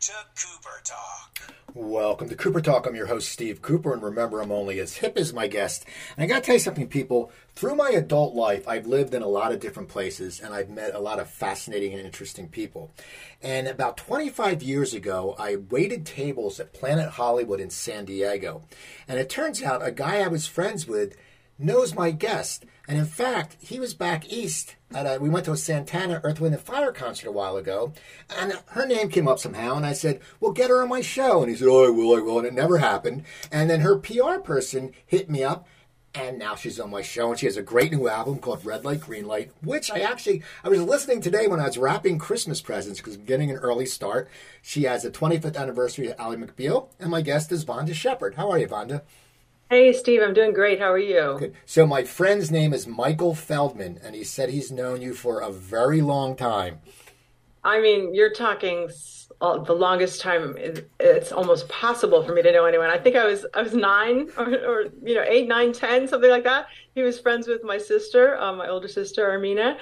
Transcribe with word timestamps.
to 0.00 0.12
Cooper 0.36 0.80
Talk. 0.84 1.54
Welcome 1.74 2.28
to 2.28 2.36
Cooper 2.36 2.60
Talk. 2.60 2.86
I'm 2.86 2.94
your 2.94 3.06
host, 3.06 3.32
Steve 3.32 3.60
Cooper, 3.62 3.92
and 3.92 4.00
remember, 4.00 4.40
I'm 4.40 4.52
only 4.52 4.78
as 4.78 4.98
hip 4.98 5.16
as 5.16 5.32
my 5.32 5.48
guest. 5.48 5.84
And 6.16 6.22
I 6.22 6.26
got 6.28 6.36
to 6.36 6.46
tell 6.46 6.54
you 6.54 6.60
something, 6.60 6.86
people. 6.86 7.32
Through 7.56 7.74
my 7.74 7.90
adult 7.90 8.34
life, 8.34 8.68
I've 8.68 8.86
lived 8.86 9.12
in 9.12 9.22
a 9.22 9.28
lot 9.28 9.50
of 9.50 9.58
different 9.58 9.88
places, 9.88 10.38
and 10.38 10.54
I've 10.54 10.70
met 10.70 10.94
a 10.94 11.00
lot 11.00 11.18
of 11.18 11.28
fascinating 11.28 11.94
and 11.94 12.02
interesting 12.02 12.48
people. 12.48 12.94
And 13.42 13.66
about 13.66 13.96
25 13.96 14.62
years 14.62 14.94
ago, 14.94 15.34
I 15.36 15.56
waited 15.56 16.06
tables 16.06 16.60
at 16.60 16.72
Planet 16.72 17.10
Hollywood 17.10 17.58
in 17.58 17.70
San 17.70 18.04
Diego. 18.04 18.62
And 19.08 19.18
it 19.18 19.28
turns 19.28 19.64
out 19.64 19.84
a 19.84 19.90
guy 19.90 20.20
I 20.20 20.28
was 20.28 20.46
friends 20.46 20.86
with 20.86 21.16
knows 21.58 21.94
my 21.94 22.10
guest. 22.10 22.64
And 22.86 22.96
in 22.98 23.04
fact, 23.04 23.56
he 23.60 23.78
was 23.78 23.92
back 23.92 24.32
east. 24.32 24.76
At 24.94 25.04
a, 25.04 25.20
we 25.20 25.28
went 25.28 25.44
to 25.44 25.52
a 25.52 25.56
Santana 25.56 26.20
Earth, 26.24 26.40
Wind, 26.40 26.54
and 26.54 26.62
Fire 26.62 26.92
concert 26.92 27.28
a 27.28 27.32
while 27.32 27.58
ago, 27.58 27.92
and 28.34 28.54
her 28.68 28.86
name 28.86 29.10
came 29.10 29.28
up 29.28 29.38
somehow, 29.38 29.76
and 29.76 29.84
I 29.84 29.92
said, 29.92 30.20
"Well, 30.40 30.52
get 30.52 30.70
her 30.70 30.82
on 30.82 30.88
my 30.88 31.02
show." 31.02 31.42
And 31.42 31.50
he 31.50 31.56
said, 31.56 31.68
"Oh, 31.68 31.86
I 31.86 31.90
will, 31.90 32.16
I 32.16 32.20
will," 32.20 32.38
and 32.38 32.46
it 32.46 32.54
never 32.54 32.78
happened. 32.78 33.24
And 33.52 33.68
then 33.68 33.80
her 33.80 33.98
PR 33.98 34.38
person 34.42 34.92
hit 35.04 35.28
me 35.28 35.44
up, 35.44 35.68
and 36.14 36.38
now 36.38 36.54
she's 36.54 36.80
on 36.80 36.88
my 36.88 37.02
show, 37.02 37.30
and 37.30 37.38
she 37.38 37.44
has 37.44 37.58
a 37.58 37.62
great 37.62 37.92
new 37.92 38.08
album 38.08 38.38
called 38.38 38.64
Red 38.64 38.86
Light, 38.86 39.02
Green 39.02 39.26
Light, 39.26 39.52
which 39.62 39.90
I 39.90 40.00
actually 40.00 40.42
I 40.64 40.70
was 40.70 40.80
listening 40.80 41.20
today 41.20 41.46
when 41.46 41.60
I 41.60 41.66
was 41.66 41.76
wrapping 41.76 42.18
Christmas 42.18 42.62
presents 42.62 42.98
because 42.98 43.16
I'm 43.16 43.24
getting 43.24 43.50
an 43.50 43.58
early 43.58 43.84
start. 43.84 44.30
She 44.62 44.84
has 44.84 45.02
the 45.02 45.10
25th 45.10 45.56
anniversary 45.56 46.08
of 46.08 46.18
Ally 46.18 46.36
McBeal, 46.36 46.88
and 46.98 47.10
my 47.10 47.20
guest 47.20 47.52
is 47.52 47.66
Vonda 47.66 47.92
Shepard. 47.92 48.36
How 48.36 48.50
are 48.50 48.58
you, 48.58 48.66
Vonda? 48.66 49.02
Hey, 49.70 49.92
Steve, 49.92 50.22
I'm 50.22 50.32
doing 50.32 50.54
great. 50.54 50.78
How 50.78 50.90
are 50.90 50.98
you? 50.98 51.36
Good. 51.38 51.54
So 51.66 51.86
my 51.86 52.02
friend's 52.02 52.50
name 52.50 52.72
is 52.72 52.86
Michael 52.86 53.34
Feldman, 53.34 54.00
and 54.02 54.14
he 54.14 54.24
said 54.24 54.48
he's 54.48 54.72
known 54.72 55.02
you 55.02 55.12
for 55.12 55.40
a 55.40 55.52
very 55.52 56.00
long 56.00 56.36
time. 56.36 56.78
I 57.62 57.78
mean, 57.78 58.14
you're 58.14 58.32
talking 58.32 58.88
uh, 59.42 59.58
the 59.58 59.74
longest 59.74 60.22
time. 60.22 60.56
It's 60.98 61.32
almost 61.32 61.68
possible 61.68 62.22
for 62.22 62.32
me 62.32 62.40
to 62.40 62.50
know 62.50 62.64
anyone. 62.64 62.88
I 62.88 62.96
think 62.96 63.14
I 63.14 63.26
was 63.26 63.44
I 63.52 63.60
was 63.60 63.74
nine 63.74 64.30
or, 64.38 64.46
or 64.46 64.82
you 65.02 65.14
know 65.14 65.24
eight, 65.28 65.48
nine, 65.48 65.74
ten, 65.74 66.08
something 66.08 66.30
like 66.30 66.44
that. 66.44 66.68
He 66.94 67.02
was 67.02 67.20
friends 67.20 67.46
with 67.46 67.62
my 67.62 67.76
sister, 67.76 68.40
um, 68.40 68.56
my 68.56 68.68
older 68.68 68.88
sister 68.88 69.28
Armina. 69.28 69.76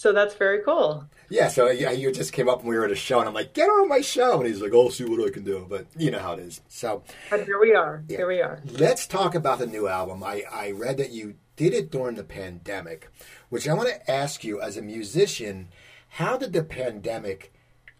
So 0.00 0.14
that's 0.14 0.34
very 0.34 0.62
cool. 0.62 1.04
Yeah, 1.28 1.48
so 1.48 1.68
yeah, 1.68 1.90
you 1.90 2.10
just 2.10 2.32
came 2.32 2.48
up 2.48 2.60
and 2.60 2.68
we 2.70 2.74
were 2.74 2.86
at 2.86 2.90
a 2.90 2.94
show, 2.94 3.18
and 3.18 3.28
I'm 3.28 3.34
like, 3.34 3.52
get 3.52 3.68
on 3.68 3.86
my 3.86 4.00
show, 4.00 4.38
and 4.38 4.46
he's 4.46 4.62
like, 4.62 4.72
"I'll 4.72 4.88
see 4.88 5.04
what 5.04 5.20
I 5.28 5.30
can 5.30 5.44
do." 5.44 5.66
But 5.68 5.88
you 5.94 6.10
know 6.10 6.20
how 6.20 6.32
it 6.32 6.38
is. 6.38 6.62
So, 6.68 7.02
but 7.28 7.44
here 7.44 7.60
we 7.60 7.74
are. 7.74 8.02
Yeah. 8.08 8.16
Here 8.16 8.26
we 8.26 8.40
are. 8.40 8.62
Let's 8.64 9.06
talk 9.06 9.34
about 9.34 9.58
the 9.58 9.66
new 9.66 9.88
album. 9.88 10.24
I 10.24 10.44
I 10.50 10.70
read 10.70 10.96
that 10.96 11.10
you 11.10 11.34
did 11.56 11.74
it 11.74 11.90
during 11.90 12.16
the 12.16 12.24
pandemic, 12.24 13.10
which 13.50 13.68
I 13.68 13.74
want 13.74 13.90
to 13.90 14.10
ask 14.10 14.42
you 14.42 14.58
as 14.62 14.78
a 14.78 14.82
musician, 14.82 15.68
how 16.08 16.38
did 16.38 16.54
the 16.54 16.64
pandemic 16.64 17.52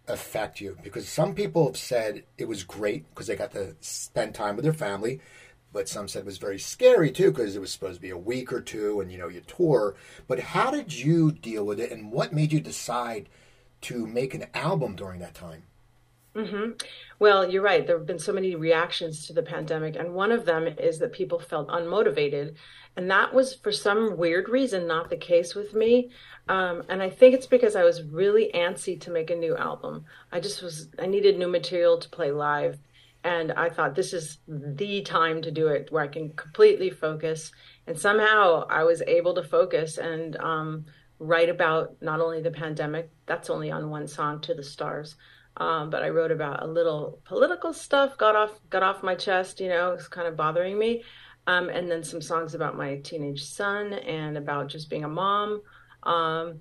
affect 0.09 0.59
you? 0.59 0.79
Because 0.83 1.07
some 1.07 1.35
people 1.35 1.67
have 1.67 1.77
said 1.77 2.25
it 2.39 2.49
was 2.49 2.65
great 2.65 3.11
because 3.11 3.27
they 3.27 3.37
got 3.37 3.53
to 3.53 3.77
spend 3.81 4.35
time 4.35 4.57
with 4.57 4.65
their 4.65 4.73
family 4.73 5.21
but 5.73 5.89
some 5.89 6.09
said 6.09 6.21
it 6.21 6.27
was 6.27 6.39
very 6.39 6.59
scary 6.59 7.11
too 7.11 7.31
because 7.31 7.55
it 7.55 7.61
was 7.61 7.73
supposed 7.73 7.97
to 7.97 8.01
be 8.01 8.11
a 8.11 8.19
week 8.19 8.53
or 8.53 8.61
two 8.61 9.01
and 9.01 9.11
you 9.11 9.19
know 9.19 9.29
you 9.29 9.41
tour. 9.41 9.95
But 10.27 10.41
how 10.41 10.71
did 10.71 10.93
you 10.93 11.33
deal 11.33 11.65
with 11.65 11.81
it 11.81 11.93
and 11.93 12.11
what 12.11 12.33
made 12.33 12.53
you 12.53 12.61
decide 12.61 13.29
to 13.83 14.07
make 14.07 14.35
an 14.35 14.47
album 14.55 14.97
during 14.97 15.21
that 15.21 15.35
time? 15.35 15.65
Mm-hmm. 16.35 16.73
well 17.19 17.51
you're 17.51 17.63
right. 17.63 17.85
There 17.85 17.99
have 17.99 18.07
been 18.07 18.21
so 18.21 18.33
many 18.33 18.55
reactions 18.55 19.27
to 19.27 19.33
the 19.33 19.43
pandemic 19.43 19.97
and 19.97 20.15
one 20.15 20.31
of 20.31 20.45
them 20.45 20.67
is 20.67 20.99
that 21.01 21.13
people 21.13 21.41
felt 21.41 21.69
unmotivated 21.69 22.55
and 22.97 23.11
that 23.11 23.35
was 23.35 23.55
for 23.55 23.73
some 23.73 24.17
weird 24.17 24.49
reason 24.49 24.87
not 24.87 25.11
the 25.11 25.17
case 25.17 25.55
with 25.55 25.75
me. 25.75 26.11
Um, 26.49 26.83
and 26.89 27.03
i 27.03 27.11
think 27.11 27.35
it's 27.35 27.47
because 27.47 27.77
i 27.77 27.85
was 27.85 28.03
really 28.03 28.51
antsy 28.55 29.01
to 29.03 29.11
make 29.11 29.31
a 29.31 29.37
new 29.37 29.57
album. 29.57 30.05
I 30.33 30.41
just 30.41 30.63
was 30.63 30.89
i 30.99 31.07
needed 31.07 31.39
new 31.39 31.49
material 31.49 31.99
to 31.99 32.09
play 32.09 32.33
live 32.33 32.79
and 33.25 33.53
I 33.53 33.69
thought 33.69 33.95
this 33.95 34.13
is 34.13 34.39
the 34.49 35.03
time 35.03 35.43
to 35.43 35.51
do 35.51 35.69
it 35.69 35.91
where 35.91 36.03
I 36.03 36.09
can 36.09 36.31
completely 36.31 36.91
focus. 36.91 37.53
And 37.87 37.99
somehow 37.99 38.67
I 38.69 38.85
was 38.85 39.03
able 39.07 39.35
to 39.35 39.43
focus 39.43 39.99
and 39.99 40.37
um, 40.37 40.87
write 41.19 41.51
about 41.51 41.97
not 42.01 42.21
only 42.21 42.41
the 42.41 42.51
pandemic, 42.51 43.11
that's 43.27 43.51
only 43.51 43.71
on 43.71 43.91
one 43.91 44.07
song 44.07 44.41
to 44.43 44.55
the 44.55 44.63
stars. 44.63 45.17
Um, 45.59 45.91
but 45.91 46.03
I 46.03 46.09
wrote 46.09 46.31
about 46.31 46.63
a 46.63 46.67
little 46.67 47.19
political 47.25 47.73
stuff, 47.73 48.17
got 48.17 48.37
off 48.37 48.59
got 48.71 48.83
off 48.83 49.03
my 49.03 49.15
chest, 49.15 49.61
you 49.61 49.69
know, 49.69 49.93
it's 49.93 50.09
kind 50.09 50.27
of 50.27 50.37
bothering 50.37 50.79
me. 50.79 51.03
Um, 51.47 51.69
and 51.69 51.91
then 51.91 52.05
some 52.05 52.23
songs 52.23 52.55
about 52.55 52.77
my 52.77 52.97
teenage 52.99 53.45
son 53.45 53.93
and 53.93 54.39
about 54.39 54.69
just 54.69 54.89
being 54.89 55.05
a 55.05 55.09
mom, 55.09 55.63
um, 56.05 56.61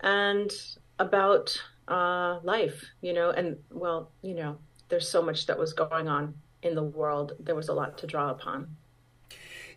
and 0.00 0.52
about 0.98 1.56
uh, 1.88 2.38
life, 2.42 2.84
you 3.00 3.12
know, 3.12 3.30
and 3.30 3.56
well, 3.70 4.12
you 4.22 4.34
know, 4.34 4.58
there's 4.88 5.08
so 5.08 5.22
much 5.22 5.46
that 5.46 5.58
was 5.58 5.72
going 5.72 6.08
on 6.08 6.34
in 6.62 6.74
the 6.74 6.82
world. 6.82 7.32
There 7.38 7.54
was 7.54 7.68
a 7.68 7.74
lot 7.74 7.98
to 7.98 8.06
draw 8.06 8.30
upon. 8.30 8.76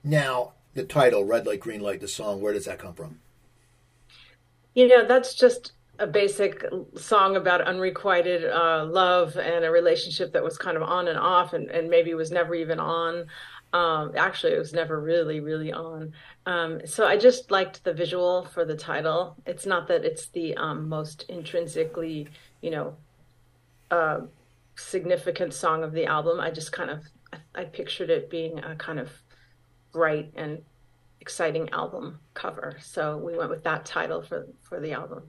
Now, 0.03 0.53
the 0.73 0.83
title, 0.83 1.25
Red 1.25 1.45
Light, 1.45 1.59
Green 1.59 1.81
Light, 1.81 1.99
the 1.99 2.07
song, 2.07 2.41
where 2.41 2.53
does 2.53 2.65
that 2.65 2.79
come 2.79 2.93
from? 2.93 3.19
You 4.73 4.87
know, 4.87 5.05
that's 5.05 5.33
just 5.33 5.73
a 5.97 6.07
basic 6.07 6.63
song 6.95 7.35
about 7.35 7.61
unrequited 7.61 8.45
uh, 8.45 8.85
love 8.85 9.35
and 9.35 9.65
a 9.65 9.71
relationship 9.71 10.31
that 10.33 10.43
was 10.43 10.57
kind 10.57 10.77
of 10.77 10.83
on 10.83 11.07
and 11.07 11.19
off 11.19 11.53
and, 11.53 11.69
and 11.69 11.89
maybe 11.89 12.13
was 12.13 12.31
never 12.31 12.55
even 12.55 12.79
on. 12.79 13.25
Um, 13.73 14.13
actually, 14.15 14.53
it 14.53 14.59
was 14.59 14.73
never 14.73 14.99
really, 14.99 15.41
really 15.41 15.71
on. 15.71 16.13
Um, 16.45 16.81
so 16.85 17.05
I 17.05 17.17
just 17.17 17.51
liked 17.51 17.83
the 17.83 17.93
visual 17.93 18.45
for 18.45 18.65
the 18.65 18.75
title. 18.75 19.35
It's 19.45 19.65
not 19.65 19.87
that 19.89 20.05
it's 20.05 20.27
the 20.29 20.55
um, 20.55 20.89
most 20.89 21.25
intrinsically, 21.29 22.29
you 22.61 22.71
know, 22.71 22.95
uh, 23.91 24.21
significant 24.79 25.53
song 25.53 25.83
of 25.83 25.91
the 25.91 26.05
album. 26.05 26.39
I 26.39 26.51
just 26.51 26.71
kind 26.71 26.89
of 26.89 27.03
I, 27.53 27.65
pictured 27.65 28.09
it 28.09 28.29
being 28.29 28.59
a 28.59 28.75
kind 28.75 28.99
of 28.99 29.09
bright 29.91 30.31
and 30.35 30.61
exciting 31.21 31.69
album 31.71 32.19
cover. 32.33 32.77
So 32.81 33.17
we 33.17 33.37
went 33.37 33.49
with 33.49 33.63
that 33.63 33.85
title 33.85 34.21
for 34.21 34.47
for 34.61 34.79
the 34.79 34.93
album. 34.93 35.23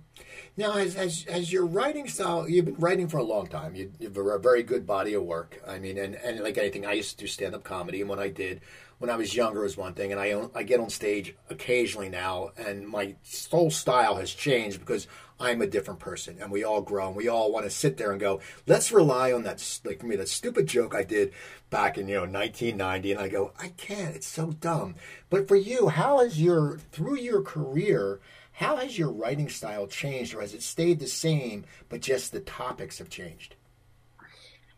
Now, 0.56 0.74
as 0.74 0.96
as, 0.96 1.26
as 1.28 1.52
your 1.52 1.66
writing 1.66 2.08
style, 2.08 2.48
you've 2.48 2.66
been 2.66 2.76
writing 2.76 3.08
for 3.08 3.18
a 3.18 3.24
long 3.24 3.48
time. 3.48 3.74
You, 3.74 3.92
you 3.98 4.08
have 4.08 4.16
a 4.16 4.38
very 4.38 4.62
good 4.62 4.86
body 4.86 5.14
of 5.14 5.24
work. 5.24 5.60
I 5.66 5.78
mean, 5.78 5.98
and, 5.98 6.14
and 6.14 6.40
like 6.40 6.58
anything, 6.58 6.86
I 6.86 6.92
used 6.92 7.18
to 7.18 7.24
do 7.24 7.26
stand 7.26 7.54
up 7.54 7.64
comedy, 7.64 8.00
and 8.00 8.08
when 8.08 8.18
I 8.18 8.28
did, 8.28 8.60
when 8.98 9.10
I 9.10 9.16
was 9.16 9.34
younger, 9.34 9.62
was 9.62 9.76
one 9.76 9.94
thing, 9.94 10.12
and 10.12 10.20
I 10.20 10.40
I 10.54 10.62
get 10.62 10.80
on 10.80 10.90
stage 10.90 11.34
occasionally 11.48 12.08
now, 12.08 12.50
and 12.56 12.86
my 12.86 13.16
whole 13.50 13.70
style 13.70 14.16
has 14.16 14.32
changed 14.32 14.80
because 14.80 15.06
I'm 15.40 15.62
a 15.62 15.66
different 15.66 16.00
person, 16.00 16.36
and 16.40 16.52
we 16.52 16.64
all 16.64 16.82
grow, 16.82 17.08
and 17.08 17.16
we 17.16 17.28
all 17.28 17.50
want 17.50 17.64
to 17.64 17.70
sit 17.70 17.96
there 17.96 18.12
and 18.12 18.20
go, 18.20 18.40
let's 18.66 18.92
rely 18.92 19.32
on 19.32 19.42
that, 19.44 19.80
like 19.84 20.00
for 20.00 20.06
me, 20.06 20.16
that 20.16 20.28
stupid 20.28 20.66
joke 20.66 20.94
I 20.94 21.02
did 21.02 21.32
back 21.70 21.96
in 21.96 22.08
you 22.08 22.16
know 22.16 22.20
1990, 22.22 23.12
and 23.12 23.20
I 23.20 23.28
go, 23.28 23.52
I 23.58 23.68
can't, 23.68 24.14
it's 24.14 24.26
so 24.26 24.52
dumb. 24.52 24.96
But 25.30 25.48
for 25.48 25.56
you, 25.56 25.88
how 25.88 26.18
has 26.18 26.40
your 26.40 26.78
through 26.92 27.16
your 27.16 27.40
career, 27.40 28.20
how 28.52 28.76
has 28.76 28.98
your 28.98 29.10
writing 29.10 29.48
style 29.48 29.86
changed, 29.86 30.34
or 30.34 30.42
has 30.42 30.52
it 30.52 30.62
stayed 30.62 31.00
the 31.00 31.06
same, 31.06 31.64
but 31.88 32.02
just 32.02 32.32
the 32.32 32.40
topics 32.40 32.98
have 32.98 33.08
changed? 33.08 33.54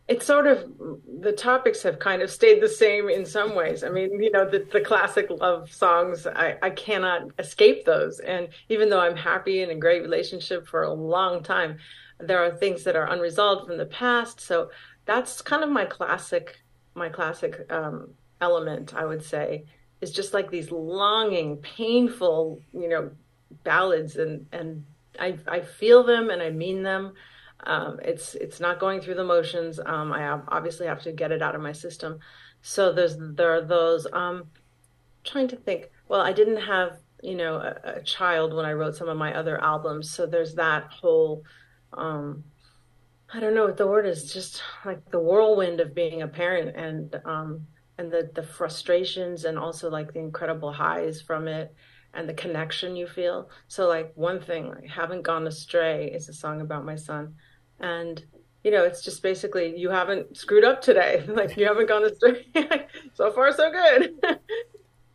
It's 0.08 0.26
sort 0.26 0.46
of 0.46 0.70
the 1.20 1.32
topics 1.32 1.82
have 1.82 1.98
kind 1.98 2.22
of 2.22 2.30
stayed 2.30 2.60
the 2.60 2.68
same 2.68 3.08
in 3.08 3.24
some 3.24 3.54
ways. 3.54 3.84
I 3.84 3.88
mean, 3.88 4.20
you 4.20 4.30
know, 4.30 4.48
the, 4.48 4.66
the 4.72 4.80
classic 4.80 5.28
love 5.30 5.72
songs, 5.72 6.26
I, 6.26 6.56
I 6.60 6.70
cannot 6.70 7.28
escape 7.38 7.84
those. 7.84 8.18
And 8.18 8.48
even 8.68 8.90
though 8.90 9.00
I'm 9.00 9.16
happy 9.16 9.62
in 9.62 9.70
a 9.70 9.76
great 9.76 10.02
relationship 10.02 10.66
for 10.66 10.82
a 10.82 10.92
long 10.92 11.42
time, 11.42 11.78
there 12.18 12.42
are 12.44 12.50
things 12.50 12.84
that 12.84 12.96
are 12.96 13.10
unresolved 13.10 13.66
from 13.66 13.78
the 13.78 13.86
past. 13.86 14.40
So 14.40 14.70
that's 15.04 15.40
kind 15.40 15.62
of 15.62 15.70
my 15.70 15.84
classic, 15.84 16.60
my 16.94 17.08
classic 17.08 17.64
um, 17.70 18.10
element, 18.40 18.94
I 18.94 19.04
would 19.04 19.24
say, 19.24 19.64
is 20.00 20.10
just 20.10 20.34
like 20.34 20.50
these 20.50 20.70
longing, 20.72 21.58
painful, 21.58 22.60
you 22.72 22.88
know, 22.88 23.10
ballads, 23.64 24.16
and 24.16 24.46
and 24.52 24.84
I 25.18 25.38
I 25.46 25.60
feel 25.60 26.02
them 26.02 26.30
and 26.30 26.42
I 26.42 26.50
mean 26.50 26.82
them 26.82 27.12
um, 27.64 28.00
it's 28.04 28.34
it's 28.34 28.60
not 28.60 28.80
going 28.80 29.00
through 29.00 29.14
the 29.14 29.24
motions. 29.24 29.78
Um, 29.78 30.12
I 30.12 30.40
obviously 30.48 30.86
have 30.86 31.02
to 31.02 31.12
get 31.12 31.32
it 31.32 31.42
out 31.42 31.54
of 31.54 31.60
my 31.60 31.72
system. 31.72 32.18
So 32.62 32.92
there's 32.92 33.16
there 33.18 33.54
are 33.54 33.62
those. 33.62 34.06
Um, 34.12 34.44
trying 35.24 35.48
to 35.48 35.56
think. 35.56 35.90
Well, 36.08 36.20
I 36.20 36.32
didn't 36.32 36.60
have 36.62 36.98
you 37.22 37.36
know 37.36 37.56
a, 37.56 37.98
a, 37.98 38.02
child 38.02 38.52
when 38.52 38.64
I 38.64 38.72
wrote 38.72 38.96
some 38.96 39.08
of 39.08 39.16
my 39.16 39.34
other 39.34 39.62
albums, 39.62 40.10
so 40.10 40.26
there's 40.26 40.54
that 40.54 40.88
whole. 40.90 41.44
Um, 41.92 42.44
I 43.32 43.40
don't 43.40 43.54
know 43.54 43.64
what 43.64 43.76
the 43.76 43.86
word 43.86 44.06
is. 44.06 44.32
Just 44.32 44.62
like 44.84 45.10
the 45.10 45.20
whirlwind 45.20 45.80
of 45.80 45.94
being 45.94 46.22
a 46.22 46.28
parent 46.28 46.76
and 46.76 47.20
um, 47.24 47.66
and 47.96 48.10
the 48.10 48.30
the 48.34 48.42
frustrations 48.42 49.44
and 49.44 49.58
also 49.58 49.88
like 49.88 50.12
the 50.12 50.20
incredible 50.20 50.72
highs 50.72 51.20
from 51.20 51.46
it 51.46 51.74
and 52.14 52.28
the 52.28 52.34
connection 52.34 52.96
you 52.96 53.06
feel. 53.06 53.48
So 53.68 53.88
like 53.88 54.12
one 54.16 54.40
thing, 54.40 54.68
like, 54.68 54.88
haven't 54.88 55.22
gone 55.22 55.46
astray 55.46 56.10
is 56.10 56.28
a 56.28 56.34
song 56.34 56.60
about 56.60 56.84
my 56.84 56.96
son 56.96 57.34
and 57.82 58.24
you 58.64 58.70
know 58.70 58.84
it's 58.84 59.02
just 59.02 59.22
basically 59.22 59.76
you 59.76 59.90
haven't 59.90 60.36
screwed 60.36 60.64
up 60.64 60.80
today. 60.80 61.24
Like 61.28 61.56
you 61.56 61.66
haven't 61.66 61.88
gone 61.88 62.04
astray. 62.04 62.46
So 63.14 63.30
far 63.32 63.52
so 63.52 63.70
good. 63.70 64.14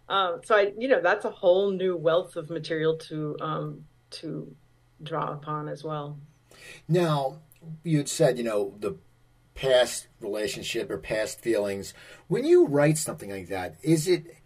Um, 0.09 0.39
so 0.45 0.55
i 0.55 0.71
you 0.77 0.87
know 0.87 1.01
that's 1.01 1.25
a 1.25 1.29
whole 1.29 1.69
new 1.69 1.97
wealth 1.97 2.37
of 2.37 2.49
material 2.49 2.95
to 3.09 3.35
um, 3.41 3.83
to 4.11 4.55
draw 5.03 5.33
upon 5.33 5.67
as 5.67 5.83
well. 5.83 6.17
Now 6.87 7.39
you 7.83 7.97
had 7.97 8.07
said 8.07 8.37
you 8.37 8.45
know 8.45 8.73
the 8.79 8.95
past 9.53 10.07
relationship 10.21 10.89
or 10.89 10.97
past 10.97 11.41
feelings. 11.41 11.93
When 12.29 12.45
you 12.45 12.67
write 12.67 12.97
something 12.97 13.29
like 13.29 13.49
that, 13.49 13.75
is 13.83 14.07
it 14.07 14.37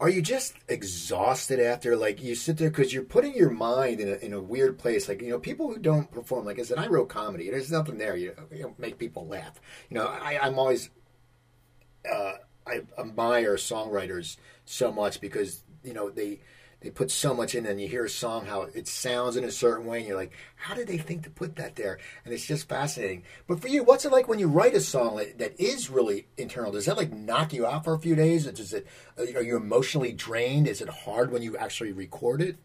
are 0.00 0.08
you 0.08 0.22
just 0.22 0.54
exhausted 0.68 1.58
after 1.58 1.96
like 1.96 2.22
you 2.22 2.34
sit 2.34 2.56
there 2.56 2.70
because 2.70 2.92
you're 2.92 3.02
putting 3.02 3.34
your 3.34 3.50
mind 3.50 4.00
in 4.00 4.08
a, 4.08 4.14
in 4.14 4.32
a 4.32 4.40
weird 4.40 4.78
place. 4.78 5.08
Like 5.08 5.20
you 5.20 5.30
know 5.30 5.40
people 5.40 5.68
who 5.68 5.78
don't 5.78 6.10
perform 6.10 6.44
like 6.44 6.58
i 6.60 6.62
said 6.62 6.78
i 6.78 6.86
wrote 6.86 7.08
comedy. 7.08 7.50
There's 7.50 7.72
nothing 7.72 7.98
there 7.98 8.16
you, 8.16 8.34
you 8.52 8.74
make 8.78 8.98
people 8.98 9.26
laugh. 9.26 9.60
You 9.90 9.96
know 9.96 10.06
I, 10.06 10.38
i'm 10.40 10.58
always 10.58 10.90
uh, 12.10 12.34
i 12.66 12.82
admire 12.98 13.56
songwriters 13.56 14.36
so 14.64 14.92
much 14.92 15.20
because 15.20 15.64
you 15.82 15.94
know 15.94 16.10
they 16.10 16.40
they 16.80 16.90
put 16.90 17.10
so 17.10 17.34
much 17.34 17.54
in 17.54 17.66
and 17.66 17.80
you 17.80 17.88
hear 17.88 18.04
a 18.04 18.10
song 18.10 18.46
how 18.46 18.62
it 18.62 18.86
sounds 18.86 19.36
in 19.36 19.42
a 19.42 19.50
certain 19.50 19.84
way 19.84 19.98
and 19.98 20.06
you're 20.06 20.16
like 20.16 20.32
how 20.54 20.74
did 20.74 20.86
they 20.86 20.98
think 20.98 21.24
to 21.24 21.30
put 21.30 21.56
that 21.56 21.76
there? 21.76 21.98
And 22.24 22.32
it's 22.32 22.46
just 22.46 22.68
fascinating. 22.68 23.24
But 23.46 23.60
for 23.60 23.68
you 23.68 23.82
what's 23.82 24.04
it 24.04 24.12
like 24.12 24.28
when 24.28 24.38
you 24.38 24.48
write 24.48 24.74
a 24.74 24.80
song 24.80 25.16
that, 25.16 25.60
is 25.60 25.90
really 25.90 26.28
internal? 26.36 26.72
Does 26.72 26.86
that 26.86 26.96
like 26.96 27.12
knock 27.12 27.52
you 27.52 27.66
out 27.66 27.84
for 27.84 27.94
a 27.94 27.98
few 27.98 28.14
days 28.14 28.46
does 28.46 28.72
it 28.72 28.86
uh, 29.18 29.22
are 29.34 29.42
you 29.42 29.56
emotionally 29.56 30.12
drained? 30.12 30.68
Is 30.68 30.80
it 30.80 30.88
hard 30.88 31.32
when 31.32 31.42
you 31.42 31.56
actually 31.56 31.92
record 31.92 32.40
it? 32.40 32.56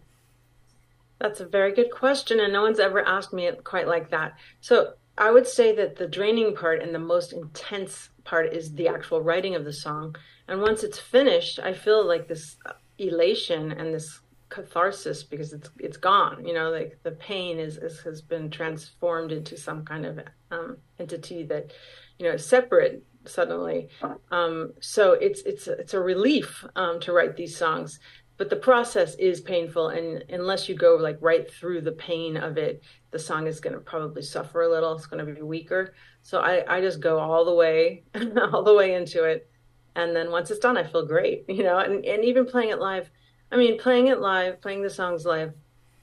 That's 1.19 1.39
a 1.39 1.45
very 1.45 1.74
good 1.74 1.89
question 1.92 2.39
and 2.39 2.54
no 2.54 2.62
one's 2.62 2.80
ever 2.80 3.06
asked 3.06 3.33
me 3.33 3.48
it 3.48 3.63
quite 3.63 3.88
like 3.88 4.12
that. 4.12 4.38
So 4.62 4.94
i 5.18 5.30
would 5.31 5.48
say 5.48 5.75
that 5.75 5.95
the 5.95 6.07
draining 6.07 6.56
part 6.56 6.81
and 6.81 6.94
the 6.94 7.00
most 7.00 7.33
intense 7.33 8.09
part 8.24 8.51
is 8.51 8.74
the 8.74 8.88
actual 8.88 9.21
writing 9.21 9.56
of 9.56 9.66
the 9.66 9.74
song. 9.74 10.16
And 10.48 10.62
once 10.62 10.83
it's 10.83 11.00
finished 11.00 11.57
i 11.59 11.74
feel 11.74 12.06
like 12.06 12.27
this 12.27 12.57
elation 12.98 13.72
and 13.72 13.94
this 13.94 14.19
catharsis 14.50 15.24
because 15.24 15.51
it's 15.51 15.72
it's 15.80 15.98
gone 15.98 16.45
you 16.45 16.54
know 16.54 16.69
like 16.69 17.00
the 17.01 17.12
pain 17.12 17.57
is, 17.57 17.78
is 17.78 18.00
has 18.01 18.22
been 18.22 18.51
transformed 18.51 19.31
into 19.31 19.57
some 19.57 19.84
kind 19.84 20.06
of 20.06 20.19
um, 20.51 20.78
entity 21.00 21.44
that 21.44 21.72
you 22.19 22.28
know 22.28 22.36
is 22.36 22.45
separate 22.45 23.04
suddenly. 23.25 23.90
Um, 24.31 24.74
so 24.80 25.13
it's 25.13 25.42
it's 25.42 25.68
it's 25.68 25.94
a 25.94 26.00
relief 26.00 26.63
um, 26.75 27.00
to 27.01 27.13
write 27.13 27.36
these 27.36 27.57
songs 27.57 28.00
but 28.38 28.50
the 28.50 28.56
process 28.56 29.16
is 29.16 29.42
painful 29.42 29.90
and 29.90 30.24
unless 30.30 30.68
you 30.68 30.75
go 30.75 30.95
like 30.95 31.18
right 31.22 31.50
through 31.50 31.81
the 31.81 31.92
pain 31.92 32.36
of 32.36 32.57
it 32.57 32.84
the 33.12 33.19
song 33.19 33.48
is 33.48 33.60
going 33.60 33.74
to 33.74 33.80
probably 33.80 34.24
suffer 34.24 34.63
a 34.63 34.69
little. 34.69 34.95
It's 34.95 35.06
going 35.06 35.24
to 35.25 35.31
be 35.31 35.42
weaker. 35.42 35.94
So 36.24 36.40
i 36.40 36.78
i 36.78 36.81
just 36.81 37.00
go 37.00 37.19
all 37.19 37.45
the 37.45 37.54
way 37.54 38.04
all 38.51 38.63
the 38.63 38.74
way 38.74 38.95
into 38.95 39.24
it 39.24 39.50
and 39.95 40.16
then 40.16 40.31
once 40.31 40.50
it's 40.51 40.60
done 40.60 40.78
i 40.78 40.84
feel 40.84 41.06
great 41.06 41.45
you 41.50 41.63
know? 41.63 41.78
And, 41.78 42.06
and 42.06 42.24
even 42.24 42.45
playing 42.45 42.69
it 42.69 42.80
live 42.80 43.10
i 43.51 43.57
mean 43.57 43.78
playing 43.80 44.07
it 44.07 44.19
live 44.19 44.62
playing 44.62 44.81
the 44.81 44.90
songs 44.90 45.25
live 45.25 45.54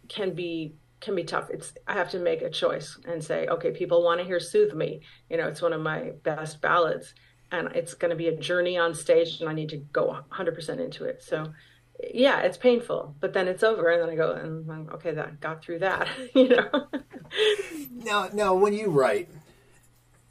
can 0.09 0.35
be 0.35 0.75
can 1.01 1.15
be 1.15 1.25
tough. 1.25 1.49
It's 1.51 1.73
i 1.87 1.95
have 1.95 2.11
to 2.11 2.19
make 2.19 2.43
a 2.43 2.51
choice 2.51 2.99
and 3.07 3.25
say 3.25 3.47
okay 3.47 3.71
people 3.71 4.05
want 4.05 4.21
to 4.21 4.27
hear 4.27 4.39
soothe 4.39 4.75
me. 4.75 5.01
You 5.29 5.39
know 5.39 5.49
it's 5.49 5.63
one 5.63 5.73
of 5.73 5.81
my 5.81 6.13
best 6.23 6.61
ballads. 6.61 7.15
And 7.53 7.69
it's 7.75 7.95
going 7.95 8.11
to 8.11 8.17
be 8.17 8.29
a 8.29 8.37
journey 8.37 8.79
on 8.79 8.95
stage 8.95 9.41
and 9.41 9.49
i 9.49 9.53
need 9.53 9.71
to 9.71 9.79
go 9.79 10.17
100% 10.31 10.79
into 10.79 11.05
it. 11.05 11.23
So 11.23 11.53
yeah 12.15 12.41
it's 12.41 12.57
painful 12.57 13.15
but 13.21 13.35
then 13.35 13.47
it's 13.47 13.63
over 13.63 13.91
and 13.91 14.01
then 14.01 14.09
i 14.09 14.15
go 14.15 14.33
um, 14.33 14.41
and 14.41 14.73
I'm, 14.73 14.89
okay 14.95 15.13
that 15.13 15.39
got 15.39 15.63
through 15.63 15.81
that 15.81 16.09
you 16.35 16.49
know? 16.49 16.87
Now 17.91 18.31
now 18.33 18.55
when 18.55 18.73
you 18.73 18.89
write 18.89 19.29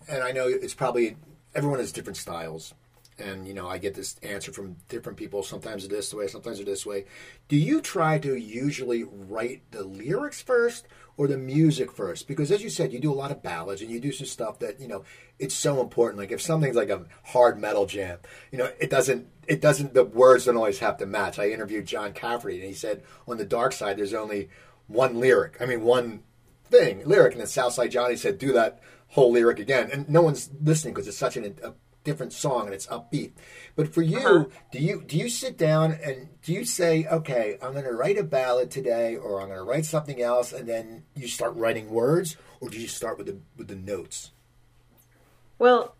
and 0.07 0.23
i 0.23 0.31
know 0.31 0.47
it's 0.47 0.73
probably 0.73 1.15
everyone 1.53 1.77
has 1.77 1.91
different 1.91 2.17
styles 2.17 2.73
and 3.19 3.47
you 3.47 3.53
know 3.53 3.67
I 3.67 3.77
get 3.77 3.93
this 3.93 4.17
answer 4.23 4.51
from 4.51 4.77
different 4.87 5.17
people. 5.17 5.43
Sometimes 5.43 5.87
this 5.87 6.13
way, 6.13 6.27
sometimes 6.27 6.63
this 6.63 6.85
way. 6.85 7.05
Do 7.47 7.55
you 7.55 7.81
try 7.81 8.19
to 8.19 8.35
usually 8.35 9.03
write 9.03 9.63
the 9.71 9.83
lyrics 9.83 10.41
first 10.41 10.87
or 11.17 11.27
the 11.27 11.37
music 11.37 11.91
first? 11.91 12.27
Because 12.27 12.51
as 12.51 12.63
you 12.63 12.69
said, 12.69 12.93
you 12.93 12.99
do 12.99 13.11
a 13.11 13.13
lot 13.13 13.31
of 13.31 13.43
ballads 13.43 13.81
and 13.81 13.91
you 13.91 13.99
do 13.99 14.11
some 14.11 14.27
stuff 14.27 14.59
that 14.59 14.79
you 14.79 14.87
know 14.87 15.03
it's 15.37 15.55
so 15.55 15.81
important. 15.81 16.19
Like 16.19 16.31
if 16.31 16.41
something's 16.41 16.75
like 16.75 16.89
a 16.89 17.05
hard 17.25 17.59
metal 17.59 17.85
jam, 17.85 18.19
you 18.51 18.57
know 18.57 18.71
it 18.79 18.89
doesn't 18.89 19.27
it 19.47 19.61
doesn't 19.61 19.93
the 19.93 20.05
words 20.05 20.45
don't 20.45 20.57
always 20.57 20.79
have 20.79 20.97
to 20.97 21.05
match. 21.05 21.39
I 21.39 21.49
interviewed 21.49 21.85
John 21.85 22.13
Cafferty 22.13 22.59
and 22.59 22.67
he 22.67 22.73
said 22.73 23.03
on 23.27 23.37
the 23.37 23.45
dark 23.45 23.73
side 23.73 23.97
there's 23.97 24.13
only 24.13 24.49
one 24.87 25.19
lyric. 25.19 25.57
I 25.61 25.65
mean 25.65 25.83
one 25.83 26.23
thing 26.69 27.03
lyric, 27.05 27.33
and 27.33 27.41
then 27.41 27.47
Southside 27.47 27.91
Johnny 27.91 28.15
said 28.15 28.37
do 28.37 28.53
that 28.53 28.81
whole 29.09 29.31
lyric 29.31 29.59
again, 29.59 29.89
and 29.91 30.07
no 30.07 30.21
one's 30.21 30.49
listening 30.61 30.93
because 30.93 31.07
it's 31.07 31.17
such 31.17 31.35
an, 31.35 31.55
a 31.63 31.73
different 32.03 32.33
song 32.33 32.65
and 32.65 32.73
it's 32.73 32.87
upbeat. 32.87 33.33
But 33.75 33.93
for 33.93 34.01
you, 34.01 34.19
uh-huh. 34.19 34.45
do 34.71 34.79
you 34.79 35.03
do 35.05 35.17
you 35.17 35.29
sit 35.29 35.57
down 35.57 35.91
and 36.03 36.29
do 36.41 36.53
you 36.53 36.65
say, 36.65 37.05
okay, 37.05 37.57
I'm 37.61 37.73
going 37.73 37.85
to 37.85 37.93
write 37.93 38.17
a 38.17 38.23
ballad 38.23 38.71
today, 38.71 39.15
or 39.15 39.41
I'm 39.41 39.47
going 39.47 39.59
to 39.59 39.63
write 39.63 39.85
something 39.85 40.21
else, 40.21 40.53
and 40.53 40.67
then 40.67 41.03
you 41.15 41.27
start 41.27 41.55
writing 41.55 41.89
words, 41.89 42.37
or 42.59 42.69
do 42.69 42.79
you 42.79 42.87
start 42.87 43.17
with 43.17 43.27
the 43.27 43.37
with 43.57 43.67
the 43.67 43.75
notes? 43.75 44.31
Well, 45.57 45.95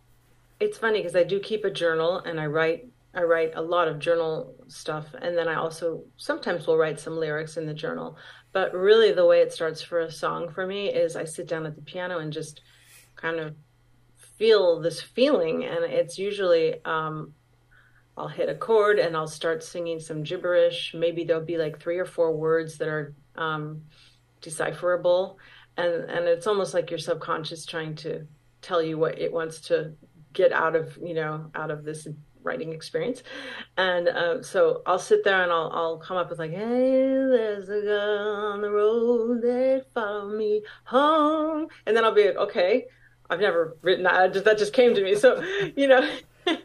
it's 0.60 0.78
funny 0.78 1.00
because 1.00 1.16
I 1.16 1.24
do 1.24 1.40
keep 1.40 1.66
a 1.66 1.72
journal 1.72 2.19
and 2.19 2.40
I 2.40 2.46
write 2.46 2.88
I 3.13 3.24
write 3.24 3.54
a 3.56 3.62
lot 3.62 3.88
of 3.88 4.00
journal 4.00 4.54
stuff, 4.68 5.07
and 5.19 5.36
then 5.38 5.48
I 5.48 5.56
also 5.56 6.04
sometimes 6.18 6.68
will 6.68 6.78
write 6.78 7.00
some 7.00 7.18
lyrics 7.18 7.57
in 7.57 7.66
the 7.66 7.74
journal. 7.74 8.18
But 8.51 8.74
really, 8.74 9.12
the 9.12 9.25
way 9.25 9.42
it 9.42 9.51
starts 9.51 9.81
for 9.81 10.01
a 10.01 10.12
song 10.12 10.50
for 10.50 10.66
me 10.66 10.90
is 10.90 11.16
I 11.16 11.24
sit 11.24 11.48
down 11.48 11.66
at 11.66 11.75
the 11.75 11.81
piano 11.81 12.19
and 12.19 12.31
just 12.31 12.62
kind 13.16 13.40
of 13.40 13.56
feel 14.39 14.80
this 14.80 15.01
feeling 15.01 15.65
and 15.65 15.83
it's 15.83 16.18
usually 16.18 16.83
um, 16.86 17.33
i'll 18.18 18.30
hit 18.30 18.50
a 18.50 18.56
chord 18.56 18.97
and 18.97 19.15
i'll 19.15 19.27
start 19.27 19.63
singing 19.63 20.00
some 20.00 20.24
gibberish. 20.24 20.95
Maybe 20.97 21.24
there'll 21.24 21.45
be 21.45 21.57
like 21.57 21.80
three 21.80 22.00
or 22.00 22.06
four 22.06 22.36
words 22.36 22.77
that 22.77 22.88
are 22.88 23.13
um, 23.36 23.83
decipherable. 24.41 25.38
And 25.77 26.09
and 26.09 26.25
it's 26.27 26.47
almost 26.47 26.74
like 26.74 26.89
your 26.89 27.00
subconscious 27.00 27.65
trying 27.65 27.95
to 27.95 28.25
tell 28.62 28.81
you 28.81 28.97
what 28.97 29.19
it 29.19 29.31
wants 29.31 29.62
to 29.62 29.94
get 30.33 30.51
out 30.51 30.75
of 30.75 30.97
you 31.01 31.13
know 31.13 31.51
out 31.56 31.71
of 31.71 31.83
this 31.83 32.07
writing 32.41 32.71
experience. 32.71 33.24
And 33.77 34.07
uh, 34.07 34.41
so 34.41 34.81
i'll 34.86 35.00
sit 35.00 35.24
there 35.24 35.44
and 35.44 35.51
I'll, 35.51 35.71
I'll 35.74 35.97
come 35.97 36.18
up 36.18 36.30
with 36.30 36.39
like 36.39 36.51
hey 36.51 36.57
there's 36.59 37.69
a 37.69 37.81
girl 37.81 38.53
on 38.53 38.62
the 38.62 38.71
road 38.71 39.41
that 39.41 39.86
follow 39.94 40.30
me 40.30 40.63
home. 40.86 41.68
And 41.86 41.95
then 41.95 42.03
i'll 42.03 42.13
be 42.13 42.27
like 42.27 42.38
okay 42.38 42.86
I've 43.30 43.40
never 43.40 43.78
written 43.81 44.04
that. 44.04 44.34
Just, 44.34 44.46
that 44.46 44.58
just 44.58 44.74
came 44.74 44.96
to 44.96 45.04
me. 45.04 45.16
So, 45.16 45.44
you 45.76 45.88
know, 45.88 46.10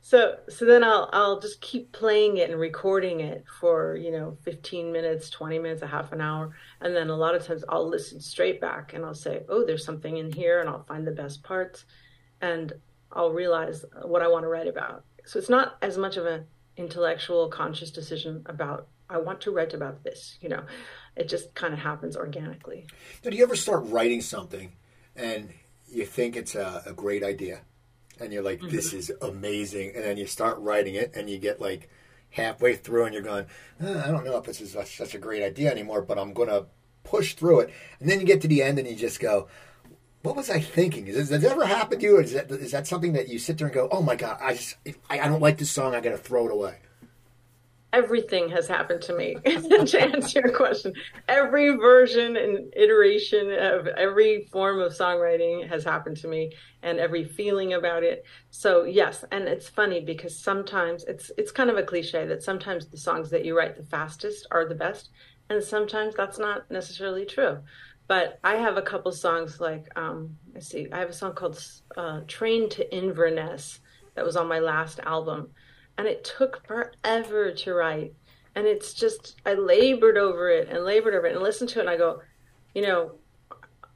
so 0.00 0.38
so 0.48 0.64
then 0.64 0.82
I'll 0.82 1.08
I'll 1.12 1.40
just 1.40 1.60
keep 1.60 1.92
playing 1.92 2.38
it 2.38 2.50
and 2.50 2.58
recording 2.58 3.20
it 3.20 3.44
for 3.60 3.96
you 3.96 4.10
know 4.10 4.36
15 4.42 4.90
minutes, 4.92 5.30
20 5.30 5.58
minutes, 5.58 5.82
a 5.82 5.86
half 5.86 6.12
an 6.12 6.20
hour, 6.20 6.54
and 6.80 6.94
then 6.96 7.10
a 7.10 7.16
lot 7.16 7.34
of 7.34 7.46
times 7.46 7.64
I'll 7.68 7.88
listen 7.88 8.20
straight 8.20 8.60
back 8.60 8.92
and 8.94 9.04
I'll 9.04 9.14
say, 9.14 9.42
oh, 9.48 9.64
there's 9.64 9.84
something 9.84 10.16
in 10.16 10.32
here, 10.32 10.60
and 10.60 10.68
I'll 10.68 10.84
find 10.84 11.06
the 11.06 11.12
best 11.12 11.42
parts, 11.42 11.84
and 12.40 12.72
I'll 13.12 13.32
realize 13.32 13.84
what 14.02 14.22
I 14.22 14.28
want 14.28 14.44
to 14.44 14.48
write 14.48 14.68
about. 14.68 15.04
So 15.24 15.38
it's 15.38 15.50
not 15.50 15.76
as 15.82 15.98
much 15.98 16.16
of 16.16 16.26
an 16.26 16.46
intellectual, 16.76 17.48
conscious 17.48 17.90
decision 17.90 18.42
about 18.46 18.88
I 19.08 19.18
want 19.18 19.40
to 19.42 19.50
write 19.50 19.74
about 19.74 20.04
this. 20.04 20.38
You 20.40 20.48
know, 20.48 20.64
it 21.16 21.28
just 21.28 21.54
kind 21.54 21.74
of 21.74 21.80
happens 21.80 22.16
organically. 22.16 22.86
Did 23.22 23.34
you 23.34 23.42
ever 23.42 23.56
start 23.56 23.84
writing 23.86 24.20
something 24.20 24.72
and 25.16 25.50
you 25.90 26.06
think 26.06 26.36
it's 26.36 26.54
a, 26.54 26.82
a 26.86 26.92
great 26.92 27.22
idea, 27.22 27.60
and 28.18 28.32
you're 28.32 28.42
like, 28.42 28.60
"This 28.60 28.88
mm-hmm. 28.88 28.98
is 28.98 29.12
amazing," 29.20 29.92
and 29.94 30.04
then 30.04 30.16
you 30.16 30.26
start 30.26 30.58
writing 30.58 30.94
it, 30.94 31.12
and 31.14 31.28
you 31.28 31.38
get 31.38 31.60
like 31.60 31.88
halfway 32.30 32.76
through, 32.76 33.04
and 33.04 33.14
you're 33.14 33.22
going, 33.22 33.46
oh, 33.80 34.00
"I 34.00 34.08
don't 34.08 34.24
know 34.24 34.36
if 34.36 34.44
this 34.44 34.60
is 34.60 34.76
such 34.88 35.14
a 35.14 35.18
great 35.18 35.42
idea 35.42 35.70
anymore," 35.70 36.02
but 36.02 36.18
I'm 36.18 36.32
going 36.32 36.48
to 36.48 36.66
push 37.02 37.34
through 37.34 37.60
it, 37.60 37.70
and 37.98 38.08
then 38.08 38.20
you 38.20 38.26
get 38.26 38.40
to 38.42 38.48
the 38.48 38.62
end, 38.62 38.78
and 38.78 38.88
you 38.88 38.96
just 38.96 39.20
go. 39.20 39.48
What 40.22 40.36
was 40.36 40.50
I 40.50 40.60
thinking? 40.60 41.06
Is, 41.06 41.30
does 41.30 41.40
that 41.40 41.44
ever 41.44 41.64
happened 41.64 42.02
to 42.02 42.06
you? 42.06 42.18
Is 42.18 42.34
that, 42.34 42.50
is 42.50 42.72
that 42.72 42.86
something 42.86 43.14
that 43.14 43.28
you 43.28 43.38
sit 43.38 43.56
there 43.56 43.68
and 43.68 43.74
go, 43.74 43.88
"Oh 43.90 44.02
my 44.02 44.16
god, 44.16 44.38
I 44.40 44.52
just 44.52 44.76
I, 45.08 45.20
I 45.20 45.28
don't 45.28 45.40
like 45.40 45.56
this 45.56 45.70
song. 45.70 45.94
I 45.94 46.00
got 46.00 46.10
to 46.10 46.18
throw 46.18 46.46
it 46.46 46.52
away." 46.52 46.76
Everything 47.92 48.48
has 48.48 48.68
happened 48.68 49.02
to 49.02 49.16
me 49.16 49.34
to 49.44 50.00
answer 50.00 50.40
your 50.40 50.52
question. 50.52 50.92
Every 51.28 51.70
version 51.76 52.36
and 52.36 52.72
iteration 52.76 53.50
of 53.52 53.86
every 53.88 54.48
form 54.52 54.80
of 54.80 54.92
songwriting 54.92 55.68
has 55.68 55.84
happened 55.84 56.16
to 56.18 56.28
me 56.28 56.52
and 56.82 56.98
every 56.98 57.24
feeling 57.24 57.74
about 57.74 58.02
it. 58.02 58.24
So 58.50 58.84
yes 58.84 59.24
and 59.30 59.44
it's 59.44 59.68
funny 59.68 60.00
because 60.00 60.38
sometimes 60.38 61.04
it's 61.04 61.30
it's 61.36 61.52
kind 61.52 61.70
of 61.70 61.76
a 61.76 61.82
cliche 61.82 62.26
that 62.26 62.42
sometimes 62.42 62.86
the 62.86 62.96
songs 62.96 63.30
that 63.30 63.44
you 63.44 63.56
write 63.56 63.76
the 63.76 63.84
fastest 63.84 64.46
are 64.50 64.68
the 64.68 64.74
best 64.74 65.10
and 65.48 65.62
sometimes 65.62 66.14
that's 66.14 66.38
not 66.38 66.70
necessarily 66.70 67.24
true. 67.24 67.58
But 68.06 68.40
i 68.42 68.56
have 68.56 68.76
a 68.76 68.82
couple 68.82 69.12
songs 69.12 69.60
like 69.60 69.86
um 69.96 70.36
let's 70.52 70.66
see 70.66 70.88
i 70.90 70.98
have 70.98 71.10
a 71.10 71.12
song 71.12 71.32
called 71.32 71.64
uh, 71.96 72.22
train 72.26 72.68
to 72.70 72.96
inverness 72.96 73.78
that 74.16 74.24
was 74.24 74.36
on 74.36 74.48
my 74.48 74.58
last 74.58 74.98
album 75.00 75.50
and 76.00 76.08
it 76.08 76.24
took 76.24 76.66
forever 76.66 77.52
to 77.52 77.74
write. 77.74 78.14
And 78.54 78.66
it's 78.66 78.94
just 78.94 79.38
I 79.44 79.52
labored 79.52 80.16
over 80.16 80.48
it 80.48 80.68
and 80.70 80.82
labored 80.82 81.14
over 81.14 81.26
it 81.26 81.34
and 81.34 81.42
listened 81.42 81.68
to 81.70 81.78
it 81.78 81.82
and 81.82 81.90
I 81.90 81.98
go, 81.98 82.22
you 82.74 82.80
know, 82.80 83.16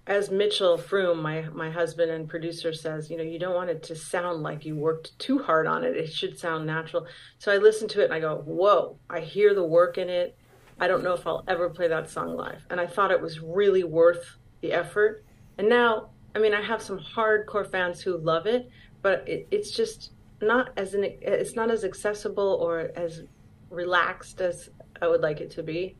as 0.07 0.31
Mitchell 0.31 0.77
Froom, 0.77 1.23
my 1.23 1.49
my 1.55 1.71
husband 1.71 2.11
and 2.11 2.29
producer 2.29 2.75
says, 2.75 3.09
you 3.09 3.17
know, 3.17 3.23
you 3.23 3.39
don't 3.39 3.55
want 3.55 3.71
it 3.71 3.83
to 3.85 3.97
sound 3.97 4.43
like 4.43 4.67
you 4.67 4.77
worked 4.77 5.19
too 5.19 5.39
hard 5.39 5.67
on 5.67 5.83
it. 5.83 5.97
It 5.97 6.13
should 6.13 6.39
sound 6.39 6.67
natural. 6.67 7.07
So 7.39 7.51
I 7.51 7.57
listen 7.57 7.89
to 7.89 8.03
it 8.03 8.05
and 8.05 8.15
I 8.15 8.21
go, 8.21 8.37
whoa, 8.45 8.99
I 9.09 9.21
hear 9.21 9.55
the 9.55 9.65
work 9.65 9.97
in 9.97 10.11
it. 10.11 10.37
I 10.79 10.89
don't 10.89 11.05
know 11.05 11.15
if 11.15 11.27
I'll 11.27 11.45
ever 11.49 11.71
play 11.71 11.89
that 11.89 12.11
song 12.11 12.37
live. 12.37 12.67
And 12.69 12.79
I 12.79 12.87
thought 12.87 13.13
it 13.13 13.23
was 13.23 13.41
really 13.41 13.83
worth 13.83 14.37
the 14.61 14.75
effort. 14.75 15.25
And 15.57 15.71
now 15.71 16.11
I 16.35 16.39
mean, 16.39 16.53
I 16.53 16.61
have 16.61 16.83
some 16.83 16.99
hardcore 16.99 17.71
fans 17.71 18.03
who 18.03 18.19
love 18.19 18.47
it, 18.47 18.69
but 19.01 19.27
it, 19.27 19.49
it's 19.51 19.71
just 19.71 20.11
not 20.41 20.71
as 20.77 20.95
an 20.95 21.05
it's 21.05 21.55
not 21.55 21.71
as 21.71 21.85
accessible 21.85 22.59
or 22.61 22.91
as 22.97 23.23
relaxed 23.71 24.41
as 24.41 24.71
I 25.01 25.09
would 25.09 25.21
like 25.21 25.41
it 25.41 25.51
to 25.53 25.63
be. 25.63 25.97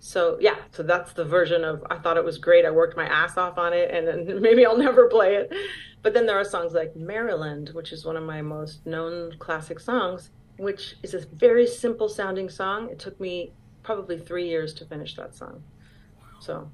So 0.00 0.36
yeah, 0.40 0.56
so 0.70 0.82
that's 0.82 1.12
the 1.12 1.24
version 1.24 1.64
of 1.64 1.84
I 1.90 1.98
thought 1.98 2.16
it 2.16 2.24
was 2.24 2.38
great. 2.38 2.64
I 2.64 2.70
worked 2.70 2.96
my 2.96 3.06
ass 3.06 3.36
off 3.36 3.56
on 3.56 3.72
it, 3.72 3.90
and 3.90 4.06
then 4.06 4.40
maybe 4.42 4.66
I'll 4.66 4.76
never 4.76 5.08
play 5.08 5.36
it. 5.36 5.52
But 6.02 6.12
then 6.12 6.26
there 6.26 6.38
are 6.38 6.44
songs 6.44 6.72
like 6.72 6.94
Maryland, 6.94 7.70
which 7.72 7.92
is 7.92 8.04
one 8.04 8.16
of 8.16 8.22
my 8.22 8.42
most 8.42 8.84
known 8.86 9.32
classic 9.38 9.80
songs, 9.80 10.30
which 10.58 10.96
is 11.02 11.14
a 11.14 11.20
very 11.32 11.66
simple 11.66 12.08
sounding 12.08 12.50
song. 12.50 12.90
It 12.90 12.98
took 12.98 13.18
me 13.18 13.52
probably 13.82 14.18
three 14.18 14.46
years 14.48 14.74
to 14.74 14.84
finish 14.84 15.16
that 15.16 15.34
song. 15.34 15.62
So 16.40 16.70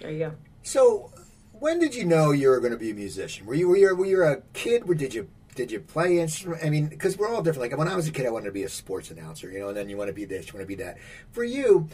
there 0.00 0.10
you 0.10 0.18
go. 0.18 0.32
So 0.62 1.12
when 1.52 1.78
did 1.78 1.94
you 1.94 2.04
know 2.04 2.32
you 2.32 2.48
were 2.48 2.58
going 2.58 2.72
to 2.72 2.78
be 2.78 2.90
a 2.90 2.94
musician? 2.94 3.46
Were 3.46 3.54
you 3.54 3.68
were 3.68 3.76
you, 3.76 3.94
were 3.94 4.06
you 4.06 4.24
a 4.24 4.40
kid? 4.52 4.82
Or 4.88 4.94
did 4.94 5.14
you 5.14 5.28
did 5.54 5.70
you 5.70 5.80
play 5.80 6.18
instrument? 6.18 6.64
I 6.64 6.70
mean, 6.70 6.86
because 6.86 7.18
we're 7.18 7.28
all 7.28 7.42
different. 7.42 7.70
Like 7.70 7.78
when 7.78 7.88
I 7.88 7.96
was 7.96 8.08
a 8.08 8.12
kid, 8.12 8.26
I 8.26 8.30
wanted 8.30 8.46
to 8.46 8.52
be 8.52 8.62
a 8.62 8.68
sports 8.68 9.10
announcer, 9.10 9.50
you 9.50 9.60
know, 9.60 9.68
and 9.68 9.76
then 9.76 9.88
you 9.88 9.96
want 9.96 10.08
to 10.08 10.14
be 10.14 10.24
this, 10.24 10.46
you 10.46 10.54
want 10.54 10.62
to 10.62 10.76
be 10.76 10.82
that. 10.82 10.98
For 11.32 11.44
you, 11.44 11.88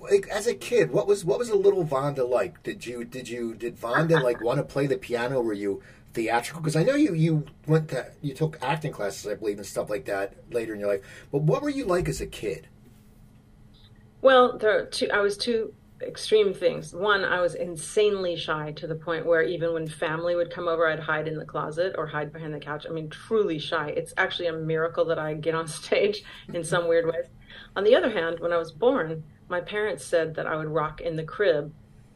like, 0.00 0.28
as 0.28 0.46
a 0.46 0.54
kid, 0.54 0.90
what 0.90 1.06
was 1.06 1.24
what 1.24 1.38
was 1.38 1.50
a 1.50 1.56
little 1.56 1.84
Vonda 1.84 2.28
like? 2.28 2.62
Did 2.62 2.86
you 2.86 3.04
did 3.04 3.28
you 3.28 3.54
did 3.54 3.78
Vonda 3.78 4.22
like 4.22 4.40
want 4.40 4.58
to 4.58 4.64
play 4.64 4.86
the 4.86 4.96
piano? 4.96 5.40
Were 5.40 5.52
you 5.52 5.82
theatrical? 6.12 6.60
Because 6.60 6.76
I 6.76 6.82
know 6.82 6.94
you 6.94 7.14
you 7.14 7.46
went 7.66 7.88
to 7.90 8.06
you 8.20 8.34
took 8.34 8.58
acting 8.62 8.92
classes, 8.92 9.30
I 9.30 9.34
believe, 9.34 9.58
and 9.58 9.66
stuff 9.66 9.90
like 9.90 10.06
that 10.06 10.34
later 10.50 10.74
in 10.74 10.80
your 10.80 10.88
life. 10.88 11.02
But 11.30 11.42
what 11.42 11.62
were 11.62 11.70
you 11.70 11.84
like 11.84 12.08
as 12.08 12.20
a 12.20 12.26
kid? 12.26 12.68
Well, 14.22 14.58
there 14.58 14.86
two. 14.86 15.10
I 15.12 15.20
was 15.20 15.36
two 15.36 15.74
extreme 16.06 16.54
things. 16.54 16.92
One, 16.92 17.24
I 17.24 17.40
was 17.40 17.54
insanely 17.54 18.36
shy 18.36 18.72
to 18.72 18.86
the 18.86 18.94
point 18.94 19.26
where 19.26 19.42
even 19.42 19.72
when 19.72 19.86
family 19.86 20.36
would 20.36 20.50
come 20.50 20.68
over, 20.68 20.88
I'd 20.88 21.00
hide 21.00 21.28
in 21.28 21.38
the 21.38 21.44
closet 21.44 21.94
or 21.98 22.06
hide 22.06 22.32
behind 22.32 22.54
the 22.54 22.60
couch. 22.60 22.86
I 22.88 22.92
mean, 22.92 23.08
truly 23.10 23.58
shy. 23.58 23.88
It's 23.96 24.14
actually 24.16 24.48
a 24.48 24.52
miracle 24.52 25.04
that 25.06 25.18
I 25.18 25.34
get 25.34 25.54
on 25.54 25.66
stage 25.80 26.22
in 26.52 26.64
some 26.64 26.88
weird 26.88 27.06
ways. 27.06 27.26
On 27.76 27.84
the 27.84 27.96
other 27.96 28.10
hand, 28.10 28.40
when 28.40 28.52
I 28.52 28.58
was 28.58 28.72
born, 28.72 29.24
my 29.48 29.60
parents 29.60 30.04
said 30.04 30.34
that 30.34 30.46
I 30.46 30.56
would 30.56 30.68
rock 30.68 31.00
in 31.00 31.16
the 31.16 31.24
crib 31.24 31.72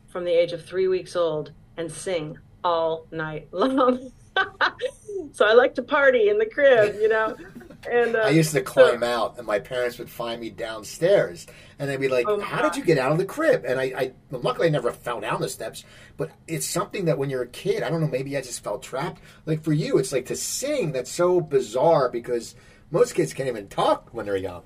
from 0.06 0.24
the 0.24 0.32
age 0.32 0.52
of 0.52 0.64
three 0.64 0.88
weeks 0.88 1.14
old 1.16 1.52
and 1.76 1.90
sing 1.90 2.38
all 2.64 3.06
night 3.10 3.48
long. 3.52 4.10
so 5.32 5.46
I 5.46 5.52
like 5.52 5.74
to 5.76 5.82
party 5.82 6.28
in 6.28 6.38
the 6.38 6.46
crib, 6.46 6.96
you 7.00 7.08
know. 7.08 7.36
And 7.86 8.16
uh, 8.16 8.20
I 8.20 8.30
used 8.30 8.52
to 8.52 8.60
climb 8.60 9.00
so, 9.00 9.06
out, 9.06 9.38
and 9.38 9.46
my 9.46 9.60
parents 9.60 9.98
would 9.98 10.10
find 10.10 10.40
me 10.40 10.50
downstairs, 10.50 11.46
and 11.78 11.88
they'd 11.88 12.00
be 12.00 12.08
like, 12.08 12.26
oh 12.28 12.40
"How 12.40 12.60
did 12.60 12.76
you 12.76 12.84
get 12.84 12.98
out 12.98 13.12
of 13.12 13.18
the 13.18 13.24
crib?" 13.24 13.64
And 13.64 13.78
I, 13.78 13.84
I 13.84 14.12
luckily, 14.30 14.66
I 14.66 14.70
never 14.70 14.90
fell 14.90 15.20
down 15.20 15.40
the 15.40 15.48
steps. 15.48 15.84
But 16.16 16.30
it's 16.48 16.66
something 16.66 17.04
that 17.04 17.18
when 17.18 17.30
you're 17.30 17.42
a 17.42 17.48
kid, 17.48 17.84
I 17.84 17.90
don't 17.90 18.00
know, 18.00 18.08
maybe 18.08 18.36
I 18.36 18.40
just 18.40 18.64
felt 18.64 18.82
trapped. 18.82 19.22
Like 19.46 19.62
for 19.62 19.72
you, 19.72 19.98
it's 19.98 20.12
like 20.12 20.26
to 20.26 20.36
sing. 20.36 20.92
That's 20.92 21.10
so 21.10 21.40
bizarre 21.40 22.08
because 22.08 22.56
most 22.90 23.14
kids 23.14 23.32
can't 23.32 23.48
even 23.48 23.68
talk 23.68 24.08
when 24.12 24.26
they're 24.26 24.36
young. 24.36 24.62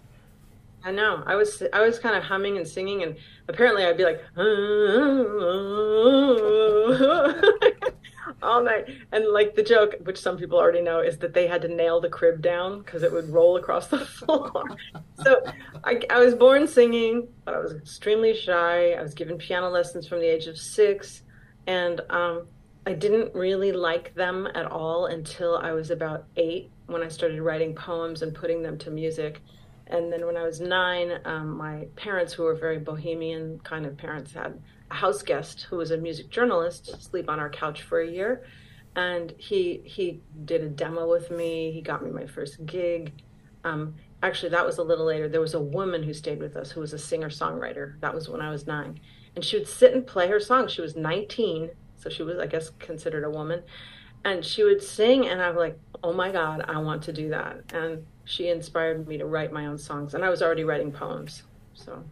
I 0.82 0.90
know. 0.90 1.22
I 1.26 1.36
was 1.36 1.62
I 1.72 1.82
was 1.82 1.98
kind 1.98 2.16
of 2.16 2.24
humming 2.24 2.56
and 2.56 2.66
singing, 2.66 3.02
and 3.02 3.16
apparently 3.46 3.84
I'd 3.84 3.98
be 3.98 4.04
like 4.04 4.22
all 8.42 8.62
night. 8.62 8.86
And 9.12 9.26
like 9.26 9.54
the 9.54 9.62
joke, 9.62 9.94
which 10.04 10.20
some 10.20 10.36
people 10.36 10.58
already 10.58 10.82
know, 10.82 11.00
is 11.00 11.18
that 11.18 11.34
they 11.34 11.46
had 11.46 11.62
to 11.62 11.68
nail 11.68 12.00
the 12.00 12.08
crib 12.08 12.42
down 12.42 12.80
because 12.80 13.02
it 13.02 13.12
would 13.12 13.28
roll 13.30 13.56
across 13.56 13.88
the 13.88 13.98
floor. 14.06 14.64
so 15.22 15.42
I, 15.84 16.00
I 16.10 16.18
was 16.18 16.34
born 16.34 16.66
singing, 16.66 17.28
but 17.44 17.54
I 17.54 17.58
was 17.58 17.74
extremely 17.74 18.34
shy. 18.34 18.92
I 18.92 19.02
was 19.02 19.14
given 19.14 19.38
piano 19.38 19.68
lessons 19.68 20.06
from 20.06 20.20
the 20.20 20.26
age 20.26 20.46
of 20.46 20.58
six, 20.58 21.22
and 21.66 22.00
um, 22.10 22.46
I 22.86 22.92
didn't 22.92 23.34
really 23.34 23.72
like 23.72 24.14
them 24.14 24.48
at 24.54 24.66
all 24.66 25.06
until 25.06 25.56
I 25.56 25.72
was 25.72 25.90
about 25.90 26.24
eight 26.36 26.70
when 26.86 27.02
I 27.02 27.08
started 27.08 27.40
writing 27.40 27.74
poems 27.74 28.22
and 28.22 28.34
putting 28.34 28.62
them 28.62 28.76
to 28.78 28.90
music 28.90 29.40
and 29.92 30.10
then 30.10 30.26
when 30.26 30.38
I 30.38 30.42
was 30.42 30.60
nine, 30.60 31.20
um, 31.26 31.56
my 31.56 31.86
parents, 31.96 32.32
who 32.32 32.44
were 32.44 32.54
very 32.54 32.78
bohemian 32.78 33.60
kind 33.62 33.84
of 33.84 33.96
parents, 33.96 34.32
had 34.32 34.58
house 34.92 35.22
guest 35.22 35.66
who 35.68 35.76
was 35.76 35.90
a 35.90 35.96
music 35.96 36.30
journalist 36.30 37.02
sleep 37.02 37.28
on 37.28 37.40
our 37.40 37.50
couch 37.50 37.82
for 37.82 38.00
a 38.00 38.08
year, 38.08 38.44
and 38.96 39.32
he 39.38 39.82
he 39.84 40.20
did 40.44 40.62
a 40.62 40.68
demo 40.68 41.08
with 41.08 41.30
me. 41.30 41.72
He 41.72 41.80
got 41.80 42.04
me 42.04 42.10
my 42.10 42.26
first 42.26 42.64
gig. 42.66 43.12
Um, 43.64 43.94
actually, 44.22 44.50
that 44.50 44.66
was 44.66 44.78
a 44.78 44.82
little 44.82 45.06
later. 45.06 45.28
There 45.28 45.40
was 45.40 45.54
a 45.54 45.60
woman 45.60 46.02
who 46.02 46.12
stayed 46.12 46.40
with 46.40 46.56
us 46.56 46.70
who 46.70 46.80
was 46.80 46.92
a 46.92 46.98
singer 46.98 47.28
songwriter. 47.28 47.98
That 48.00 48.14
was 48.14 48.28
when 48.28 48.40
I 48.40 48.50
was 48.50 48.66
nine, 48.66 49.00
and 49.34 49.44
she 49.44 49.56
would 49.56 49.68
sit 49.68 49.94
and 49.94 50.06
play 50.06 50.28
her 50.28 50.40
song 50.40 50.68
She 50.68 50.82
was 50.82 50.96
19, 50.96 51.70
so 51.96 52.10
she 52.10 52.22
was, 52.22 52.38
I 52.38 52.46
guess, 52.46 52.70
considered 52.78 53.24
a 53.24 53.30
woman, 53.30 53.62
and 54.24 54.44
she 54.44 54.64
would 54.64 54.82
sing, 54.82 55.26
and 55.28 55.40
I'm 55.40 55.56
like, 55.56 55.78
oh 56.02 56.12
my 56.12 56.30
god, 56.30 56.64
I 56.68 56.78
want 56.78 57.02
to 57.04 57.12
do 57.12 57.28
that, 57.30 57.72
and 57.72 58.04
she 58.24 58.48
inspired 58.48 59.06
me 59.06 59.18
to 59.18 59.26
write 59.26 59.52
my 59.52 59.66
own 59.66 59.78
songs, 59.78 60.14
and 60.14 60.24
I 60.24 60.30
was 60.30 60.42
already 60.42 60.64
writing 60.64 60.92
poems. 60.92 61.42
So, 61.74 62.04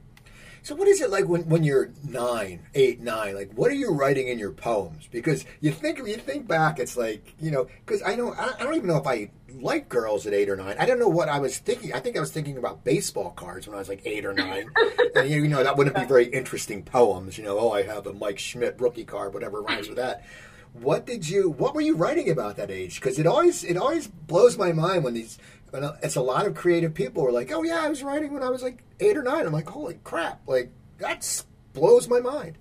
so 0.63 0.75
what 0.75 0.89
is 0.89 1.01
it 1.01 1.11
like 1.11 1.27
when, 1.27 1.49
when 1.49 1.65
you're 1.65 1.93
nine, 2.05 2.67
eight, 2.75 3.01
nine? 3.01 3.35
Like, 3.35 3.53
what 3.55 3.71
are 3.71 3.75
you 3.75 3.93
writing 3.93 4.29
in 4.29 4.39
your 4.39 4.53
poems? 4.53 5.09
Because 5.11 5.45
you 5.61 5.71
think 5.71 5.99
you 5.99 6.17
think 6.17 6.47
back, 6.47 6.79
it's 6.79 6.97
like 6.97 7.35
you 7.41 7.51
know, 7.51 7.67
because 7.85 8.03
I 8.03 8.15
know 8.15 8.35
I, 8.35 8.55
I 8.59 8.63
don't 8.63 8.75
even 8.75 8.89
know 8.89 8.99
if 8.99 9.07
I 9.07 9.31
like 9.55 9.89
girls 9.89 10.27
at 10.27 10.35
eight 10.35 10.49
or 10.49 10.57
nine. 10.57 10.77
I 10.79 10.87
don't 10.87 10.99
know 10.99 11.09
what 11.09 11.29
I 11.29 11.39
was 11.39 11.59
thinking. 11.59 11.93
I 11.93 12.01
think 12.01 12.17
I 12.17 12.21
was 12.21 12.31
thinking 12.31 12.57
about 12.57 12.85
baseball 12.85 13.31
cards 13.31 13.67
when 13.67 13.75
I 13.75 13.79
was 13.79 13.89
like 13.89 14.03
eight 14.05 14.25
or 14.25 14.35
nine. 14.35 14.71
and 15.17 15.29
you 15.29 15.47
know, 15.49 15.63
that 15.63 15.77
wouldn't 15.77 15.97
be 15.97 16.05
very 16.05 16.27
interesting 16.27 16.83
poems. 16.83 17.39
You 17.39 17.45
know, 17.45 17.59
oh, 17.59 17.73
I 17.73 17.83
have 17.83 18.07
a 18.07 18.13
Mike 18.13 18.39
Schmidt 18.39 18.81
rookie 18.81 19.05
card, 19.05 19.35
whatever 19.35 19.63
rhymes 19.63 19.89
with 19.89 19.97
that. 19.97 20.25
What 20.73 21.05
did 21.05 21.29
you? 21.29 21.51
What 21.51 21.75
were 21.75 21.81
you 21.81 21.97
writing 21.97 22.31
about 22.31 22.57
that 22.57 22.71
age? 22.71 23.01
Because 23.01 23.19
it 23.19 23.27
always 23.27 23.65
it 23.65 23.77
always 23.77 24.07
blows 24.07 24.57
my 24.57 24.73
mind 24.73 25.03
when 25.03 25.15
these 25.15 25.39
but 25.71 25.99
it's 26.03 26.17
a 26.17 26.21
lot 26.21 26.47
of 26.47 26.55
creative 26.55 26.95
people 26.95 27.25
are 27.25 27.33
like, 27.33 27.53
oh 27.53 27.63
yeah, 27.63 27.81
I 27.81 27.89
was 27.89 28.03
writing 28.03 28.33
when 28.33 28.43
I 28.43 28.51
was 28.51 28.63
like 28.63 28.83
eight 28.99 29.17
or 29.17 29.23
nine. 29.23 29.47
I'm 29.47 29.53
like, 29.53 29.69
holy 29.69 29.99
crap! 30.05 30.41
Like 30.47 30.71
that 30.99 31.45
blows 31.73 32.09
my 32.09 32.21
mind. 32.21 32.59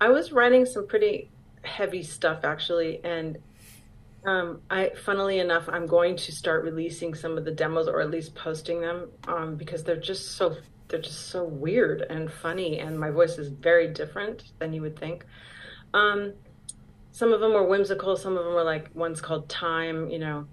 I 0.00 0.08
was 0.08 0.32
writing 0.32 0.66
some 0.66 0.86
pretty 0.86 1.30
heavy 1.62 2.02
stuff 2.02 2.44
actually, 2.44 3.00
and 3.04 3.38
um, 4.24 4.60
I, 4.70 4.90
funnily 5.04 5.38
enough, 5.38 5.68
I'm 5.68 5.86
going 5.86 6.16
to 6.16 6.32
start 6.32 6.64
releasing 6.64 7.14
some 7.14 7.38
of 7.38 7.44
the 7.44 7.52
demos, 7.52 7.88
or 7.88 8.00
at 8.00 8.10
least 8.10 8.34
posting 8.34 8.80
them, 8.80 9.08
um, 9.28 9.54
because 9.56 9.84
they're 9.84 9.96
just 9.96 10.32
so 10.32 10.56
they're 10.88 11.00
just 11.00 11.28
so 11.30 11.44
weird 11.44 12.02
and 12.02 12.30
funny, 12.30 12.80
and 12.80 12.98
my 12.98 13.10
voice 13.10 13.38
is 13.38 13.48
very 13.48 13.88
different 13.88 14.44
than 14.58 14.72
you 14.72 14.82
would 14.82 14.98
think. 14.98 15.24
Um, 15.94 16.32
some 17.12 17.32
of 17.32 17.40
them 17.40 17.54
were 17.54 17.66
whimsical. 17.66 18.16
Some 18.16 18.36
of 18.36 18.44
them 18.44 18.54
were 18.54 18.64
like 18.64 18.90
one's 18.94 19.20
called 19.20 19.48
Time, 19.48 20.08
you 20.10 20.18
know 20.18 20.46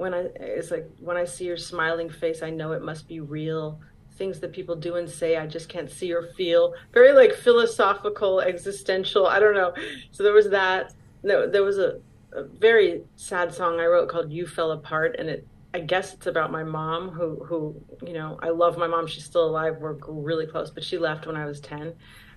when 0.00 0.14
I 0.14 0.28
it's 0.36 0.70
like 0.70 0.88
when 0.98 1.16
I 1.16 1.24
see 1.24 1.44
your 1.44 1.56
smiling 1.56 2.08
face, 2.08 2.42
I 2.42 2.50
know 2.50 2.72
it 2.72 2.82
must 2.82 3.06
be 3.06 3.20
real. 3.20 3.80
Things 4.16 4.40
that 4.40 4.52
people 4.52 4.76
do 4.76 4.96
and 4.96 5.08
say, 5.08 5.36
I 5.36 5.46
just 5.46 5.68
can't 5.68 5.90
see 5.90 6.12
or 6.12 6.22
feel. 6.36 6.74
Very 6.92 7.12
like 7.12 7.32
philosophical, 7.34 8.40
existential. 8.40 9.26
I 9.26 9.38
don't 9.38 9.54
know. 9.54 9.72
So 10.10 10.22
there 10.22 10.32
was 10.32 10.50
that. 10.50 10.94
No, 11.22 11.48
there 11.48 11.62
was 11.62 11.78
a, 11.78 12.00
a 12.32 12.44
very 12.44 13.02
sad 13.16 13.54
song 13.54 13.78
I 13.78 13.86
wrote 13.86 14.08
called 14.08 14.32
"You 14.32 14.46
Fell 14.46 14.72
Apart," 14.72 15.16
and 15.18 15.28
it 15.28 15.46
I 15.72 15.80
guess 15.80 16.14
it's 16.14 16.26
about 16.26 16.50
my 16.50 16.64
mom 16.64 17.10
who 17.10 17.44
who 17.44 17.76
you 18.04 18.14
know 18.14 18.38
I 18.42 18.48
love 18.48 18.76
my 18.76 18.86
mom 18.86 19.06
she's 19.06 19.24
still 19.24 19.44
alive 19.44 19.76
we're 19.78 19.98
really 20.08 20.46
close 20.46 20.70
but 20.70 20.82
she 20.82 20.98
left 20.98 21.26
when 21.26 21.36
I 21.36 21.44
was 21.44 21.60
10 21.60 21.92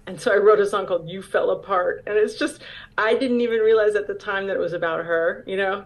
and 0.05 0.19
so 0.21 0.31
I 0.31 0.37
wrote 0.37 0.59
a 0.59 0.67
song 0.67 0.85
called 0.85 1.09
You 1.09 1.23
Fell 1.23 1.49
Apart 1.49 2.03
and 2.05 2.15
it's 2.15 2.35
just 2.35 2.61
I 2.95 3.15
didn't 3.15 3.41
even 3.41 3.59
realize 3.59 3.95
at 3.95 4.05
the 4.05 4.13
time 4.13 4.45
that 4.47 4.55
it 4.55 4.59
was 4.59 4.73
about 4.73 5.05
her 5.05 5.43
you 5.47 5.57
know 5.57 5.85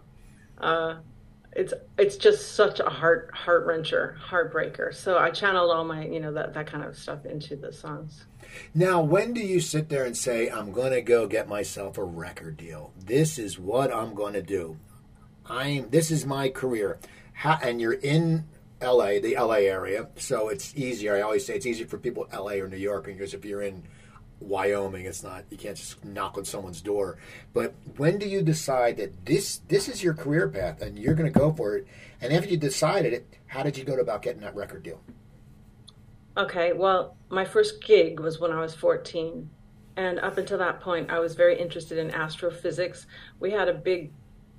uh, 0.58 0.96
it's 1.54 1.74
it's 1.98 2.18
just 2.18 2.56
such 2.56 2.80
a 2.80 2.90
heart 2.90 3.32
heart 3.34 3.68
wrencher, 3.68 4.18
heartbreaker. 4.18 4.94
So 4.94 5.18
I 5.18 5.32
channeled 5.32 5.72
all 5.72 5.84
my 5.84 6.06
you 6.06 6.20
know 6.20 6.32
that 6.34 6.54
that 6.54 6.68
kind 6.68 6.84
of 6.84 6.98
stuff 6.98 7.26
into 7.26 7.56
the 7.56 7.74
songs. 7.74 8.26
Now, 8.74 9.02
when 9.02 9.34
do 9.34 9.42
you 9.42 9.60
sit 9.60 9.90
there 9.90 10.06
and 10.06 10.16
say, 10.16 10.50
"I'm 10.50 10.72
going 10.72 10.92
to 10.92 11.02
go 11.02 11.28
get 11.28 11.48
myself 11.48 11.98
a 11.98 12.04
record 12.04 12.58
deal. 12.58 12.94
This 12.98 13.40
is 13.40 13.60
what 13.60 13.94
I'm 13.94 14.14
going 14.14 14.34
to 14.34 14.42
do. 14.42 14.78
I'm 15.46 15.90
this 15.90 16.12
is 16.12 16.26
my 16.26 16.50
career." 16.50 17.00
How, 17.34 17.60
and 17.62 17.80
you're 17.80 17.94
in 17.94 18.46
LA, 18.82 19.20
the 19.20 19.36
LA 19.38 19.66
area, 19.66 20.10
so 20.16 20.50
it's 20.50 20.76
easier. 20.76 21.16
I 21.16 21.22
always 21.22 21.46
say 21.46 21.56
it's 21.56 21.66
easier 21.66 21.88
for 21.88 21.98
people 21.98 22.28
LA 22.34 22.54
or 22.54 22.68
New 22.68 22.78
York 22.78 23.06
because 23.06 23.34
if 23.34 23.46
you're 23.46 23.62
in 23.62 23.84
Wyoming. 24.40 25.06
It's 25.06 25.24
not 25.24 25.46
you 25.50 25.58
can't 25.58 25.78
just 25.78 26.04
knock 26.06 26.38
on 26.38 26.46
someone's 26.46 26.82
door. 26.82 27.18
But 27.54 27.74
when 27.98 28.18
do 28.18 28.28
you 28.28 28.42
decide 28.42 28.98
that 28.98 29.26
this 29.26 29.62
this 29.68 29.88
is 29.88 30.04
your 30.04 30.14
career 30.14 30.48
path 30.48 30.82
and 30.82 30.98
you're 30.98 31.16
going 31.16 31.32
to 31.32 31.40
go 31.40 31.52
for 31.54 31.76
it? 31.76 31.88
And 32.22 32.34
after 32.34 32.50
you 32.50 32.58
decided 32.58 33.14
it, 33.14 33.28
how 33.48 33.64
did 33.64 33.78
you 33.78 33.84
go 33.84 33.96
about 33.96 34.22
getting 34.22 34.42
that 34.42 34.56
record 34.56 34.84
deal? 34.84 35.02
Okay, 36.38 36.74
well, 36.74 37.18
my 37.30 37.46
first 37.46 37.84
gig 37.84 38.20
was 38.20 38.40
when 38.40 38.52
I 38.52 38.62
was 38.62 38.76
14. 38.76 39.50
And 39.96 40.20
up 40.20 40.38
until 40.38 40.60
that 40.60 40.80
point, 40.80 41.10
I 41.10 41.18
was 41.18 41.34
very 41.34 41.60
interested 41.60 41.98
in 41.98 42.12
astrophysics. 42.12 43.08
We 43.40 43.50
had 43.52 43.68
a 43.68 43.74
big 43.74 44.12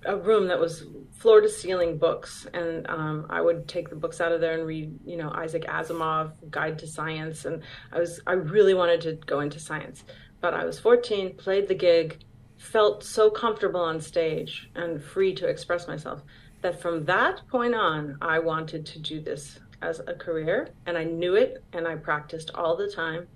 a 0.08 0.16
room 0.16 0.48
that 0.48 0.58
was 0.58 0.84
floor 1.12 1.40
to 1.40 1.48
ceiling 1.48 1.98
books, 1.98 2.46
and 2.54 2.88
um, 2.88 3.26
I 3.28 3.40
would 3.40 3.68
take 3.68 3.90
the 3.90 3.96
books 3.96 4.20
out 4.20 4.32
of 4.32 4.40
there 4.40 4.58
and 4.58 4.66
read, 4.66 4.98
you 5.04 5.16
know, 5.16 5.30
Isaac 5.30 5.64
Asimov, 5.64 6.32
Guide 6.50 6.78
to 6.78 6.86
Science, 6.86 7.44
and 7.44 7.62
I 7.92 7.98
was 7.98 8.20
I 8.26 8.32
really 8.32 8.74
wanted 8.74 9.02
to 9.02 9.12
go 9.26 9.40
into 9.40 9.60
science, 9.60 10.04
but 10.40 10.54
I 10.54 10.64
was 10.64 10.80
14, 10.80 11.36
played 11.36 11.68
the 11.68 11.74
gig, 11.74 12.18
felt 12.56 13.04
so 13.04 13.30
comfortable 13.30 13.80
on 13.80 14.00
stage 14.00 14.70
and 14.74 15.02
free 15.02 15.34
to 15.34 15.46
express 15.46 15.86
myself 15.86 16.22
that 16.62 16.80
from 16.80 17.04
that 17.04 17.46
point 17.48 17.74
on, 17.74 18.16
I 18.20 18.38
wanted 18.38 18.84
to 18.86 18.98
do 18.98 19.20
this 19.20 19.60
as 19.82 20.00
a 20.00 20.14
career, 20.14 20.70
and 20.86 20.98
I 20.98 21.04
knew 21.04 21.36
it, 21.36 21.62
and 21.72 21.86
I 21.86 21.94
practiced 21.96 22.50
all 22.54 22.76
the 22.76 22.90
time. 22.90 23.28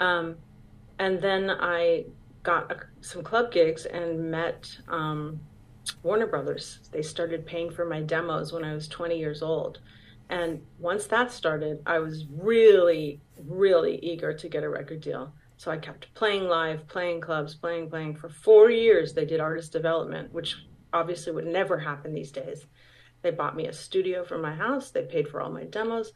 Um, 0.00 0.36
and 0.98 1.20
then 1.20 1.50
I 1.50 2.04
got 2.42 2.70
a, 2.70 2.76
some 3.00 3.22
club 3.22 3.52
gigs 3.52 3.84
and 3.84 4.30
met 4.30 4.70
um, 4.88 5.40
Warner 6.04 6.26
Brothers. 6.26 6.80
They 6.92 7.02
started 7.02 7.46
paying 7.46 7.70
for 7.70 7.84
my 7.84 8.02
demos 8.02 8.52
when 8.52 8.62
I 8.62 8.74
was 8.74 8.86
20 8.86 9.18
years 9.18 9.42
old. 9.42 9.80
And 10.28 10.62
once 10.78 11.06
that 11.06 11.32
started, 11.32 11.82
I 11.86 11.98
was 11.98 12.26
really, 12.30 13.20
really 13.48 13.98
eager 14.02 14.32
to 14.32 14.48
get 14.48 14.62
a 14.62 14.68
record 14.68 15.00
deal. 15.00 15.32
So 15.56 15.70
I 15.70 15.78
kept 15.78 16.12
playing 16.14 16.44
live, 16.44 16.86
playing 16.88 17.22
clubs, 17.22 17.54
playing, 17.54 17.88
playing. 17.88 18.16
For 18.16 18.28
four 18.28 18.70
years, 18.70 19.14
they 19.14 19.24
did 19.24 19.40
artist 19.40 19.72
development, 19.72 20.32
which 20.32 20.56
obviously 20.92 21.32
would 21.32 21.46
never 21.46 21.78
happen 21.78 22.12
these 22.12 22.30
days. 22.30 22.66
They 23.22 23.30
bought 23.30 23.56
me 23.56 23.66
a 23.66 23.72
studio 23.72 24.24
for 24.24 24.36
my 24.36 24.54
house, 24.54 24.90
they 24.90 25.04
paid 25.04 25.28
for 25.28 25.40
all 25.40 25.50
my 25.50 25.64
demos. 25.64 26.12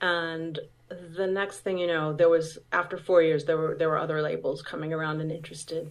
And 0.00 0.58
the 0.88 1.26
next 1.26 1.60
thing 1.60 1.76
you 1.76 1.86
know, 1.86 2.14
there 2.14 2.30
was 2.30 2.58
after 2.72 2.96
four 2.96 3.22
years, 3.22 3.44
there 3.44 3.58
were 3.58 3.76
there 3.78 3.90
were 3.90 3.98
other 3.98 4.22
labels 4.22 4.62
coming 4.62 4.92
around 4.92 5.20
and 5.20 5.30
interested. 5.30 5.90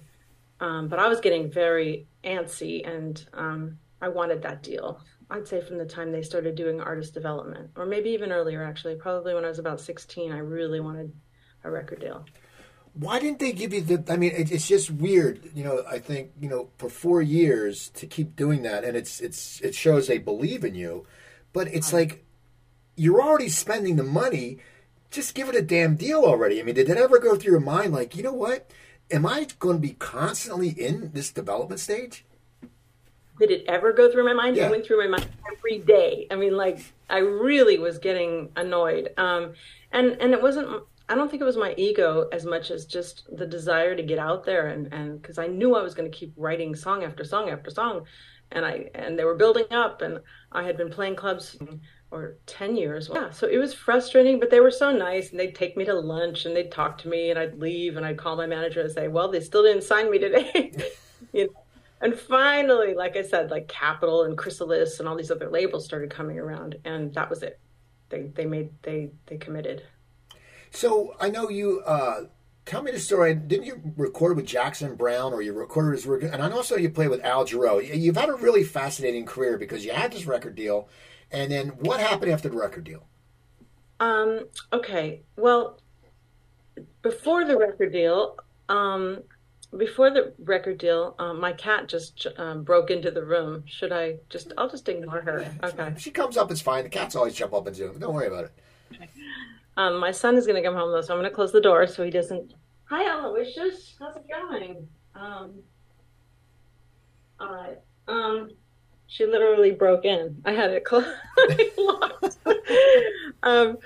Um, 0.59 0.87
but 0.87 0.99
I 0.99 1.07
was 1.07 1.19
getting 1.19 1.51
very 1.51 2.07
antsy, 2.23 2.87
and 2.87 3.23
um, 3.33 3.77
I 4.01 4.09
wanted 4.09 4.41
that 4.43 4.63
deal. 4.63 5.01
I'd 5.29 5.47
say 5.47 5.61
from 5.61 5.77
the 5.77 5.85
time 5.85 6.11
they 6.11 6.21
started 6.21 6.55
doing 6.55 6.79
artist 6.79 7.13
development, 7.13 7.71
or 7.75 7.85
maybe 7.85 8.09
even 8.11 8.31
earlier, 8.31 8.63
actually, 8.63 8.95
probably 8.95 9.33
when 9.33 9.45
I 9.45 9.49
was 9.49 9.59
about 9.59 9.81
16, 9.81 10.31
I 10.31 10.37
really 10.37 10.79
wanted 10.79 11.11
a 11.63 11.71
record 11.71 11.99
deal. 11.99 12.25
Why 12.93 13.19
didn't 13.19 13.39
they 13.39 13.51
give 13.51 13.73
you 13.73 13.81
the? 13.81 14.11
I 14.11 14.17
mean, 14.17 14.31
it, 14.31 14.51
it's 14.51 14.67
just 14.67 14.89
weird. 14.89 15.51
You 15.53 15.63
know, 15.63 15.83
I 15.87 15.99
think 15.99 16.31
you 16.39 16.49
know 16.49 16.69
for 16.79 16.89
four 16.89 17.21
years 17.21 17.89
to 17.89 18.07
keep 18.07 18.35
doing 18.35 18.63
that, 18.63 18.83
and 18.83 18.97
it's 18.97 19.19
it's 19.19 19.61
it 19.61 19.75
shows 19.75 20.07
they 20.07 20.17
believe 20.17 20.63
in 20.63 20.73
you, 20.73 21.05
but 21.53 21.67
it's 21.67 21.93
like 21.93 22.25
you're 22.95 23.21
already 23.21 23.49
spending 23.49 23.97
the 23.97 24.03
money. 24.03 24.57
Just 25.11 25.35
give 25.35 25.47
it 25.47 25.55
a 25.55 25.61
damn 25.61 25.95
deal 25.95 26.23
already. 26.23 26.59
I 26.59 26.63
mean, 26.63 26.75
did 26.75 26.89
it 26.89 26.97
ever 26.97 27.19
go 27.19 27.35
through 27.35 27.51
your 27.51 27.61
mind 27.61 27.93
like, 27.93 28.17
you 28.17 28.23
know 28.23 28.33
what? 28.33 28.69
Am 29.09 29.25
I 29.25 29.47
going 29.59 29.77
to 29.77 29.81
be 29.81 29.93
constantly 29.93 30.69
in 30.69 31.11
this 31.13 31.31
development 31.31 31.79
stage? 31.79 32.25
did 33.39 33.51
it 33.51 33.65
ever 33.67 33.93
go 33.93 34.11
through 34.11 34.25
my 34.25 34.33
mind? 34.33 34.55
Yeah. 34.55 34.67
It 34.67 34.71
went 34.71 34.85
through 34.85 34.97
my 34.99 35.07
mind 35.07 35.29
every 35.55 35.79
day. 35.79 36.27
I 36.31 36.35
mean, 36.35 36.57
like 36.57 36.79
I 37.09 37.19
really 37.19 37.77
was 37.77 37.97
getting 37.99 38.49
annoyed. 38.55 39.13
Um, 39.17 39.53
and 39.91 40.17
and 40.19 40.33
it 40.33 40.41
wasn't. 40.41 40.83
I 41.09 41.15
don't 41.15 41.29
think 41.29 41.41
it 41.41 41.45
was 41.45 41.55
my 41.55 41.73
ego 41.77 42.27
as 42.33 42.45
much 42.45 42.69
as 42.69 42.85
just 42.85 43.23
the 43.31 43.45
desire 43.45 43.95
to 43.95 44.03
get 44.03 44.19
out 44.19 44.43
there 44.43 44.67
and 44.67 44.91
and 44.93 45.21
because 45.21 45.37
I 45.37 45.47
knew 45.47 45.75
I 45.75 45.81
was 45.81 45.93
going 45.93 46.09
to 46.11 46.17
keep 46.17 46.33
writing 46.35 46.75
song 46.75 47.03
after 47.03 47.23
song 47.23 47.49
after 47.49 47.69
song, 47.69 48.05
and 48.51 48.65
I 48.65 48.89
and 48.93 49.17
they 49.17 49.23
were 49.23 49.35
building 49.35 49.67
up, 49.71 50.01
and 50.01 50.19
I 50.51 50.63
had 50.63 50.77
been 50.77 50.89
playing 50.89 51.15
clubs 51.15 51.57
or 52.11 52.37
10 52.45 52.75
years. 52.75 53.09
Yeah, 53.13 53.31
so 53.31 53.47
it 53.47 53.57
was 53.57 53.73
frustrating, 53.73 54.39
but 54.39 54.49
they 54.49 54.59
were 54.59 54.71
so 54.71 54.91
nice 54.91 55.31
and 55.31 55.39
they'd 55.39 55.55
take 55.55 55.75
me 55.75 55.85
to 55.85 55.93
lunch 55.93 56.45
and 56.45 56.55
they'd 56.55 56.71
talk 56.71 56.97
to 56.99 57.07
me 57.07 57.29
and 57.29 57.39
I'd 57.39 57.59
leave 57.59 57.97
and 57.97 58.05
I'd 58.05 58.17
call 58.17 58.35
my 58.35 58.47
manager 58.47 58.81
and 58.81 58.91
say, 58.91 59.07
"Well, 59.07 59.29
they 59.29 59.41
still 59.41 59.63
didn't 59.63 59.83
sign 59.83 60.09
me 60.09 60.19
today." 60.19 60.73
you 61.33 61.45
know? 61.45 61.63
And 61.99 62.17
finally, 62.17 62.93
like 62.93 63.17
I 63.17 63.23
said, 63.23 63.49
like 63.49 63.67
Capitol 63.67 64.23
and 64.23 64.37
Chrysalis 64.37 64.99
and 64.99 65.09
all 65.09 65.15
these 65.15 65.31
other 65.31 65.49
labels 65.49 65.85
started 65.85 66.11
coming 66.11 66.37
around, 66.37 66.75
and 66.85 67.13
that 67.15 67.29
was 67.29 67.41
it. 67.43 67.59
They 68.09 68.23
they 68.35 68.45
made 68.45 68.69
they 68.83 69.11
they 69.25 69.37
committed. 69.37 69.83
So 70.71 71.15
I 71.19 71.29
know 71.29 71.49
you. 71.49 71.81
Uh, 71.85 72.25
tell 72.65 72.83
me 72.83 72.91
the 72.91 72.99
story. 72.99 73.33
Didn't 73.33 73.65
you 73.65 73.81
record 73.95 74.37
with 74.37 74.45
Jackson 74.45 74.95
Browne 74.95 75.33
or 75.33 75.41
you 75.41 75.53
recorded 75.53 75.97
his? 75.97 76.05
And 76.05 76.41
I 76.41 76.49
know 76.49 76.57
also 76.57 76.77
you 76.77 76.89
played 76.89 77.09
with 77.09 77.23
Al 77.25 77.45
Jarreau. 77.45 77.81
You've 77.81 78.17
had 78.17 78.29
a 78.29 78.35
really 78.35 78.63
fascinating 78.63 79.25
career 79.25 79.57
because 79.57 79.83
you 79.83 79.91
had 79.91 80.11
this 80.11 80.27
record 80.27 80.55
deal, 80.55 80.89
and 81.31 81.51
then 81.51 81.69
what 81.79 81.99
happened 81.99 82.31
after 82.31 82.49
the 82.49 82.57
record 82.57 82.83
deal? 82.83 83.05
Um. 83.99 84.45
Okay. 84.71 85.21
Well, 85.35 85.79
before 87.01 87.45
the 87.45 87.57
record 87.57 87.91
deal, 87.91 88.37
um, 88.69 89.23
before 89.75 90.11
the 90.11 90.33
record 90.39 90.77
deal, 90.77 91.15
um, 91.19 91.39
my 91.39 91.53
cat 91.53 91.87
just 91.87 92.27
um, 92.37 92.63
broke 92.63 92.91
into 92.91 93.11
the 93.11 93.23
room. 93.23 93.63
Should 93.65 93.91
I 93.91 94.17
just? 94.29 94.53
I'll 94.57 94.69
just 94.69 94.87
ignore 94.87 95.21
her. 95.21 95.51
Okay. 95.63 95.93
She 95.97 96.11
comes 96.11 96.37
up, 96.37 96.51
it's 96.51 96.61
fine. 96.61 96.83
The 96.83 96.89
cats 96.89 97.15
always 97.15 97.33
jump 97.33 97.53
up 97.53 97.67
and 97.67 97.75
do. 97.75 97.93
Don't 97.97 98.13
worry 98.13 98.27
about 98.27 98.45
it. 98.45 98.51
Um, 99.75 99.97
my 99.99 100.11
son 100.11 100.37
is 100.37 100.47
going 100.47 100.61
to 100.61 100.67
come 100.67 100.75
home 100.75 100.91
though, 100.91 101.01
so 101.01 101.13
I'm 101.13 101.19
going 101.19 101.29
to 101.29 101.35
close 101.35 101.51
the 101.51 101.61
door 101.61 101.85
so 101.87 102.03
he 102.03 102.09
doesn't. 102.09 102.53
Hi, 102.85 103.03
Aloysius. 103.03 103.95
How's 103.99 104.15
it 104.15 104.25
going? 104.27 104.87
Um. 105.13 105.53
All 107.39 107.53
right. 107.53 107.77
Um. 108.07 108.51
She 109.07 109.25
literally 109.25 109.71
broke 109.71 110.05
in. 110.05 110.41
I 110.45 110.51
had 110.51 110.71
it 110.71 110.83
closed. 110.85 111.07
locked. 111.77 112.37
um. 113.43 113.77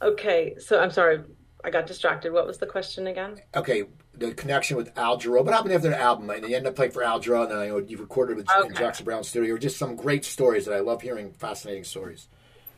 Okay, 0.00 0.56
so 0.58 0.80
I'm 0.80 0.90
sorry. 0.90 1.20
I 1.64 1.70
got 1.70 1.86
distracted. 1.86 2.32
What 2.32 2.46
was 2.46 2.58
the 2.58 2.66
question 2.66 3.06
again? 3.06 3.40
Okay, 3.54 3.84
the 4.14 4.32
connection 4.34 4.76
with 4.76 4.90
Al 4.98 5.16
Jarreau. 5.18 5.44
What 5.44 5.54
happened 5.54 5.72
after 5.74 5.90
the 5.90 6.00
album? 6.00 6.28
And 6.30 6.48
you 6.48 6.56
end 6.56 6.66
up 6.66 6.74
playing 6.74 6.90
for 6.90 7.04
Al 7.04 7.20
Jarreau, 7.20 7.42
and 7.42 7.52
then 7.52 7.58
I 7.58 7.68
know 7.68 7.78
you 7.78 7.98
recorded 7.98 8.36
with 8.36 8.48
Okay. 8.50 8.74
Jackson 8.74 9.04
Browne 9.04 9.22
Studio. 9.22 9.54
Or 9.54 9.58
just 9.58 9.76
some 9.76 9.94
great 9.94 10.24
stories 10.24 10.64
that 10.66 10.74
I 10.74 10.80
love 10.80 11.02
hearing. 11.02 11.32
Fascinating 11.34 11.84
stories. 11.84 12.28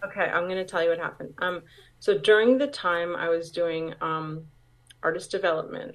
Okay, 0.04 0.20
I'm 0.24 0.44
going 0.44 0.56
to 0.56 0.64
tell 0.66 0.82
you 0.82 0.90
what 0.90 0.98
happened. 0.98 1.32
Um, 1.38 1.62
so 1.98 2.18
during 2.18 2.58
the 2.58 2.66
time 2.66 3.16
I 3.16 3.30
was 3.30 3.50
doing 3.50 3.94
um, 4.02 4.44
artist 5.02 5.30
development, 5.30 5.94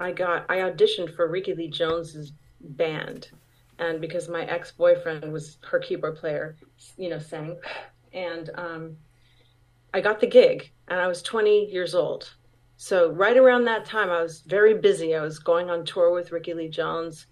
I 0.00 0.10
got 0.10 0.46
I 0.48 0.56
auditioned 0.56 1.14
for 1.14 1.28
Rickie 1.30 1.54
Lee 1.54 1.68
Jones's 1.70 2.32
band, 2.60 3.28
and 3.78 4.00
because 4.00 4.28
my 4.28 4.44
ex 4.44 4.72
boyfriend 4.72 5.32
was 5.32 5.58
her 5.62 5.78
keyboard 5.78 6.16
player, 6.16 6.56
you 6.96 7.08
know, 7.08 7.18
sang, 7.18 7.56
and 8.12 8.50
um, 8.54 8.96
I 9.94 10.00
got 10.00 10.20
the 10.20 10.26
gig, 10.26 10.70
and 10.88 11.00
I 11.00 11.06
was 11.06 11.22
20 11.22 11.66
years 11.70 11.94
old. 11.94 12.34
So 12.76 13.10
right 13.10 13.36
around 13.36 13.64
that 13.64 13.84
time, 13.84 14.10
I 14.10 14.22
was 14.22 14.42
very 14.42 14.74
busy. 14.74 15.16
I 15.16 15.22
was 15.22 15.38
going 15.38 15.68
on 15.70 15.84
tour 15.84 16.12
with 16.12 16.30
Rickie 16.32 16.54
Lee 16.54 16.68
Jones, 16.68 17.26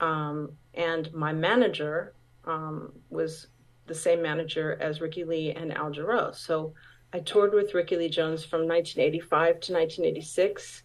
um, 0.00 0.52
and 0.74 1.12
my 1.12 1.32
manager 1.32 2.14
um, 2.44 2.92
was 3.08 3.48
the 3.86 3.94
same 3.94 4.22
manager 4.22 4.78
as 4.80 5.00
Rickie 5.00 5.24
Lee 5.24 5.52
and 5.52 5.72
Al 5.76 5.90
Jarreau. 5.90 6.34
So 6.34 6.74
I 7.12 7.20
toured 7.20 7.52
with 7.52 7.74
Rickie 7.74 7.96
Lee 7.96 8.08
Jones 8.08 8.44
from 8.44 8.68
1985 8.68 9.46
to 9.60 9.72
1986. 9.72 10.82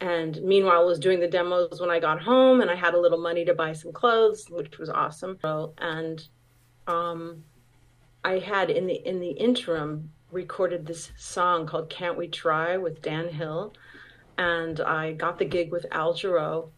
And 0.00 0.40
meanwhile, 0.42 0.84
was 0.86 0.98
doing 0.98 1.20
the 1.20 1.28
demos 1.28 1.80
when 1.80 1.90
I 1.90 2.00
got 2.00 2.22
home, 2.22 2.60
and 2.60 2.70
I 2.70 2.74
had 2.74 2.94
a 2.94 3.00
little 3.00 3.18
money 3.18 3.44
to 3.46 3.54
buy 3.54 3.72
some 3.72 3.92
clothes, 3.92 4.50
which 4.50 4.78
was 4.78 4.90
awesome. 4.90 5.38
So, 5.40 5.72
And 5.78 6.26
um, 6.86 7.44
I 8.24 8.38
had 8.38 8.70
in 8.70 8.86
the 8.86 8.94
in 8.94 9.20
the 9.20 9.30
interim 9.30 10.10
recorded 10.30 10.86
this 10.86 11.12
song 11.16 11.66
called 11.66 11.88
"Can't 11.88 12.18
We 12.18 12.28
Try" 12.28 12.76
with 12.76 13.00
Dan 13.00 13.28
Hill, 13.28 13.72
and 14.36 14.80
I 14.80 15.12
got 15.12 15.38
the 15.38 15.44
gig 15.44 15.72
with 15.72 15.86
Al 15.90 16.14
Jarreau. 16.14 16.70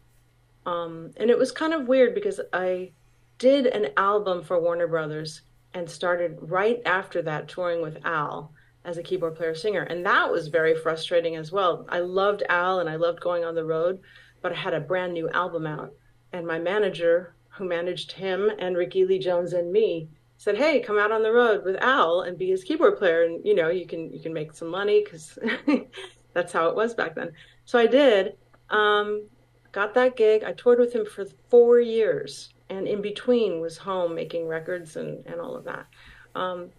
Um, 0.67 1.13
and 1.17 1.31
it 1.31 1.39
was 1.39 1.51
kind 1.51 1.73
of 1.73 1.89
weird 1.89 2.15
because 2.15 2.41
I 2.53 2.93
did 3.39 3.67
an 3.67 3.91
album 3.97 4.43
for 4.45 4.61
Warner 4.61 4.87
Brothers 4.87 5.43
and 5.73 5.89
started 5.89 6.39
right 6.41 6.83
after 6.85 7.23
that 7.23 7.49
touring 7.49 7.81
with 7.81 8.05
Al 8.05 8.53
as 8.89 8.97
a 8.97 9.03
keyboard 9.03 9.37
player 9.37 9.55
singer. 9.55 9.83
And 9.83 10.05
that 10.07 10.33
was 10.33 10.49
very 10.49 10.75
frustrating 10.75 11.37
as 11.37 11.53
well. 11.53 11.85
I 11.91 11.99
loved 11.99 12.43
Al 12.49 12.81
and 12.81 12.89
I 12.89 12.97
loved 12.97 13.21
going 13.21 13.45
on 13.45 13.55
the 13.55 13.65
road, 13.65 14.01
but 14.41 14.51
I 14.51 14.55
had 14.55 14.73
a 14.73 14.81
brand 14.81 15.13
new 15.13 15.29
album 15.29 15.67
out. 15.67 15.93
And 16.33 16.47
my 16.47 16.59
manager, 16.59 17.35
who 17.51 17.67
managed 17.67 18.13
him 18.13 18.51
and 18.59 18.79
Rickie 18.79 19.05
Lee 19.05 19.19
Jones 19.19 19.53
and 19.53 19.71
me, 19.71 20.09
said, 20.39 20.57
"Hey, 20.57 20.81
come 20.81 20.99
out 20.99 21.13
on 21.13 21.23
the 21.23 21.33
road 21.33 21.65
with 21.65 21.77
Al 21.83 22.23
and 22.23 22.39
be 22.39 22.49
his 22.49 22.65
keyboard 22.65 22.97
player, 22.97 23.25
and 23.25 23.45
you 23.45 23.55
know 23.55 23.69
you 23.69 23.87
can 23.87 24.11
you 24.13 24.21
can 24.21 24.33
make 24.33 24.53
some 24.53 24.69
money 24.69 25.03
because 25.05 25.39
that's 26.33 26.53
how 26.53 26.69
it 26.69 26.77
was 26.77 26.95
back 26.95 27.15
then." 27.15 27.33
So 27.65 27.79
I 27.79 27.87
did. 27.87 28.37
Um, 28.71 29.29
got 29.73 29.95
that 29.95 30.17
gig. 30.17 30.45
I 30.45 30.53
toured 30.53 30.79
with 30.79 30.93
him 30.93 31.05
for 31.05 31.27
four 31.49 31.81
years, 31.81 32.55
and 32.71 32.87
in 32.87 33.03
between 33.03 33.61
was 33.61 33.77
home 33.77 34.15
making 34.15 34.47
records 34.47 34.97
and 34.97 35.27
and 35.27 35.41
all 35.41 35.57
of 35.57 35.65
that. 35.65 35.87
Um, 36.35 36.71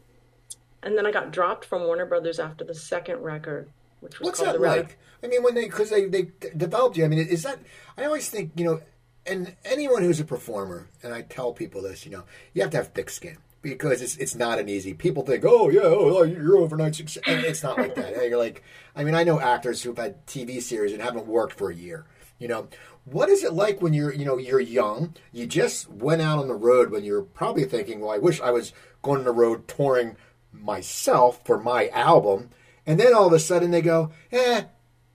and 0.84 0.98
then 0.98 1.06
I 1.06 1.12
got 1.12 1.32
dropped 1.32 1.66
from 1.66 1.84
Warner 1.84 2.06
Brothers 2.06 2.40
after 2.40 2.64
the 2.64 2.74
second 2.74 3.22
record, 3.22 3.70
which 4.00 4.20
was 4.20 4.28
What's 4.28 4.40
called 4.40 4.56
that 4.56 4.62
The 4.62 4.68
like? 4.68 4.98
I 5.24 5.28
mean, 5.28 5.44
when 5.44 5.56
they 5.56 5.66
because 5.66 5.90
they 5.90 6.06
they 6.06 6.32
developed 6.56 6.98
you. 6.98 7.06
I 7.06 7.08
mean, 7.08 7.20
is 7.20 7.44
that? 7.44 7.60
I 7.98 8.06
always 8.06 8.30
think 8.30 8.52
you 8.56 8.66
know, 8.66 8.82
and 9.26 9.56
anyone 9.66 10.04
who's 10.04 10.20
a 10.20 10.26
performer, 10.26 10.90
and 11.04 11.14
I 11.14 11.24
tell 11.24 11.54
people 11.54 11.82
this, 11.82 12.06
you 12.06 12.12
know, 12.12 12.24
you 12.54 12.62
have 12.62 12.72
to 12.72 12.78
have 12.78 12.90
thick 12.90 13.10
skin 13.10 13.38
because 13.62 14.02
it's 14.02 14.16
it's 14.18 14.36
not 14.36 14.60
an 14.60 14.70
easy. 14.70 14.94
People 14.94 15.24
think, 15.24 15.44
oh 15.46 15.70
yeah, 15.70 15.82
oh, 15.84 16.20
oh 16.20 16.24
you're 16.24 16.58
overnight 16.58 16.96
success, 16.96 17.24
and 17.28 17.44
it's 17.44 17.64
not 17.64 17.78
like 17.78 17.96
that. 17.96 18.16
You're 18.30 18.38
like, 18.38 18.64
I 18.96 19.04
mean, 19.04 19.16
I 19.16 19.24
know 19.24 19.40
actors 19.40 19.82
who've 19.82 19.98
had 19.98 20.26
TV 20.26 20.62
series 20.62 20.94
and 20.94 21.02
haven't 21.02 21.28
worked 21.28 21.58
for 21.58 21.70
a 21.70 21.76
year. 21.76 22.06
You 22.38 22.48
know, 22.48 22.70
what 23.04 23.30
is 23.30 23.44
it 23.44 23.54
like 23.54 23.82
when 23.82 23.94
you're 23.94 24.14
you 24.14 24.26
know 24.26 24.38
you're 24.38 24.62
young? 24.62 25.16
You 25.34 25.46
just 25.46 25.90
went 25.90 26.22
out 26.22 26.40
on 26.40 26.48
the 26.48 26.56
road 26.56 26.90
when 26.92 27.04
you're 27.04 27.24
probably 27.24 27.66
thinking, 27.66 28.00
well, 28.00 28.12
I 28.12 28.18
wish 28.18 28.40
I 28.40 28.52
was 28.52 28.72
going 29.02 29.20
on 29.20 29.26
the 29.26 29.32
road 29.32 29.68
touring 29.68 30.16
myself 30.52 31.46
for 31.46 31.60
my 31.60 31.90
album. 31.90 32.50
And 32.86 33.00
then 33.00 33.14
all 33.14 33.28
of 33.28 33.34
a 33.34 33.40
sudden 33.40 33.72
they 33.72 33.82
go, 33.82 34.12
eh, 34.32 34.64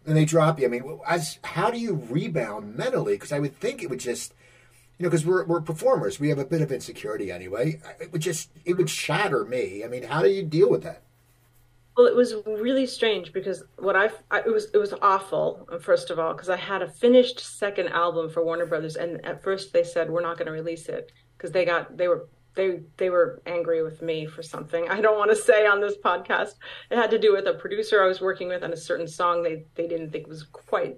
and 0.06 0.16
they 0.16 0.24
drop 0.24 0.58
you. 0.58 0.66
I 0.66 0.68
mean, 0.68 0.98
as 1.06 1.38
how 1.44 1.70
do 1.70 1.78
you 1.78 1.94
rebound 2.08 2.76
mentally? 2.76 3.14
Because 3.14 3.32
I 3.32 3.38
would 3.38 3.58
think 3.58 3.82
it 3.82 3.90
would 3.90 4.00
just, 4.00 4.34
you 4.98 5.04
know, 5.04 5.10
because 5.10 5.26
we're 5.26 5.44
we're 5.44 5.60
performers, 5.60 6.20
we 6.20 6.28
have 6.28 6.38
a 6.38 6.44
bit 6.44 6.60
of 6.60 6.70
insecurity 6.70 7.30
anyway. 7.30 7.80
It 8.00 8.12
would 8.12 8.22
just 8.22 8.50
it 8.64 8.74
would 8.74 8.90
shatter 8.90 9.44
me. 9.44 9.84
I 9.84 9.88
mean, 9.88 10.04
how 10.04 10.22
do 10.22 10.28
you 10.28 10.42
deal 10.42 10.70
with 10.70 10.82
that? 10.82 11.02
Well, 11.96 12.06
it 12.06 12.16
was 12.16 12.34
really 12.44 12.86
strange 12.86 13.32
because 13.32 13.62
what 13.78 13.94
I, 13.94 14.10
I 14.30 14.40
it 14.40 14.52
was 14.52 14.66
it 14.74 14.78
was 14.78 14.92
awful. 15.00 15.68
First 15.80 16.10
of 16.10 16.18
all, 16.18 16.34
because 16.34 16.50
I 16.50 16.56
had 16.56 16.82
a 16.82 16.88
finished 16.88 17.40
second 17.40 17.88
album 17.88 18.30
for 18.30 18.44
Warner 18.44 18.66
Brothers, 18.66 18.96
and 18.96 19.24
at 19.24 19.42
first 19.42 19.72
they 19.72 19.84
said 19.84 20.10
we're 20.10 20.20
not 20.20 20.36
going 20.36 20.46
to 20.46 20.52
release 20.52 20.88
it 20.88 21.12
because 21.36 21.52
they 21.52 21.64
got 21.64 21.96
they 21.96 22.08
were 22.08 22.26
they 22.54 22.80
they 22.96 23.10
were 23.10 23.42
angry 23.46 23.82
with 23.82 24.02
me 24.02 24.26
for 24.26 24.42
something 24.42 24.88
I 24.88 25.00
don't 25.00 25.18
want 25.18 25.30
to 25.30 25.36
say 25.36 25.66
on 25.66 25.80
this 25.80 25.96
podcast. 25.96 26.54
It 26.90 26.96
had 26.96 27.10
to 27.10 27.18
do 27.18 27.32
with 27.32 27.46
a 27.46 27.54
producer 27.54 28.02
I 28.02 28.06
was 28.06 28.20
working 28.20 28.48
with 28.48 28.62
on 28.62 28.72
a 28.72 28.76
certain 28.76 29.08
song 29.08 29.42
they 29.42 29.64
they 29.74 29.88
didn't 29.88 30.10
think 30.10 30.26
was 30.26 30.44
quite 30.44 30.96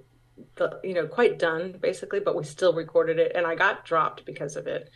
the 0.57 0.81
you 0.83 0.95
know 0.95 1.07
quite 1.07 1.39
done 1.39 1.77
basically, 1.81 2.21
but 2.21 2.37
we 2.37 2.45
still 2.45 2.75
recorded 2.75 3.19
it, 3.19 3.33
and 3.35 3.47
I 3.47 3.55
got 3.55 3.85
dropped 3.85 4.25
because 4.25 4.57
of 4.57 4.67
it. 4.67 4.91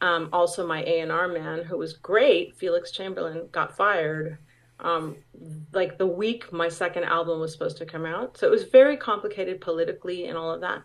Um, 0.00 0.28
also, 0.32 0.66
my 0.66 0.82
A 0.84 1.00
and 1.00 1.12
R 1.12 1.28
man, 1.28 1.64
who 1.64 1.76
was 1.76 1.94
great, 1.94 2.56
Felix 2.56 2.90
Chamberlain, 2.92 3.48
got 3.52 3.76
fired. 3.76 4.38
Um, 4.80 5.16
like 5.72 5.98
the 5.98 6.06
week 6.06 6.52
my 6.52 6.68
second 6.68 7.04
album 7.04 7.40
was 7.40 7.52
supposed 7.52 7.78
to 7.78 7.86
come 7.86 8.06
out, 8.06 8.36
so 8.38 8.46
it 8.46 8.50
was 8.50 8.64
very 8.64 8.96
complicated 8.96 9.60
politically 9.60 10.26
and 10.26 10.38
all 10.38 10.52
of 10.52 10.60
that. 10.60 10.82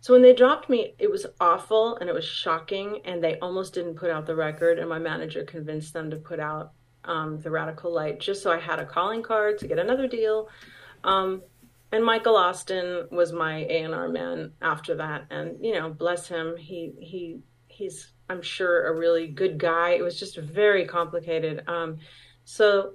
So 0.00 0.12
when 0.12 0.22
they 0.22 0.32
dropped 0.32 0.68
me, 0.68 0.94
it 0.98 1.10
was 1.10 1.26
awful 1.40 1.96
and 1.96 2.08
it 2.08 2.14
was 2.14 2.24
shocking, 2.24 3.00
and 3.04 3.22
they 3.22 3.38
almost 3.40 3.74
didn't 3.74 3.96
put 3.96 4.10
out 4.10 4.26
the 4.26 4.36
record. 4.36 4.78
And 4.78 4.88
my 4.88 4.98
manager 4.98 5.44
convinced 5.44 5.92
them 5.92 6.10
to 6.10 6.16
put 6.16 6.38
out 6.38 6.72
um, 7.04 7.40
the 7.40 7.50
Radical 7.50 7.92
Light 7.92 8.20
just 8.20 8.42
so 8.42 8.52
I 8.52 8.60
had 8.60 8.78
a 8.78 8.86
calling 8.86 9.22
card 9.22 9.58
to 9.58 9.68
get 9.68 9.78
another 9.78 10.06
deal. 10.06 10.48
Um, 11.04 11.42
and 11.90 12.04
Michael 12.04 12.36
Austin 12.36 13.08
was 13.10 13.32
my 13.32 13.64
A 13.64 13.82
and 13.82 13.94
R 13.94 14.08
man 14.08 14.52
after 14.60 14.94
that, 14.96 15.24
and 15.30 15.56
you 15.64 15.72
know, 15.72 15.88
bless 15.88 16.28
him, 16.28 16.56
he 16.56 16.92
he 17.00 17.40
he's 17.66 18.12
I'm 18.28 18.42
sure 18.42 18.88
a 18.88 18.96
really 18.96 19.26
good 19.28 19.58
guy. 19.58 19.90
It 19.90 20.02
was 20.02 20.18
just 20.18 20.36
very 20.36 20.84
complicated. 20.84 21.62
Um, 21.66 21.98
so 22.44 22.92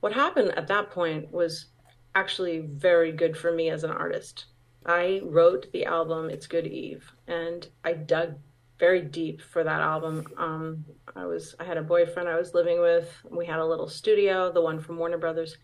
what 0.00 0.12
happened 0.12 0.52
at 0.56 0.68
that 0.68 0.90
point 0.90 1.32
was 1.32 1.66
actually 2.14 2.60
very 2.60 3.10
good 3.10 3.36
for 3.36 3.52
me 3.52 3.70
as 3.70 3.82
an 3.82 3.90
artist 3.90 4.46
I 4.84 5.20
wrote 5.24 5.70
the 5.72 5.86
album 5.86 6.30
It's 6.30 6.46
Good 6.46 6.66
Eve 6.66 7.12
and 7.26 7.68
I 7.84 7.92
dug 7.92 8.36
very 8.78 9.02
deep 9.02 9.40
for 9.40 9.62
that 9.62 9.80
album. 9.80 10.26
Um, 10.36 10.84
I 11.14 11.24
was 11.24 11.54
I 11.60 11.64
had 11.64 11.76
a 11.76 11.82
boyfriend 11.82 12.28
I 12.28 12.36
was 12.36 12.52
living 12.52 12.80
with. 12.80 13.08
We 13.30 13.46
had 13.46 13.60
a 13.60 13.64
little 13.64 13.88
studio, 13.88 14.50
the 14.50 14.60
one 14.60 14.80
from 14.80 14.98
Warner 14.98 15.18
Brothers, 15.18 15.56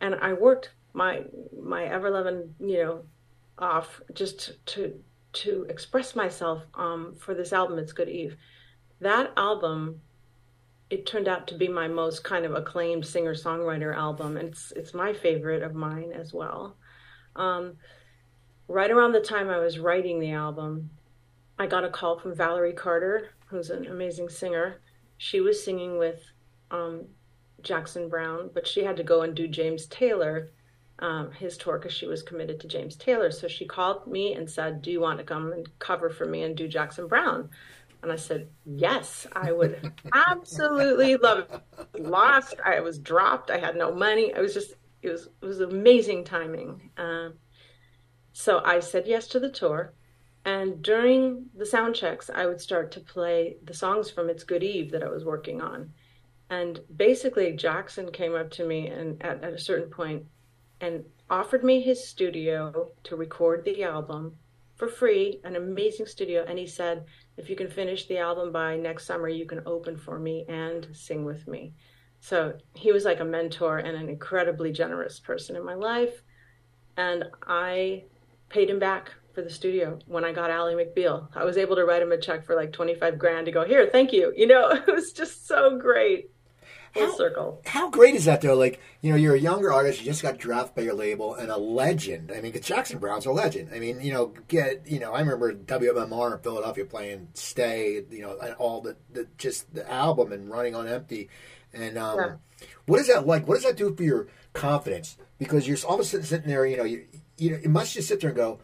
and 0.00 0.14
I 0.14 0.32
worked 0.32 0.70
my 0.94 1.24
my 1.60 1.84
ever 1.84 2.08
loving 2.10 2.54
you 2.58 2.82
know 2.82 3.02
off 3.58 4.00
just 4.14 4.64
to 4.66 4.98
to 5.34 5.66
express 5.68 6.16
myself 6.16 6.62
um, 6.74 7.16
for 7.18 7.34
this 7.34 7.52
album. 7.52 7.78
It's 7.78 7.92
Good 7.92 8.08
Eve. 8.08 8.36
That 9.00 9.30
album, 9.36 10.00
it 10.88 11.04
turned 11.04 11.28
out 11.28 11.48
to 11.48 11.54
be 11.54 11.68
my 11.68 11.86
most 11.86 12.24
kind 12.24 12.46
of 12.46 12.54
acclaimed 12.54 13.06
singer 13.06 13.34
songwriter 13.34 13.94
album, 13.94 14.38
and 14.38 14.48
it's 14.48 14.72
it's 14.74 14.94
my 14.94 15.12
favorite 15.12 15.62
of 15.62 15.74
mine 15.74 16.12
as 16.14 16.32
well. 16.32 16.78
Um, 17.36 17.76
right 18.68 18.90
around 18.90 19.12
the 19.12 19.20
time 19.20 19.48
I 19.48 19.58
was 19.58 19.78
writing 19.78 20.20
the 20.20 20.32
album, 20.32 20.90
I 21.58 21.66
got 21.66 21.84
a 21.84 21.90
call 21.90 22.18
from 22.18 22.34
Valerie 22.34 22.72
Carter, 22.72 23.30
who's 23.46 23.70
an 23.70 23.86
amazing 23.86 24.28
singer. 24.28 24.80
She 25.16 25.40
was 25.40 25.62
singing 25.62 25.98
with 25.98 26.22
um, 26.70 27.06
Jackson 27.62 28.08
Browne, 28.08 28.50
but 28.52 28.66
she 28.66 28.84
had 28.84 28.96
to 28.98 29.02
go 29.02 29.22
and 29.22 29.34
do 29.34 29.48
James 29.48 29.86
Taylor, 29.86 30.50
um, 31.00 31.32
his 31.32 31.56
tour, 31.56 31.78
because 31.78 31.94
she 31.94 32.06
was 32.06 32.22
committed 32.22 32.60
to 32.60 32.68
James 32.68 32.94
Taylor. 32.94 33.30
So 33.30 33.48
she 33.48 33.64
called 33.64 34.06
me 34.06 34.34
and 34.34 34.48
said, 34.48 34.82
Do 34.82 34.90
you 34.90 35.00
want 35.00 35.18
to 35.18 35.24
come 35.24 35.52
and 35.52 35.66
cover 35.78 36.10
for 36.10 36.26
me 36.26 36.42
and 36.42 36.54
do 36.54 36.68
Jackson 36.68 37.08
Browne? 37.08 37.48
And 38.02 38.12
I 38.12 38.16
said, 38.16 38.48
Yes, 38.64 39.26
I 39.32 39.50
would 39.50 39.92
absolutely 40.14 41.16
love 41.16 41.48
it. 41.50 42.00
Lost, 42.00 42.56
I 42.64 42.78
was 42.80 42.98
dropped, 42.98 43.50
I 43.50 43.58
had 43.58 43.76
no 43.76 43.92
money. 43.92 44.32
I 44.34 44.40
was 44.40 44.54
just, 44.54 44.74
it 45.02 45.08
was, 45.08 45.28
it 45.40 45.46
was 45.46 45.60
amazing 45.60 46.24
timing. 46.24 46.90
Uh, 46.96 47.30
so 48.38 48.62
I 48.64 48.78
said 48.78 49.08
yes 49.08 49.26
to 49.28 49.40
the 49.40 49.50
tour. 49.50 49.94
And 50.44 50.80
during 50.80 51.46
the 51.56 51.66
sound 51.66 51.96
checks, 51.96 52.30
I 52.32 52.46
would 52.46 52.60
start 52.60 52.92
to 52.92 53.00
play 53.00 53.56
the 53.64 53.74
songs 53.74 54.12
from 54.12 54.30
It's 54.30 54.44
Good 54.44 54.62
Eve 54.62 54.92
that 54.92 55.02
I 55.02 55.08
was 55.08 55.24
working 55.24 55.60
on. 55.60 55.92
And 56.48 56.78
basically, 56.96 57.50
Jackson 57.54 58.12
came 58.12 58.36
up 58.36 58.52
to 58.52 58.64
me 58.64 58.86
and 58.86 59.20
at, 59.24 59.42
at 59.42 59.54
a 59.54 59.58
certain 59.58 59.90
point 59.90 60.24
and 60.80 61.04
offered 61.28 61.64
me 61.64 61.80
his 61.80 62.06
studio 62.06 62.92
to 63.02 63.16
record 63.16 63.64
the 63.64 63.82
album 63.82 64.36
for 64.76 64.86
free, 64.86 65.40
an 65.42 65.56
amazing 65.56 66.06
studio. 66.06 66.44
And 66.46 66.60
he 66.60 66.66
said, 66.68 67.06
if 67.36 67.50
you 67.50 67.56
can 67.56 67.68
finish 67.68 68.06
the 68.06 68.18
album 68.18 68.52
by 68.52 68.76
next 68.76 69.04
summer, 69.04 69.28
you 69.28 69.46
can 69.46 69.62
open 69.66 69.96
for 69.96 70.16
me 70.16 70.44
and 70.48 70.86
sing 70.92 71.24
with 71.24 71.48
me. 71.48 71.72
So 72.20 72.56
he 72.74 72.92
was 72.92 73.04
like 73.04 73.18
a 73.18 73.24
mentor 73.24 73.78
and 73.78 73.96
an 73.96 74.08
incredibly 74.08 74.70
generous 74.70 75.18
person 75.18 75.56
in 75.56 75.64
my 75.64 75.74
life. 75.74 76.22
And 76.96 77.24
I 77.44 78.04
paid 78.48 78.70
him 78.70 78.78
back 78.78 79.12
for 79.38 79.42
the 79.42 79.50
studio 79.50 79.98
when 80.06 80.24
I 80.24 80.32
got 80.32 80.50
Ally 80.50 80.74
McBeal. 80.74 81.28
I 81.34 81.44
was 81.44 81.56
able 81.56 81.76
to 81.76 81.84
write 81.84 82.02
him 82.02 82.10
a 82.10 82.18
check 82.18 82.44
for 82.44 82.56
like 82.56 82.72
25 82.72 83.18
grand 83.18 83.46
to 83.46 83.52
go, 83.52 83.64
here, 83.64 83.88
thank 83.90 84.12
you. 84.12 84.32
You 84.36 84.46
know, 84.46 84.70
it 84.88 84.92
was 84.92 85.12
just 85.12 85.46
so 85.46 85.78
great. 85.78 86.30
Full 86.94 87.06
how, 87.06 87.16
circle. 87.16 87.62
How 87.66 87.90
great 87.90 88.14
is 88.14 88.24
that 88.24 88.40
though? 88.40 88.56
Like, 88.56 88.80
you 89.02 89.10
know, 89.10 89.16
you're 89.16 89.34
a 89.34 89.40
younger 89.40 89.72
artist, 89.72 90.00
you 90.00 90.06
just 90.06 90.22
got 90.22 90.38
drafted 90.38 90.74
by 90.74 90.82
your 90.82 90.94
label 90.94 91.34
and 91.34 91.50
a 91.50 91.56
legend. 91.56 92.32
I 92.34 92.40
mean, 92.40 92.52
cause 92.52 92.62
Jackson 92.62 92.98
Browne's 92.98 93.26
a 93.26 93.30
legend. 93.30 93.70
I 93.72 93.78
mean, 93.78 94.00
you 94.00 94.12
know, 94.12 94.32
get, 94.48 94.86
you 94.88 94.98
know, 94.98 95.12
I 95.12 95.20
remember 95.20 95.54
WMMR 95.54 96.32
in 96.32 96.38
Philadelphia 96.42 96.84
playing 96.86 97.28
Stay, 97.34 98.02
you 98.10 98.22
know, 98.22 98.38
and 98.42 98.54
all 98.54 98.80
the, 98.80 98.96
the 99.12 99.28
just 99.36 99.72
the 99.72 99.88
album 99.88 100.32
and 100.32 100.50
running 100.50 100.74
on 100.74 100.88
empty. 100.88 101.28
And 101.72 101.98
um, 101.98 102.18
yeah. 102.18 102.66
what 102.86 103.00
is 103.00 103.08
that 103.08 103.26
like? 103.26 103.46
What 103.46 103.56
does 103.56 103.64
that 103.64 103.76
do 103.76 103.94
for 103.94 104.02
your 104.02 104.28
confidence? 104.52 105.16
Because 105.38 105.68
you're 105.68 105.76
all 105.86 105.94
of 105.94 106.00
a 106.00 106.04
sudden 106.04 106.26
sitting 106.26 106.48
there, 106.48 106.66
you 106.66 106.76
know, 106.76 106.84
you, 106.84 107.04
you 107.38 107.50
know, 107.52 107.58
you 107.62 107.68
must 107.68 107.94
just 107.94 108.08
sit 108.08 108.20
there 108.20 108.30
and 108.30 108.36
go, 108.36 108.60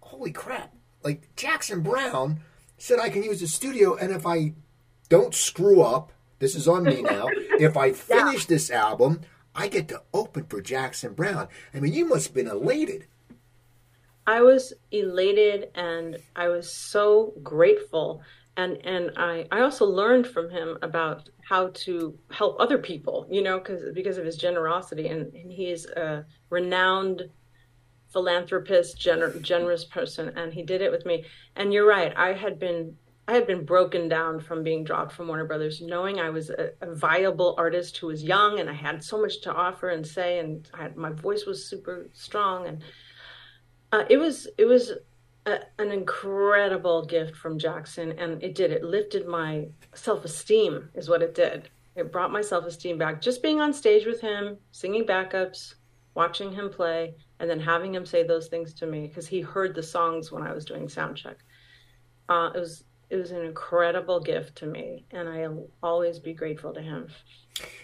holy 0.00 0.32
crap. 0.32 0.74
Like 1.02 1.34
Jackson 1.36 1.82
Browne 1.82 2.40
said 2.76 2.98
I 2.98 3.10
can 3.10 3.22
use 3.22 3.40
the 3.40 3.46
studio, 3.48 3.96
and 3.96 4.12
if 4.12 4.26
I 4.26 4.54
don't 5.08 5.34
screw 5.34 5.82
up, 5.82 6.12
this 6.38 6.54
is 6.54 6.66
on 6.66 6.84
me 6.84 7.02
now, 7.02 7.28
if 7.58 7.76
I 7.76 7.92
finish 7.92 8.42
yeah. 8.42 8.48
this 8.48 8.70
album, 8.70 9.20
I 9.54 9.68
get 9.68 9.88
to 9.88 10.02
open 10.12 10.44
for 10.44 10.60
Jackson 10.60 11.14
Browne. 11.14 11.48
I 11.74 11.80
mean, 11.80 11.92
you 11.92 12.06
must 12.06 12.28
have 12.28 12.34
been 12.34 12.48
elated. 12.48 13.06
I 14.26 14.42
was 14.42 14.72
elated 14.90 15.70
and 15.74 16.18
I 16.36 16.48
was 16.48 16.72
so 16.72 17.34
grateful. 17.42 18.22
And, 18.56 18.76
and 18.84 19.10
I, 19.16 19.46
I 19.50 19.60
also 19.62 19.86
learned 19.86 20.26
from 20.26 20.50
him 20.50 20.78
about 20.82 21.30
how 21.42 21.68
to 21.68 22.16
help 22.30 22.56
other 22.60 22.78
people, 22.78 23.26
you 23.30 23.42
know, 23.42 23.58
because 23.58 23.82
because 23.94 24.18
of 24.18 24.24
his 24.24 24.36
generosity. 24.36 25.08
And, 25.08 25.32
and 25.34 25.50
he 25.50 25.70
is 25.70 25.86
a 25.86 26.24
renowned 26.48 27.28
philanthropist, 28.12 28.98
gener- 28.98 29.40
generous 29.40 29.84
person, 29.84 30.36
and 30.36 30.52
he 30.52 30.62
did 30.62 30.80
it 30.80 30.90
with 30.90 31.06
me. 31.06 31.24
And 31.56 31.72
you're 31.72 31.88
right, 31.88 32.12
I 32.16 32.32
had 32.32 32.58
been 32.58 32.96
I 33.28 33.34
had 33.34 33.46
been 33.46 33.64
broken 33.64 34.08
down 34.08 34.40
from 34.40 34.64
being 34.64 34.82
dropped 34.82 35.12
from 35.12 35.28
Warner 35.28 35.44
Brothers, 35.44 35.80
knowing 35.80 36.18
I 36.18 36.30
was 36.30 36.50
a, 36.50 36.72
a 36.80 36.92
viable 36.92 37.54
artist 37.56 37.96
who 37.98 38.08
was 38.08 38.24
young 38.24 38.58
and 38.58 38.68
I 38.68 38.72
had 38.72 39.04
so 39.04 39.20
much 39.20 39.40
to 39.42 39.52
offer 39.52 39.90
and 39.90 40.04
say, 40.04 40.40
and 40.40 40.68
had, 40.76 40.96
my 40.96 41.10
voice 41.10 41.46
was 41.46 41.64
super 41.64 42.10
strong, 42.12 42.66
and 42.66 42.82
uh, 43.92 44.04
it 44.10 44.16
was 44.16 44.48
it 44.58 44.64
was 44.64 44.92
a, 45.46 45.60
an 45.78 45.92
incredible 45.92 47.04
gift 47.04 47.36
from 47.36 47.58
Jackson, 47.58 48.18
and 48.18 48.42
it 48.42 48.54
did 48.56 48.72
it 48.72 48.82
lifted 48.82 49.28
my 49.28 49.68
self 49.94 50.24
esteem, 50.24 50.88
is 50.94 51.08
what 51.08 51.22
it 51.22 51.34
did. 51.34 51.68
It 51.94 52.10
brought 52.10 52.32
my 52.32 52.40
self 52.40 52.64
esteem 52.66 52.98
back. 52.98 53.22
Just 53.22 53.42
being 53.42 53.60
on 53.60 53.72
stage 53.72 54.06
with 54.06 54.20
him, 54.20 54.56
singing 54.72 55.04
backups, 55.04 55.74
watching 56.14 56.52
him 56.52 56.68
play, 56.68 57.14
and 57.40 57.48
then 57.48 57.58
having 57.58 57.94
him 57.94 58.04
say 58.06 58.22
those 58.22 58.48
things 58.48 58.74
to 58.74 58.86
me 58.86 59.06
because 59.06 59.26
he 59.26 59.40
heard 59.40 59.74
the 59.74 59.82
songs 59.82 60.30
when 60.30 60.42
I 60.42 60.52
was 60.52 60.64
doing 60.66 60.88
sound 60.88 61.16
check. 61.16 61.38
Uh, 62.28 62.50
it 62.54 62.60
was 62.60 62.84
it 63.08 63.16
was 63.16 63.32
an 63.32 63.44
incredible 63.44 64.20
gift 64.20 64.56
to 64.58 64.66
me, 64.66 65.04
and 65.10 65.28
I'll 65.28 65.66
always 65.82 66.20
be 66.20 66.32
grateful 66.32 66.72
to 66.74 66.80
him. 66.80 67.08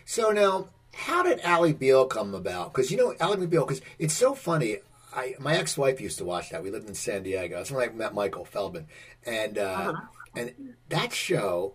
So 0.04 0.30
now, 0.30 0.68
how 0.94 1.24
did 1.24 1.40
Ally 1.40 1.72
McBeal 1.72 2.08
come 2.08 2.34
about? 2.34 2.72
Because 2.72 2.92
you 2.92 2.98
know 2.98 3.14
Ally 3.18 3.36
McBeal, 3.36 3.66
because 3.66 3.80
it's 3.98 4.14
so 4.14 4.34
funny. 4.34 4.78
I 5.12 5.34
my 5.40 5.56
ex 5.56 5.76
wife 5.78 6.00
used 6.00 6.18
to 6.18 6.24
watch 6.24 6.50
that. 6.50 6.62
We 6.62 6.70
lived 6.70 6.88
in 6.88 6.94
San 6.94 7.22
Diego. 7.22 7.56
That's 7.56 7.72
when 7.72 7.88
I 7.88 7.92
met 7.92 8.14
Michael 8.14 8.44
Feldman, 8.44 8.86
and 9.24 9.58
uh, 9.58 9.62
uh-huh. 9.62 10.00
and 10.36 10.74
that 10.90 11.12
show 11.14 11.74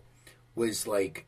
was 0.53 0.85
like 0.85 1.25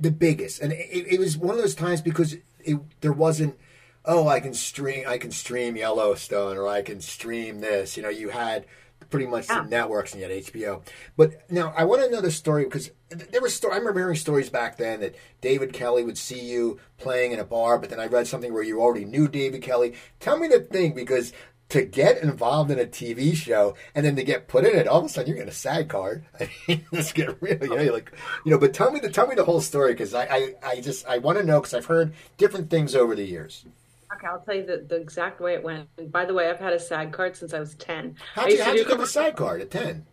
the 0.00 0.10
biggest, 0.10 0.62
and 0.62 0.72
it, 0.72 1.12
it 1.12 1.20
was 1.20 1.36
one 1.36 1.54
of 1.54 1.60
those 1.60 1.74
times 1.74 2.00
because 2.00 2.36
it, 2.64 2.78
there 3.02 3.12
wasn't 3.12 3.56
oh, 4.04 4.28
I 4.28 4.40
can 4.40 4.54
stream, 4.54 5.04
I 5.06 5.18
can 5.18 5.30
stream 5.30 5.76
Yellowstone, 5.76 6.56
or 6.56 6.66
I 6.68 6.82
can 6.82 7.00
stream 7.00 7.60
this. 7.60 7.96
You 7.96 8.02
know, 8.02 8.08
you 8.08 8.30
had 8.30 8.64
pretty 9.10 9.26
much 9.26 9.48
Yeah. 9.48 9.62
the 9.62 9.68
networks 9.70 10.12
and 10.12 10.20
yet 10.20 10.30
HBO. 10.30 10.82
But 11.16 11.50
now 11.50 11.72
I 11.76 11.84
want 11.84 12.02
to 12.02 12.10
know 12.10 12.20
the 12.20 12.30
story 12.30 12.64
because 12.64 12.90
there 13.10 13.40
was 13.40 13.54
sto- 13.54 13.70
I 13.70 13.76
remember 13.76 14.00
hearing 14.00 14.16
stories 14.16 14.50
back 14.50 14.76
then 14.76 15.00
that 15.00 15.14
David 15.40 15.72
Kelley 15.72 16.04
would 16.04 16.18
see 16.18 16.40
you 16.40 16.78
playing 16.98 17.32
in 17.32 17.38
a 17.38 17.44
bar, 17.44 17.78
but 17.78 17.90
then 17.90 18.00
I 18.00 18.06
read 18.06 18.26
something 18.26 18.52
where 18.52 18.62
you 18.62 18.80
already 18.80 19.04
knew 19.04 19.28
David 19.28 19.62
Kelley. 19.62 19.94
Tell 20.20 20.38
me 20.38 20.48
the 20.48 20.60
thing 20.60 20.94
because 20.94 21.32
to 21.70 21.84
get 21.84 22.22
involved 22.22 22.70
in 22.70 22.78
a 22.78 22.84
TV 22.86 23.34
show 23.34 23.74
and 23.94 24.04
then 24.04 24.16
to 24.16 24.24
get 24.24 24.48
put 24.48 24.64
in 24.64 24.74
it, 24.76 24.88
all 24.88 25.00
of 25.00 25.04
a 25.04 25.08
sudden 25.08 25.28
you're 25.28 25.36
getting 25.36 25.50
a 25.50 25.54
SAG 25.54 25.88
card. 25.88 26.24
I 26.40 26.50
mean, 26.66 26.84
this 26.90 27.12
get 27.12 27.40
really, 27.42 27.68
oh. 27.68 27.76
you 27.78 27.86
know, 27.86 27.92
like, 27.92 28.12
you 28.44 28.50
know. 28.50 28.58
But 28.58 28.74
tell 28.74 28.90
me 28.90 29.00
the 29.00 29.10
tell 29.10 29.26
me 29.26 29.34
the 29.34 29.44
whole 29.44 29.60
story 29.60 29.92
because 29.92 30.14
I, 30.14 30.24
I 30.24 30.54
I 30.62 30.80
just 30.80 31.06
I 31.06 31.18
want 31.18 31.38
to 31.38 31.44
know 31.44 31.60
because 31.60 31.74
I've 31.74 31.86
heard 31.86 32.12
different 32.36 32.70
things 32.70 32.94
over 32.94 33.14
the 33.14 33.24
years. 33.24 33.64
Okay, 34.14 34.26
I'll 34.26 34.40
tell 34.40 34.54
you 34.54 34.64
the, 34.64 34.84
the 34.88 34.96
exact 34.96 35.40
way 35.40 35.54
it 35.54 35.62
went. 35.62 35.88
And 35.98 36.10
by 36.10 36.24
the 36.24 36.34
way, 36.34 36.48
I've 36.48 36.58
had 36.58 36.72
a 36.72 36.78
SAG 36.78 37.12
card 37.12 37.36
since 37.36 37.52
I 37.52 37.60
was 37.60 37.74
10. 37.74 38.16
How'd 38.34 38.50
you, 38.50 38.62
how'd 38.62 38.76
you 38.76 38.84
get 38.84 38.88
the 38.88 38.94
commercials 38.94 39.12
SAG 39.12 39.36
card 39.36 39.60
at 39.60 39.70
ten? 39.70 40.06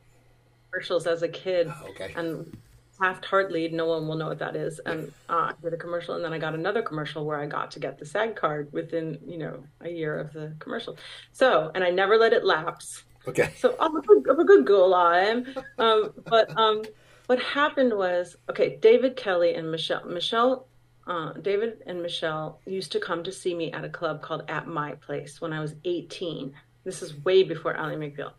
Commercials 0.72 1.08
as 1.08 1.22
a 1.22 1.30
kid. 1.30 1.72
Oh, 1.72 1.90
okay. 1.92 2.14
And 2.16 2.58
Taft-Hartley, 3.00 3.70
no 3.70 3.88
one 3.88 4.08
will 4.08 4.16
know 4.16 4.28
what 4.28 4.40
that 4.40 4.56
is. 4.56 4.80
And 4.86 5.12
uh, 5.30 5.34
I 5.34 5.54
did 5.62 5.74
a 5.74 5.78
commercial, 5.78 6.16
and 6.16 6.24
then 6.24 6.34
I 6.34 6.40
got 6.40 6.54
another 6.56 6.82
commercial 6.82 7.26
where 7.26 7.40
I 7.40 7.46
got 7.46 7.72
to 7.72 7.80
get 7.80 7.98
the 7.98 8.06
SAG 8.06 8.36
card 8.36 8.72
within, 8.72 9.20
you 9.26 9.38
know, 9.38 9.64
a 9.82 9.90
year 9.90 10.18
of 10.18 10.34
the 10.34 10.54
commercial. 10.60 10.98
So, 11.32 11.72
and 11.76 11.84
I 11.84 11.90
never 11.90 12.18
let 12.18 12.34
it 12.34 12.46
lapse. 12.46 13.04
Okay. 13.28 13.52
So 13.58 13.76
I'm 13.80 13.96
a 13.96 14.02
good, 14.02 14.28
I'm 14.30 14.40
a 14.40 14.46
good 14.46 14.66
girl, 14.66 14.94
I 14.94 15.20
am. 15.20 15.46
Um, 15.78 16.14
but 16.26 16.58
um, 16.58 16.84
what 17.28 17.42
happened 17.42 17.94
was, 17.94 18.36
okay, 18.50 18.78
David 18.78 19.16
Kelly 19.16 19.56
and 19.56 19.72
Michelle, 19.72 20.06
Michelle, 20.06 20.68
uh, 21.08 21.34
David 21.34 21.84
and 21.86 22.02
Michelle 22.02 22.60
used 22.66 22.92
to 22.94 23.00
come 23.00 23.24
to 23.24 23.32
see 23.32 23.54
me 23.54 23.72
at 23.72 23.86
a 23.86 23.90
club 23.90 24.22
called 24.22 24.44
At 24.48 24.68
My 24.68 24.94
Place 24.94 25.40
when 25.40 25.54
I 25.54 25.60
was 25.60 25.76
18. 25.84 26.54
This 26.84 27.02
is 27.02 27.24
way 27.24 27.44
before 27.44 27.76
Ally 27.76 27.96
McBeal. 27.96 28.32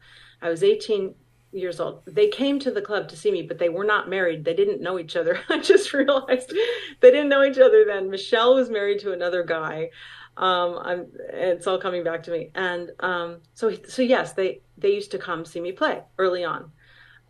I 0.43 0.49
was 0.49 0.63
18 0.63 1.15
years 1.53 1.81
old. 1.81 2.03
They 2.07 2.29
came 2.29 2.59
to 2.61 2.71
the 2.71 2.83
club 2.83 3.09
to 3.09 3.17
see 3.17 3.31
me, 3.31 3.43
but 3.43 3.59
they 3.59 3.69
were 3.69 3.85
not 3.85 4.09
married. 4.09 4.45
They 4.45 4.55
didn't 4.55 4.83
know 4.83 4.99
each 4.99 5.17
other. 5.17 5.41
I 5.49 5.61
just 5.61 5.93
realized 5.93 6.53
they 7.01 7.11
didn't 7.11 7.29
know 7.29 7.45
each 7.45 7.59
other 7.59 7.85
then. 7.85 8.11
Michelle 8.11 8.55
was 8.55 8.69
married 8.69 9.01
to 9.01 9.13
another 9.13 9.45
guy. 9.45 9.91
Um, 10.37 11.07
it's 11.33 11.67
all 11.67 11.79
coming 11.79 12.05
back 12.05 12.25
to 12.25 12.31
me. 12.31 12.51
And 12.55 12.91
um, 13.01 13.39
so, 13.55 13.73
so 13.89 14.03
yes, 14.03 14.35
they 14.35 14.61
they 14.77 14.93
used 14.93 15.11
to 15.13 15.19
come 15.19 15.45
see 15.45 15.61
me 15.61 15.73
play 15.73 16.03
early 16.19 16.45
on. 16.45 16.73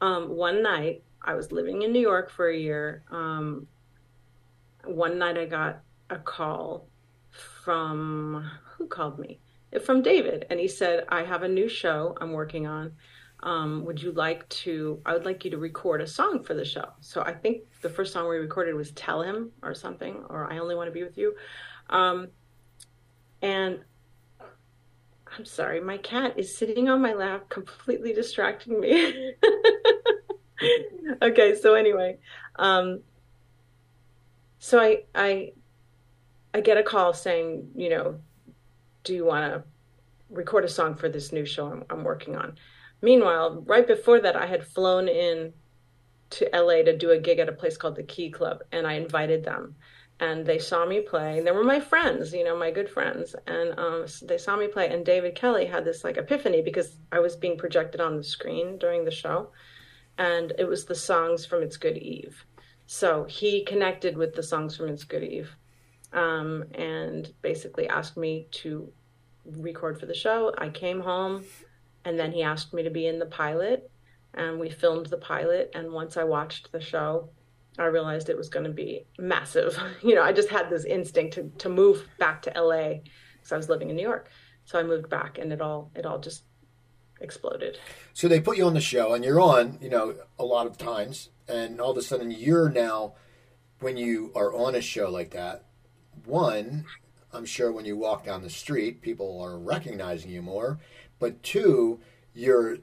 Um, 0.00 0.30
one 0.30 0.62
night, 0.62 1.04
I 1.22 1.34
was 1.34 1.52
living 1.52 1.82
in 1.82 1.92
New 1.92 2.00
York 2.00 2.30
for 2.30 2.48
a 2.48 2.56
year. 2.56 3.04
Um, 3.10 3.68
one 4.88 5.18
night, 5.18 5.36
I 5.36 5.46
got 5.46 5.80
a 6.10 6.16
call 6.16 6.88
from 7.30 8.48
who 8.76 8.86
called 8.86 9.18
me? 9.18 9.40
From 9.84 10.02
David, 10.02 10.46
and 10.48 10.58
he 10.58 10.68
said, 10.68 11.04
"I 11.08 11.24
have 11.24 11.42
a 11.42 11.48
new 11.48 11.68
show 11.68 12.16
I'm 12.20 12.32
working 12.32 12.66
on. 12.66 12.92
Um, 13.40 13.84
would 13.84 14.00
you 14.00 14.12
like 14.12 14.48
to? 14.48 15.00
I 15.04 15.12
would 15.12 15.24
like 15.24 15.44
you 15.44 15.50
to 15.50 15.58
record 15.58 16.00
a 16.00 16.06
song 16.06 16.42
for 16.42 16.54
the 16.54 16.64
show." 16.64 16.92
So 17.00 17.22
I 17.22 17.34
think 17.34 17.64
the 17.82 17.90
first 17.90 18.12
song 18.12 18.28
we 18.28 18.36
recorded 18.36 18.74
was 18.74 18.92
"Tell 18.92 19.22
Him" 19.22 19.52
or 19.62 19.74
something, 19.74 20.24
or 20.30 20.50
"I 20.50 20.58
Only 20.58 20.74
Want 20.74 20.88
to 20.88 20.92
Be 20.92 21.02
with 21.02 21.18
You." 21.18 21.34
Um, 21.90 22.28
and 23.42 23.80
I'm 25.36 25.44
sorry, 25.44 25.80
my 25.80 25.98
cat 25.98 26.38
is 26.38 26.56
sitting 26.56 26.88
on 26.88 27.02
my 27.02 27.12
lap, 27.12 27.48
completely 27.50 28.12
distracting 28.14 28.80
me. 28.80 29.34
okay, 31.22 31.54
so 31.54 31.74
anyway, 31.74 32.18
um, 32.56 33.02
so 34.58 34.78
I 34.80 35.04
I 35.14 35.52
I 36.54 36.60
get 36.60 36.78
a 36.78 36.82
call 36.82 37.12
saying, 37.12 37.70
you 37.74 37.90
know, 37.90 38.20
do 39.04 39.14
you 39.14 39.24
want 39.24 39.52
to 39.52 39.64
record 40.30 40.64
a 40.64 40.68
song 40.68 40.94
for 40.94 41.08
this 41.08 41.32
new 41.32 41.44
show 41.44 41.66
I'm, 41.66 41.84
I'm 41.90 42.04
working 42.04 42.36
on? 42.36 42.56
Meanwhile, 43.02 43.62
right 43.66 43.86
before 43.86 44.20
that, 44.20 44.36
I 44.36 44.46
had 44.46 44.66
flown 44.66 45.08
in 45.08 45.52
to 46.30 46.48
LA 46.52 46.82
to 46.82 46.96
do 46.96 47.10
a 47.10 47.18
gig 47.18 47.38
at 47.38 47.48
a 47.48 47.52
place 47.52 47.76
called 47.76 47.96
the 47.96 48.02
Key 48.02 48.30
Club, 48.30 48.62
and 48.72 48.86
I 48.86 48.94
invited 48.94 49.44
them. 49.44 49.76
And 50.18 50.46
they 50.46 50.58
saw 50.58 50.86
me 50.86 51.00
play 51.00 51.36
and 51.36 51.46
they 51.46 51.50
were 51.50 51.62
my 51.62 51.78
friends 51.78 52.32
you 52.32 52.42
know 52.42 52.56
my 52.56 52.70
good 52.70 52.88
friends. 52.88 53.36
And 53.46 53.78
um, 53.78 54.06
they 54.22 54.38
saw 54.38 54.56
me 54.56 54.66
play 54.66 54.88
and 54.88 55.04
david 55.04 55.34
kelley 55.34 55.66
had 55.66 55.84
this 55.84 56.04
like 56.04 56.16
epiphany 56.16 56.62
because 56.62 56.96
i 57.12 57.18
was 57.18 57.36
being 57.36 57.58
projected 57.58 58.00
on 58.00 58.16
the 58.16 58.24
screen 58.24 58.78
during 58.78 59.04
the 59.04 59.10
show. 59.10 59.50
And 60.16 60.54
it 60.58 60.66
was 60.66 60.86
the 60.86 60.94
songs 60.94 61.44
from 61.44 61.62
it's 61.62 61.76
good 61.76 61.98
eve 61.98 62.46
so 62.86 63.24
he 63.24 63.64
connected 63.64 64.16
with 64.16 64.34
the 64.34 64.42
songs 64.42 64.76
from 64.76 64.88
it's 64.88 65.04
good 65.04 65.24
eve 65.24 65.50
um, 66.12 66.64
and 66.74 67.32
basically 67.42 67.88
asked 67.88 68.16
me 68.16 68.46
to 68.50 68.90
record 69.44 69.98
for 69.98 70.06
the 70.06 70.14
show 70.14 70.52
i 70.58 70.68
came 70.68 71.00
home 71.00 71.44
and 72.04 72.18
then 72.18 72.32
he 72.32 72.42
asked 72.42 72.72
me 72.72 72.82
to 72.82 72.90
be 72.90 73.06
in 73.06 73.18
the 73.18 73.26
pilot 73.26 73.90
and 74.34 74.58
we 74.58 74.68
filmed 74.68 75.06
the 75.06 75.18
pilot 75.18 75.70
and 75.74 75.92
once 75.92 76.16
i 76.16 76.24
watched 76.24 76.70
the 76.72 76.80
show 76.80 77.28
I 77.78 77.86
realized 77.86 78.28
it 78.28 78.36
was 78.36 78.48
going 78.48 78.64
to 78.64 78.72
be 78.72 79.06
massive. 79.18 79.78
You 80.02 80.14
know, 80.14 80.22
I 80.22 80.32
just 80.32 80.48
had 80.48 80.70
this 80.70 80.84
instinct 80.84 81.34
to, 81.34 81.50
to 81.58 81.68
move 81.68 82.08
back 82.18 82.42
to 82.42 82.52
LA 82.56 83.00
because 83.34 83.52
I 83.52 83.56
was 83.56 83.68
living 83.68 83.90
in 83.90 83.96
New 83.96 84.02
York. 84.02 84.30
So 84.64 84.78
I 84.78 84.82
moved 84.82 85.08
back 85.08 85.38
and 85.38 85.52
it 85.52 85.60
all 85.60 85.90
it 85.94 86.06
all 86.06 86.18
just 86.18 86.44
exploded. 87.20 87.78
So 88.12 88.28
they 88.28 88.40
put 88.40 88.56
you 88.56 88.66
on 88.66 88.74
the 88.74 88.80
show, 88.80 89.14
and 89.14 89.24
you're 89.24 89.40
on, 89.40 89.78
you 89.80 89.88
know, 89.88 90.14
a 90.38 90.44
lot 90.44 90.66
of 90.66 90.78
times, 90.78 91.30
and 91.48 91.80
all 91.80 91.92
of 91.92 91.98
a 91.98 92.02
sudden 92.02 92.30
you're 92.30 92.68
now, 92.68 93.14
when 93.80 93.96
you 93.96 94.32
are 94.34 94.54
on 94.54 94.74
a 94.74 94.80
show 94.80 95.10
like 95.10 95.30
that, 95.30 95.64
one, 96.24 96.86
I'm 97.32 97.44
sure 97.44 97.70
when 97.70 97.84
you 97.84 97.96
walk 97.96 98.24
down 98.24 98.42
the 98.42 98.50
street, 98.50 99.02
people 99.02 99.40
are 99.40 99.58
recognizing 99.58 100.30
you 100.30 100.42
more, 100.42 100.78
but 101.18 101.42
two, 101.42 102.00
your 102.34 102.78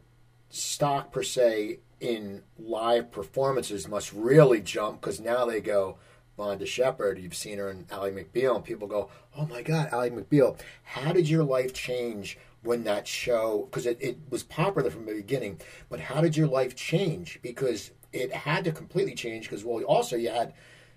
stock 0.50 1.12
per 1.12 1.24
se 1.24 1.80
in 2.00 2.44
live 2.60 3.12
performances 3.12 3.88
must 3.88 4.14
really 4.14 4.62
jump 4.62 5.02
because 5.02 5.20
now 5.20 5.46
they 5.46 5.62
go, 5.62 5.98
Vonda 6.38 6.66
Shepard, 6.66 7.20
you've 7.20 7.36
seen 7.36 7.60
her 7.60 7.70
in 7.70 7.86
Ally 7.92 8.12
McBeal, 8.12 8.56
and 8.56 8.66
people 8.66 8.88
go, 8.88 9.10
oh 9.38 9.46
my 9.46 9.62
God, 9.62 9.90
Ally 9.92 10.10
McBeal. 10.10 10.60
How 10.84 11.14
did 11.14 11.30
your 11.30 11.44
life 11.44 11.74
change 11.74 12.38
when 12.64 12.84
that 12.86 13.08
show, 13.08 13.68
because 13.70 13.86
it, 13.86 13.98
it 14.02 14.18
was 14.30 14.44
popular 14.44 14.90
from 14.90 15.06
the 15.06 15.14
beginning, 15.14 15.60
but 15.90 16.00
how 16.00 16.22
did 16.22 16.36
your 16.36 16.48
life 16.48 16.76
change? 16.76 17.40
Because 17.42 17.92
it 18.12 18.34
had 18.34 18.64
to 18.66 18.72
completely 18.72 19.16
change 19.16 19.50
because, 19.50 19.66
well, 19.66 19.84
also 19.84 20.16
you 20.16 20.30
had, 20.30 20.54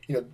you 0.07 0.15
know, 0.15 0.27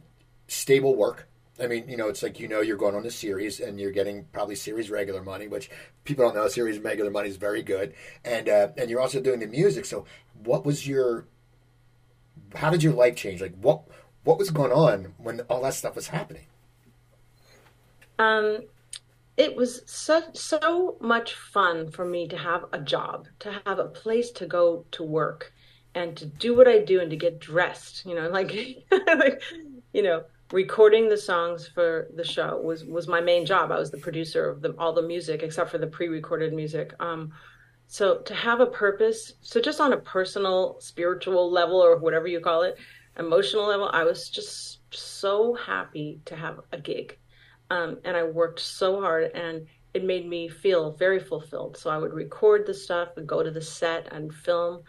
stable 0.48 0.94
work. 0.94 1.28
I 1.60 1.66
mean, 1.66 1.88
you 1.88 1.96
know, 1.96 2.08
it's 2.08 2.22
like 2.22 2.40
you 2.40 2.48
know 2.48 2.60
you're 2.60 2.76
going 2.76 2.94
on 2.94 3.04
a 3.04 3.10
series 3.10 3.60
and 3.60 3.78
you're 3.78 3.92
getting 3.92 4.24
probably 4.32 4.54
series 4.54 4.90
regular 4.90 5.22
money, 5.22 5.48
which 5.48 5.70
people 6.04 6.24
don't 6.24 6.34
know. 6.34 6.48
Series 6.48 6.78
regular 6.78 7.10
money 7.10 7.28
is 7.28 7.36
very 7.36 7.62
good, 7.62 7.94
and 8.24 8.48
uh, 8.48 8.68
and 8.76 8.88
you're 8.88 9.00
also 9.00 9.20
doing 9.20 9.40
the 9.40 9.46
music. 9.46 9.84
So, 9.84 10.06
what 10.44 10.64
was 10.64 10.88
your? 10.88 11.26
How 12.54 12.70
did 12.70 12.82
your 12.82 12.94
life 12.94 13.16
change? 13.16 13.42
Like, 13.42 13.54
what 13.60 13.82
what 14.24 14.38
was 14.38 14.50
going 14.50 14.72
on 14.72 15.14
when 15.18 15.40
all 15.42 15.62
that 15.62 15.74
stuff 15.74 15.94
was 15.94 16.08
happening? 16.08 16.46
Um, 18.18 18.62
it 19.36 19.56
was 19.56 19.82
so 19.86 20.22
so 20.34 20.96
much 21.00 21.34
fun 21.34 21.90
for 21.90 22.04
me 22.04 22.28
to 22.28 22.36
have 22.36 22.64
a 22.72 22.80
job, 22.80 23.28
to 23.40 23.60
have 23.66 23.78
a 23.78 23.86
place 23.86 24.30
to 24.32 24.46
go 24.46 24.84
to 24.92 25.02
work, 25.02 25.52
and 25.94 26.16
to 26.16 26.26
do 26.26 26.56
what 26.56 26.68
I 26.68 26.78
do 26.78 27.00
and 27.00 27.10
to 27.10 27.16
get 27.16 27.40
dressed. 27.40 28.04
You 28.06 28.14
know, 28.14 28.28
like, 28.38 28.52
like 28.90 29.42
you 29.92 30.02
know, 30.02 30.24
recording 30.52 31.08
the 31.08 31.16
songs 31.16 31.66
for 31.66 32.08
the 32.14 32.24
show 32.24 32.60
was 32.60 32.84
was 32.84 33.08
my 33.08 33.20
main 33.20 33.46
job. 33.46 33.72
I 33.72 33.78
was 33.78 33.90
the 33.90 33.98
producer 33.98 34.48
of 34.50 34.60
the, 34.62 34.72
all 34.78 34.92
the 34.92 35.02
music 35.02 35.42
except 35.42 35.70
for 35.70 35.78
the 35.78 35.86
pre-recorded 35.86 36.52
music. 36.52 36.92
Um, 37.00 37.32
so 37.86 38.18
to 38.22 38.34
have 38.34 38.60
a 38.60 38.66
purpose, 38.66 39.34
so 39.42 39.60
just 39.60 39.80
on 39.80 39.92
a 39.92 39.98
personal, 39.98 40.76
spiritual 40.80 41.50
level 41.50 41.76
or 41.76 41.98
whatever 41.98 42.26
you 42.26 42.40
call 42.40 42.62
it, 42.62 42.78
emotional 43.18 43.66
level, 43.66 43.90
I 43.92 44.04
was 44.04 44.30
just 44.30 44.78
so 44.94 45.54
happy 45.54 46.20
to 46.24 46.36
have 46.36 46.60
a 46.72 46.78
gig. 46.78 47.18
Um, 47.72 47.96
and 48.04 48.14
I 48.18 48.22
worked 48.22 48.60
so 48.60 49.00
hard 49.00 49.30
and 49.34 49.66
it 49.94 50.04
made 50.04 50.28
me 50.28 50.46
feel 50.46 50.92
very 50.92 51.18
fulfilled. 51.18 51.78
So 51.78 51.88
I 51.88 51.96
would 51.96 52.12
record 52.12 52.66
the 52.66 52.74
stuff 52.74 53.16
and 53.16 53.26
go 53.26 53.42
to 53.42 53.50
the 53.50 53.62
set 53.62 54.12
and 54.12 54.30
film. 54.30 54.82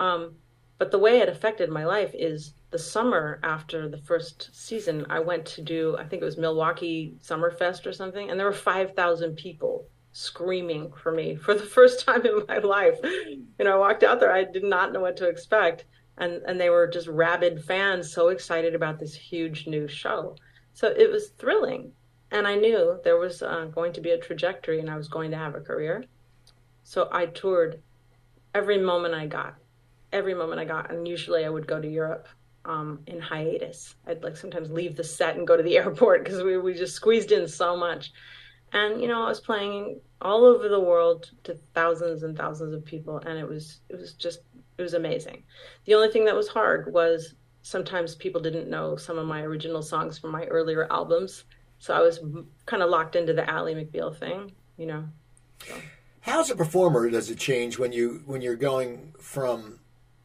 Um, 0.00 0.34
but 0.78 0.90
the 0.90 0.98
way 0.98 1.20
it 1.20 1.28
affected 1.28 1.70
my 1.70 1.84
life 1.84 2.10
is 2.12 2.54
the 2.72 2.78
summer 2.78 3.38
after 3.44 3.88
the 3.88 3.98
first 3.98 4.50
season, 4.52 5.06
I 5.08 5.20
went 5.20 5.46
to 5.46 5.62
do, 5.62 5.96
I 5.96 6.02
think 6.06 6.22
it 6.22 6.24
was 6.24 6.36
Milwaukee 6.36 7.14
Summerfest 7.22 7.86
or 7.86 7.92
something, 7.92 8.28
and 8.28 8.38
there 8.38 8.48
were 8.48 8.52
5,000 8.52 9.36
people 9.36 9.86
screaming 10.10 10.90
for 10.90 11.12
me 11.12 11.36
for 11.44 11.54
the 11.54 11.62
first 11.62 12.04
time 12.04 12.26
in 12.26 12.42
my 12.48 12.58
life. 12.58 12.98
You 13.04 13.64
know, 13.64 13.76
I 13.76 13.78
walked 13.78 14.02
out 14.02 14.18
there, 14.18 14.32
I 14.32 14.42
did 14.42 14.64
not 14.64 14.92
know 14.92 15.02
what 15.02 15.16
to 15.18 15.28
expect. 15.28 15.84
And, 16.18 16.42
and 16.46 16.60
they 16.60 16.70
were 16.70 16.88
just 16.88 17.06
rabid 17.06 17.64
fans, 17.64 18.12
so 18.12 18.28
excited 18.28 18.74
about 18.74 18.98
this 18.98 19.14
huge 19.14 19.68
new 19.68 19.86
show. 19.86 20.34
So 20.72 20.88
it 20.88 21.08
was 21.08 21.28
thrilling. 21.28 21.92
And 22.34 22.46
I 22.46 22.56
knew 22.56 23.00
there 23.04 23.16
was 23.16 23.42
uh, 23.42 23.66
going 23.72 23.94
to 23.94 24.02
be 24.02 24.10
a 24.10 24.18
trajectory 24.18 24.80
and 24.80 24.90
I 24.90 24.96
was 24.96 25.08
going 25.08 25.30
to 25.30 25.38
have 25.38 25.54
a 25.54 25.60
career. 25.60 26.04
So 26.82 27.08
I 27.10 27.26
toured 27.26 27.80
every 28.54 28.78
moment 28.78 29.14
I 29.14 29.26
got, 29.26 29.54
every 30.12 30.34
moment 30.34 30.60
I 30.60 30.66
got. 30.66 30.90
And 30.90 31.08
usually 31.08 31.46
I 31.46 31.48
would 31.48 31.66
go 31.66 31.80
to 31.80 31.88
Europe 31.88 32.28
um, 32.64 33.00
in 33.06 33.20
hiatus. 33.20 33.94
I'd 34.06 34.22
like 34.22 34.36
sometimes 34.36 34.70
leave 34.70 34.96
the 34.96 35.04
set 35.04 35.36
and 35.36 35.46
go 35.46 35.56
to 35.56 35.62
the 35.62 35.78
airport 35.82 36.24
because 36.24 36.42
we, 36.42 36.58
we 36.58 36.74
just 36.74 36.94
squeezed 36.94 37.32
in 37.32 37.48
so 37.48 37.76
much. 37.76 38.12
and 38.72 39.00
you 39.00 39.08
know 39.08 39.22
I 39.22 39.28
was 39.28 39.40
playing 39.40 40.00
all 40.20 40.44
over 40.44 40.68
the 40.68 40.80
world 40.80 41.30
to 41.44 41.54
thousands 41.74 42.22
and 42.22 42.36
thousands 42.36 42.74
of 42.74 42.84
people, 42.84 43.18
and 43.18 43.38
it 43.38 43.48
was 43.48 43.80
it 43.88 43.96
was 43.96 44.14
just 44.14 44.40
it 44.78 44.82
was 44.82 44.94
amazing. 44.94 45.44
The 45.86 45.94
only 45.94 46.10
thing 46.10 46.24
that 46.26 46.34
was 46.34 46.48
hard 46.48 46.92
was 46.92 47.34
sometimes 47.62 48.14
people 48.14 48.40
didn't 48.40 48.68
know 48.68 48.96
some 48.96 49.18
of 49.18 49.26
my 49.26 49.42
original 49.42 49.82
songs 49.82 50.18
from 50.18 50.32
my 50.32 50.44
earlier 50.46 50.86
albums, 50.90 51.44
so 51.84 51.92
I 51.92 52.00
was 52.00 52.18
kind 52.64 52.82
of 52.82 52.88
locked 52.88 53.14
into 53.14 53.34
the 53.34 53.46
Ally 53.46 53.74
McBeal 53.74 54.16
thing, 54.16 54.52
you 54.78 54.86
know. 54.86 55.04
So. 55.68 55.74
How 56.22 56.40
as 56.40 56.48
a 56.48 56.56
performer 56.56 57.10
does 57.10 57.28
it 57.28 57.36
change 57.36 57.78
when 57.78 57.92
you 57.92 58.22
when 58.24 58.40
you're 58.40 58.56
going 58.56 59.12
from 59.18 59.80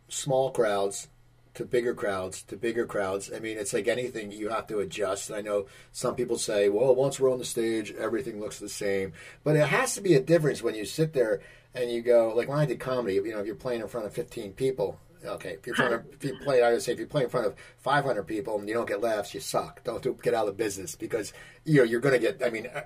small 0.07 0.51
crowds 0.51 1.09
to 1.55 1.65
bigger 1.65 1.93
crowds 1.93 2.43
to 2.43 2.55
bigger 2.55 2.85
crowds. 2.85 3.29
I 3.35 3.39
mean, 3.39 3.57
it's 3.57 3.73
like 3.73 3.89
anything 3.89 4.31
you 4.31 4.47
have 4.47 4.67
to 4.67 4.79
adjust. 4.79 5.33
I 5.33 5.41
know 5.41 5.65
some 5.91 6.15
people 6.15 6.37
say, 6.37 6.69
"Well, 6.69 6.95
once 6.95 7.19
we're 7.19 7.29
on 7.29 7.39
the 7.39 7.43
stage, 7.43 7.91
everything 7.91 8.39
looks 8.39 8.59
the 8.59 8.69
same," 8.69 9.11
but 9.43 9.57
it 9.57 9.67
has 9.67 9.95
to 9.95 10.01
be 10.01 10.13
a 10.13 10.21
difference 10.21 10.63
when 10.63 10.75
you 10.75 10.85
sit 10.85 11.11
there 11.11 11.41
and 11.75 11.91
you 11.91 12.01
go. 12.01 12.33
Like 12.33 12.47
when 12.47 12.59
I 12.59 12.67
did 12.67 12.79
comedy, 12.79 13.15
you 13.15 13.31
know, 13.31 13.39
if 13.39 13.45
you're 13.45 13.55
playing 13.55 13.81
in 13.81 13.89
front 13.89 14.07
of 14.07 14.13
15 14.13 14.53
people, 14.53 14.97
okay, 15.25 15.51
if 15.51 15.65
you're 15.65 15.75
trying 15.75 15.91
to 15.91 16.03
if 16.13 16.23
you 16.23 16.37
play, 16.43 16.61
I 16.61 16.71
would 16.71 16.81
say 16.81 16.93
if 16.93 16.99
you 16.99 17.07
play 17.07 17.23
in 17.23 17.29
front 17.29 17.47
of 17.47 17.55
500 17.77 18.23
people 18.23 18.57
and 18.59 18.67
you 18.67 18.73
don't 18.73 18.87
get 18.87 19.01
laughs, 19.01 19.33
you 19.33 19.39
suck. 19.39 19.83
Don't 19.83 20.01
do, 20.01 20.17
get 20.21 20.33
out 20.33 20.47
of 20.47 20.57
the 20.57 20.63
business 20.63 20.95
because 20.95 21.33
you 21.65 21.77
know 21.77 21.83
you're 21.83 22.01
going 22.01 22.13
to 22.13 22.19
get. 22.19 22.43
I 22.43 22.49
mean. 22.49 22.67
Uh, 22.67 22.81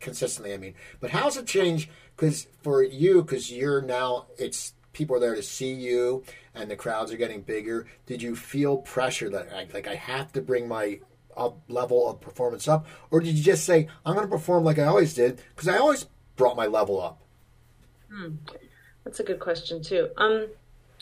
consistently, 0.00 0.54
I 0.54 0.56
mean, 0.56 0.74
but 1.00 1.10
how's 1.10 1.36
it 1.36 1.46
changed? 1.46 1.90
Because 2.16 2.46
for 2.62 2.82
you, 2.82 3.20
because 3.20 3.52
you're 3.52 3.82
now, 3.82 4.26
it's 4.38 4.72
people 4.96 5.14
are 5.14 5.20
there 5.20 5.34
to 5.34 5.42
see 5.42 5.74
you 5.74 6.24
and 6.54 6.70
the 6.70 6.76
crowds 6.76 7.12
are 7.12 7.18
getting 7.18 7.42
bigger 7.42 7.86
did 8.06 8.22
you 8.22 8.34
feel 8.34 8.78
pressure 8.78 9.28
that 9.28 9.46
I, 9.52 9.68
like 9.74 9.86
i 9.86 9.94
have 9.94 10.32
to 10.32 10.40
bring 10.40 10.66
my 10.66 11.00
up 11.36 11.58
level 11.68 12.08
of 12.08 12.18
performance 12.18 12.66
up 12.66 12.86
or 13.10 13.20
did 13.20 13.36
you 13.36 13.44
just 13.44 13.66
say 13.66 13.88
i'm 14.06 14.14
going 14.14 14.26
to 14.26 14.30
perform 14.30 14.64
like 14.64 14.78
i 14.78 14.84
always 14.84 15.12
did 15.12 15.42
because 15.54 15.68
i 15.68 15.76
always 15.76 16.06
brought 16.36 16.56
my 16.56 16.64
level 16.64 16.98
up 16.98 17.20
hmm. 18.10 18.36
that's 19.04 19.20
a 19.20 19.22
good 19.22 19.38
question 19.38 19.82
too 19.82 20.08
um 20.16 20.48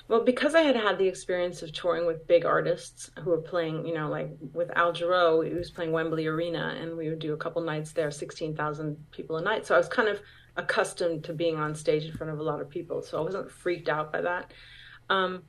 well, 0.08 0.22
because 0.22 0.54
I 0.54 0.62
had 0.62 0.76
had 0.76 0.98
the 0.98 1.08
experience 1.08 1.62
of 1.62 1.72
touring 1.72 2.06
with 2.06 2.26
big 2.26 2.44
artists 2.44 3.10
who 3.20 3.30
were 3.30 3.40
playing, 3.40 3.86
you 3.86 3.94
know, 3.94 4.08
like 4.08 4.30
with 4.52 4.70
Al 4.76 4.92
Jarreau, 4.92 5.46
he 5.46 5.54
was 5.54 5.70
playing 5.70 5.92
Wembley 5.92 6.26
Arena, 6.26 6.76
and 6.80 6.96
we 6.96 7.08
would 7.08 7.18
do 7.18 7.32
a 7.32 7.38
couple 7.38 7.62
nights 7.62 7.92
there, 7.92 8.10
16,000 8.10 8.96
people 9.10 9.38
a 9.38 9.42
night. 9.42 9.66
So 9.66 9.74
I 9.74 9.78
was 9.78 9.88
kind 9.88 10.08
of 10.08 10.20
accustomed 10.56 11.24
to 11.24 11.32
being 11.32 11.56
on 11.56 11.74
stage 11.74 12.04
in 12.04 12.12
front 12.12 12.32
of 12.32 12.38
a 12.38 12.42
lot 12.42 12.60
of 12.60 12.68
people, 12.68 13.02
so 13.02 13.18
I 13.18 13.22
wasn't 13.22 13.50
freaked 13.50 13.88
out 13.88 14.12
by 14.12 14.20
that. 14.20 14.52
Um, 15.08 15.42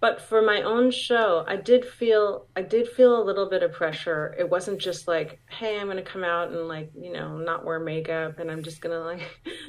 but 0.00 0.20
for 0.20 0.42
my 0.42 0.60
own 0.60 0.90
show, 0.90 1.44
I 1.48 1.56
did 1.56 1.82
feel 1.82 2.46
I 2.54 2.60
did 2.60 2.88
feel 2.88 3.16
a 3.16 3.24
little 3.24 3.48
bit 3.48 3.62
of 3.62 3.72
pressure. 3.72 4.34
It 4.38 4.50
wasn't 4.50 4.78
just 4.78 5.08
like, 5.08 5.40
hey, 5.48 5.80
I'm 5.80 5.86
going 5.86 5.96
to 5.96 6.02
come 6.02 6.24
out 6.24 6.50
and 6.50 6.68
like 6.68 6.90
you 6.94 7.10
know 7.10 7.38
not 7.38 7.64
wear 7.64 7.80
makeup 7.80 8.38
and 8.38 8.50
I'm 8.50 8.62
just 8.62 8.82
going 8.82 8.94
to 8.94 9.02
like 9.02 9.22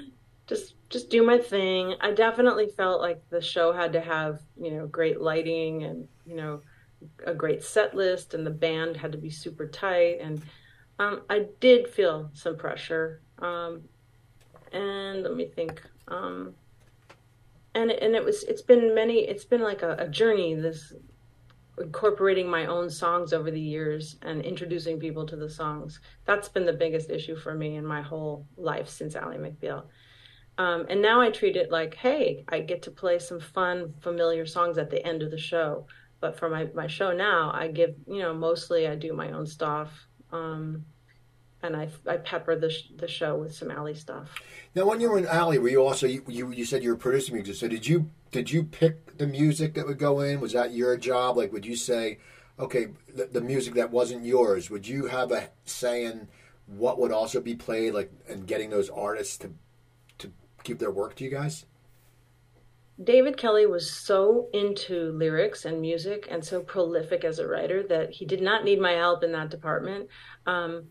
just 0.47 0.74
just 0.89 1.09
do 1.09 1.23
my 1.23 1.37
thing. 1.37 1.95
I 2.01 2.11
definitely 2.11 2.67
felt 2.67 3.01
like 3.01 3.21
the 3.29 3.41
show 3.41 3.73
had 3.73 3.93
to 3.93 4.01
have 4.01 4.39
you 4.59 4.71
know 4.71 4.87
great 4.87 5.21
lighting 5.21 5.83
and 5.83 6.07
you 6.25 6.35
know 6.35 6.61
a 7.25 7.33
great 7.33 7.63
set 7.63 7.95
list 7.95 8.33
and 8.33 8.45
the 8.45 8.51
band 8.51 8.97
had 8.97 9.11
to 9.11 9.17
be 9.17 9.29
super 9.29 9.67
tight 9.67 10.19
and 10.21 10.41
um, 10.97 11.21
I 11.29 11.47
did 11.59 11.87
feel 11.87 12.29
some 12.33 12.57
pressure. 12.57 13.21
Um, 13.39 13.81
and 14.71 15.23
let 15.23 15.35
me 15.35 15.45
think. 15.45 15.81
Um, 16.07 16.55
and 17.73 17.91
and 17.91 18.15
it 18.15 18.23
was 18.23 18.43
it's 18.43 18.61
been 18.61 18.95
many 18.95 19.19
it's 19.27 19.43
been 19.43 19.61
like 19.61 19.81
a, 19.81 19.95
a 19.99 20.07
journey 20.07 20.55
this 20.55 20.93
incorporating 21.77 22.49
my 22.49 22.67
own 22.67 22.89
songs 22.89 23.33
over 23.33 23.51
the 23.51 23.59
years 23.59 24.15
and 24.21 24.41
introducing 24.43 24.97
people 24.97 25.25
to 25.25 25.35
the 25.35 25.49
songs. 25.49 25.99
That's 26.23 26.47
been 26.47 26.65
the 26.65 26.71
biggest 26.71 27.09
issue 27.09 27.35
for 27.35 27.53
me 27.53 27.75
in 27.75 27.85
my 27.85 28.01
whole 28.01 28.47
life 28.55 28.87
since 28.87 29.15
Ally 29.15 29.35
McBeal. 29.35 29.83
Um, 30.57 30.85
and 30.89 31.01
now 31.01 31.19
I 31.19 31.31
treat 31.31 31.55
it 31.55 31.71
like, 31.71 31.95
hey, 31.95 32.45
I 32.47 32.61
get 32.61 32.81
to 32.83 32.91
play 32.91 33.19
some 33.19 33.39
fun, 33.39 33.93
familiar 34.01 34.45
songs 34.45 34.77
at 34.77 34.89
the 34.89 35.05
end 35.05 35.21
of 35.21 35.31
the 35.31 35.37
show. 35.37 35.85
But 36.21 36.39
for 36.39 36.49
my, 36.49 36.69
my 36.73 36.87
show 36.87 37.11
now, 37.11 37.51
I 37.53 37.67
give, 37.67 37.95
you 38.07 38.19
know, 38.19 38.33
mostly 38.33 38.87
I 38.87 38.95
do 38.95 39.13
my 39.13 39.31
own 39.31 39.45
stuff. 39.45 40.07
Um, 40.31 40.85
and 41.61 41.75
I, 41.75 41.89
I 42.07 42.17
pepper 42.17 42.55
the, 42.55 42.69
sh- 42.69 42.91
the 42.95 43.07
show 43.07 43.35
with 43.35 43.53
some 43.53 43.69
Ally 43.69 43.93
stuff. 43.93 44.29
Now, 44.75 44.85
when 44.85 45.01
you 45.01 45.09
were 45.09 45.17
in 45.17 45.27
Ally, 45.27 45.57
were 45.57 45.69
you 45.69 45.83
also 45.83 46.07
you, 46.07 46.23
you, 46.27 46.51
you 46.51 46.65
said 46.65 46.83
you 46.83 46.89
were 46.89 46.95
producing 46.97 47.35
music? 47.35 47.55
So 47.55 47.67
did 47.67 47.87
you 47.87 48.09
did 48.31 48.51
you 48.51 48.63
pick 48.63 49.17
the 49.17 49.27
music 49.27 49.73
that 49.75 49.87
would 49.87 49.97
go 49.97 50.19
in? 50.19 50.41
Was 50.41 50.53
that 50.53 50.73
your 50.73 50.97
job? 50.97 51.37
Like, 51.37 51.53
would 51.53 51.65
you 51.65 51.75
say, 51.75 52.19
okay, 52.59 52.87
the, 53.13 53.25
the 53.25 53.41
music 53.41 53.73
that 53.75 53.91
wasn't 53.91 54.25
yours, 54.25 54.69
would 54.69 54.87
you 54.87 55.07
have 55.07 55.31
a 55.31 55.49
say 55.63 56.05
in 56.05 56.27
what 56.67 56.99
would 56.99 57.11
also 57.11 57.39
be 57.39 57.55
played, 57.55 57.93
like, 57.93 58.11
and 58.27 58.45
getting 58.45 58.69
those 58.69 58.89
artists 58.89 59.37
to 59.37 59.51
give 60.65 60.79
their 60.79 60.91
work 60.91 61.15
to 61.15 61.23
you 61.23 61.29
guys? 61.29 61.65
David 63.03 63.37
Kelley 63.37 63.65
was 63.65 63.91
so 63.91 64.47
into 64.53 65.11
lyrics 65.11 65.65
and 65.65 65.81
music 65.81 66.27
and 66.31 66.43
so 66.43 66.61
prolific 66.61 67.25
as 67.25 67.39
a 67.39 67.47
writer 67.47 67.83
that 67.83 68.11
he 68.11 68.25
did 68.25 68.41
not 68.41 68.63
need 68.63 68.79
my 68.79 68.93
help 68.93 69.23
in 69.23 69.33
that 69.33 69.49
department. 69.49 70.07
Um, 70.45 70.85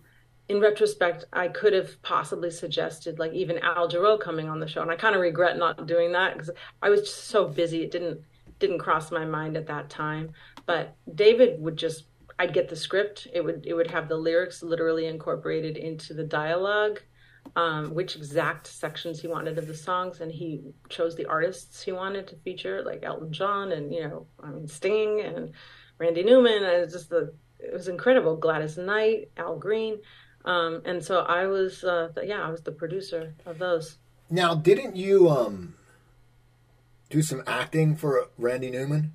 in 0.48 0.60
retrospect, 0.60 1.24
I 1.32 1.48
could 1.48 1.72
have 1.72 2.00
possibly 2.02 2.50
suggested 2.50 3.18
like 3.18 3.32
even 3.32 3.58
Al 3.58 3.88
Jarreau 3.88 4.20
coming 4.20 4.48
on 4.48 4.60
the 4.60 4.68
show, 4.68 4.82
and 4.82 4.90
I 4.90 4.96
kind 4.96 5.14
of 5.14 5.22
regret 5.22 5.56
not 5.56 5.87
doing 5.87 6.12
that 6.12 6.34
because 6.34 6.50
I 6.82 6.90
was 6.90 7.00
just 7.00 7.24
so 7.28 7.48
busy. 7.48 7.82
It 7.82 7.90
didn't 7.90 8.20
didn't 8.58 8.78
cross 8.78 9.10
my 9.10 9.24
mind 9.24 9.56
at 9.56 9.66
that 9.66 9.88
time. 9.88 10.32
But 10.66 10.94
David 11.14 11.60
would 11.60 11.76
just 11.76 12.04
I'd 12.38 12.52
get 12.52 12.68
the 12.68 12.76
script. 12.76 13.28
It 13.32 13.42
would 13.42 13.64
it 13.66 13.74
would 13.74 13.90
have 13.90 14.08
the 14.08 14.16
lyrics 14.16 14.62
literally 14.62 15.06
incorporated 15.06 15.78
into 15.78 16.12
the 16.12 16.24
dialogue, 16.24 17.00
um, 17.57 17.94
which 17.94 18.16
exact 18.16 18.66
sections 18.66 19.20
he 19.20 19.28
wanted 19.28 19.59
of 19.59 19.66
the 19.66 19.74
songs, 19.74 20.20
and 20.20 20.30
he 20.30 20.62
chose 20.88 21.14
the 21.14 21.26
artists 21.26 21.83
he 21.83 21.92
wanted 21.92 22.26
to 22.28 22.37
feature, 22.37 22.83
like 22.85 23.04
Elton 23.04 23.33
John 23.33 23.72
and 23.72 23.92
you 23.92 24.02
know 24.02 24.26
I 24.42 24.50
mean 24.50 24.66
Sting 24.66 25.20
and 25.20 25.52
Randy 25.98 26.24
Newman. 26.24 26.64
And 26.64 26.72
it 26.72 26.85
was 26.85 26.92
just 26.92 27.11
the 27.11 27.33
it 27.59 27.72
was 27.72 27.88
incredible. 27.88 28.37
Gladys 28.37 28.76
Knight, 28.76 29.30
Al 29.37 29.57
Green. 29.57 29.98
Um, 30.44 30.83
and 30.85 31.02
so 31.02 31.20
I 31.20 31.46
was, 31.46 31.85
uh, 31.85 32.11
yeah, 32.22 32.46
I 32.46 32.50
was 32.50 32.61
the 32.62 32.72
producer 32.72 33.35
of 33.46 33.59
those. 33.59 33.96
Now, 34.28 34.54
didn't 34.54 34.96
you 34.96 35.30
um, 35.30 35.74
do 37.09 37.22
some 37.22 37.42
acting 37.46 37.96
for 37.96 38.28
Randy 38.37 38.70
Newman? 38.70 39.14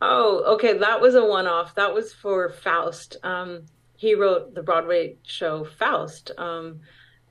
Oh, 0.00 0.54
okay. 0.54 0.78
That 0.78 1.00
was 1.00 1.14
a 1.14 1.24
one 1.24 1.46
off. 1.46 1.74
That 1.74 1.94
was 1.94 2.12
for 2.12 2.48
Faust. 2.48 3.16
Um, 3.22 3.66
he 4.00 4.14
wrote 4.14 4.54
the 4.54 4.62
Broadway 4.62 5.16
show 5.24 5.62
Faust. 5.62 6.30
Um, 6.38 6.80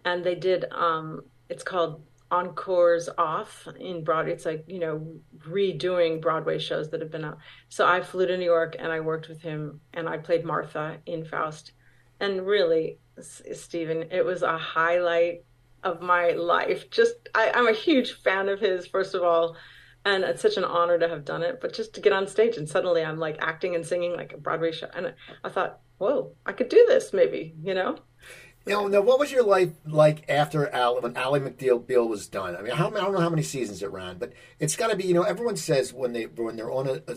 and 0.05 0.23
they 0.23 0.35
did, 0.35 0.65
um, 0.71 1.21
it's 1.49 1.63
called 1.63 2.03
Encores 2.29 3.09
Off 3.17 3.67
in 3.79 4.03
Broadway. 4.03 4.33
It's 4.33 4.45
like, 4.45 4.65
you 4.67 4.77
know, 4.77 5.15
redoing 5.47 6.21
Broadway 6.21 6.59
shows 6.59 6.91
that 6.91 7.01
have 7.01 7.09
been 7.09 7.25
out. 7.25 7.39
So 7.69 7.87
I 7.87 8.01
flew 8.01 8.27
to 8.27 8.37
New 8.37 8.45
York 8.45 8.75
and 8.77 8.91
I 8.91 8.99
worked 8.99 9.29
with 9.29 9.41
him 9.41 9.81
and 9.95 10.07
I 10.07 10.19
played 10.19 10.45
Martha 10.45 10.97
in 11.07 11.25
Faust 11.25 11.71
and 12.19 12.45
really, 12.45 12.99
Stephen, 13.19 14.05
it 14.11 14.23
was 14.23 14.43
a 14.43 14.55
highlight 14.55 15.45
of 15.81 16.03
my 16.03 16.33
life. 16.33 16.91
Just, 16.91 17.15
I, 17.33 17.51
I'm 17.51 17.67
a 17.67 17.73
huge 17.73 18.11
fan 18.11 18.47
of 18.47 18.59
his, 18.59 18.85
first 18.85 19.15
of 19.15 19.23
all, 19.23 19.55
and 20.15 20.23
it's 20.23 20.41
such 20.41 20.57
an 20.57 20.63
honor 20.63 20.97
to 20.97 21.07
have 21.07 21.25
done 21.25 21.43
it. 21.43 21.59
But 21.61 21.73
just 21.73 21.93
to 21.93 22.01
get 22.01 22.13
on 22.13 22.27
stage 22.27 22.57
and 22.57 22.67
suddenly 22.67 23.03
I'm 23.03 23.19
like 23.19 23.37
acting 23.39 23.75
and 23.75 23.85
singing 23.85 24.15
like 24.15 24.33
a 24.33 24.37
Broadway 24.37 24.71
show, 24.71 24.89
and 24.93 25.13
I 25.43 25.49
thought, 25.49 25.79
whoa, 25.97 26.33
I 26.45 26.51
could 26.53 26.69
do 26.69 26.83
this, 26.87 27.13
maybe, 27.13 27.53
you 27.61 27.73
know. 27.73 27.97
You 28.65 28.73
know, 28.73 28.87
now 28.87 29.01
what 29.01 29.19
was 29.19 29.31
your 29.31 29.43
life 29.43 29.71
like 29.85 30.29
after 30.29 30.69
Al, 30.69 31.01
when 31.01 31.15
Ally 31.15 31.39
McBeal 31.39 31.85
Bill 31.85 32.07
was 32.07 32.27
done? 32.27 32.55
I 32.55 32.61
mean, 32.61 32.73
how, 32.73 32.87
I 32.87 32.91
don't 32.91 33.13
know 33.13 33.19
how 33.19 33.29
many 33.29 33.43
seasons 33.43 33.81
it 33.81 33.91
ran, 33.91 34.17
but 34.17 34.33
it's 34.59 34.75
got 34.75 34.91
to 34.91 34.95
be. 34.95 35.05
You 35.05 35.13
know, 35.13 35.23
everyone 35.23 35.55
says 35.55 35.93
when 35.93 36.13
they 36.13 36.25
when 36.25 36.55
they're 36.55 36.71
on 36.71 36.87
a, 36.87 37.01
a, 37.07 37.15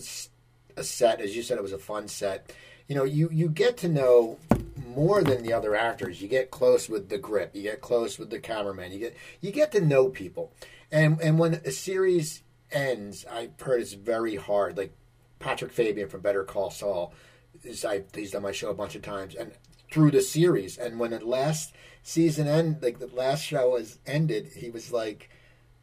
a 0.76 0.84
set, 0.84 1.20
as 1.20 1.36
you 1.36 1.42
said, 1.42 1.58
it 1.58 1.62
was 1.62 1.72
a 1.72 1.78
fun 1.78 2.08
set. 2.08 2.54
You 2.88 2.94
know, 2.94 3.04
you 3.04 3.28
you 3.32 3.48
get 3.48 3.76
to 3.78 3.88
know 3.88 4.38
more 4.94 5.22
than 5.22 5.42
the 5.42 5.52
other 5.52 5.74
actors. 5.74 6.22
You 6.22 6.28
get 6.28 6.50
close 6.50 6.88
with 6.88 7.08
the 7.08 7.18
grip. 7.18 7.50
You 7.54 7.62
get 7.62 7.80
close 7.80 8.18
with 8.18 8.30
the 8.30 8.38
cameraman. 8.38 8.92
You 8.92 8.98
get 8.98 9.16
you 9.40 9.50
get 9.50 9.72
to 9.72 9.80
know 9.80 10.08
people. 10.08 10.52
And 10.90 11.20
and 11.20 11.38
when 11.38 11.54
a 11.54 11.72
series 11.72 12.42
ends, 12.72 13.24
I've 13.30 13.60
heard 13.60 13.80
it's 13.80 13.92
very 13.92 14.36
hard. 14.36 14.76
Like 14.76 14.94
Patrick 15.38 15.72
Fabian 15.72 16.08
from 16.08 16.20
Better 16.20 16.44
Call 16.44 16.70
Saul, 16.70 17.14
is 17.62 17.84
I, 17.84 18.04
he's 18.14 18.32
done 18.32 18.42
my 18.42 18.52
show 18.52 18.70
a 18.70 18.74
bunch 18.74 18.94
of 18.94 19.02
times, 19.02 19.34
and 19.34 19.52
through 19.92 20.10
the 20.10 20.22
series. 20.22 20.78
And 20.78 20.98
when 20.98 21.10
the 21.10 21.24
last 21.24 21.74
season 22.02 22.48
end, 22.48 22.82
like 22.82 22.98
the 22.98 23.06
last 23.06 23.44
show 23.44 23.70
was 23.70 23.98
ended, 24.06 24.52
he 24.56 24.70
was 24.70 24.92
like, 24.92 25.30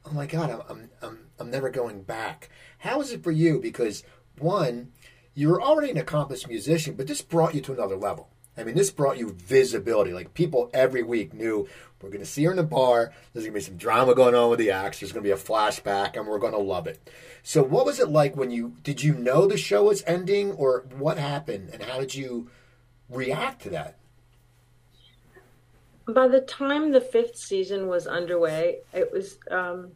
"Oh 0.05 0.11
my 0.11 0.25
god, 0.25 0.49
I'm 0.49 0.61
I'm 0.69 0.89
I'm, 1.01 1.19
I'm 1.39 1.51
never 1.51 1.69
going 1.69 2.03
back." 2.03 2.49
How 2.79 2.99
is 3.01 3.11
it 3.11 3.23
for 3.23 3.31
you? 3.31 3.59
Because 3.59 4.03
one, 4.37 4.91
you're 5.33 5.61
already 5.61 5.91
an 5.91 5.97
accomplished 5.97 6.47
musician, 6.47 6.95
but 6.95 7.07
this 7.07 7.21
brought 7.21 7.55
you 7.55 7.61
to 7.61 7.73
another 7.73 7.95
level. 7.95 8.29
I 8.59 8.63
mean, 8.63 8.75
this 8.75 8.91
brought 8.91 9.17
you 9.17 9.31
visibility. 9.31 10.11
Like 10.11 10.33
people 10.33 10.69
every 10.73 11.03
week 11.03 11.33
knew 11.33 11.67
we're 12.01 12.09
going 12.09 12.21
to 12.21 12.25
see 12.25 12.43
her 12.45 12.51
in 12.51 12.57
the 12.57 12.63
bar. 12.63 13.11
There's 13.33 13.45
going 13.45 13.53
to 13.53 13.59
be 13.59 13.63
some 13.63 13.77
drama 13.77 14.15
going 14.15 14.35
on 14.35 14.49
with 14.49 14.59
the 14.59 14.71
axe. 14.71 14.99
There's 14.99 15.11
going 15.11 15.23
to 15.23 15.27
be 15.27 15.33
a 15.33 15.37
flashback, 15.37 16.15
and 16.15 16.27
we're 16.27 16.39
going 16.39 16.53
to 16.53 16.59
love 16.59 16.87
it. 16.87 17.09
So, 17.43 17.61
what 17.61 17.85
was 17.85 17.99
it 17.99 18.09
like 18.09 18.37
when 18.37 18.51
you 18.51 18.75
did 18.83 19.03
you 19.03 19.13
know 19.13 19.47
the 19.47 19.57
show 19.57 19.85
was 19.85 20.03
ending, 20.07 20.53
or 20.53 20.85
what 20.97 21.17
happened, 21.17 21.69
and 21.73 21.83
how 21.83 21.99
did 21.99 22.15
you 22.15 22.49
react 23.09 23.61
to 23.63 23.69
that? 23.71 23.99
by 26.13 26.27
the 26.27 26.41
time 26.41 26.91
the 26.91 27.01
fifth 27.01 27.37
season 27.37 27.87
was 27.87 28.07
underway, 28.07 28.79
it 28.93 29.11
was, 29.11 29.37
um, 29.51 29.91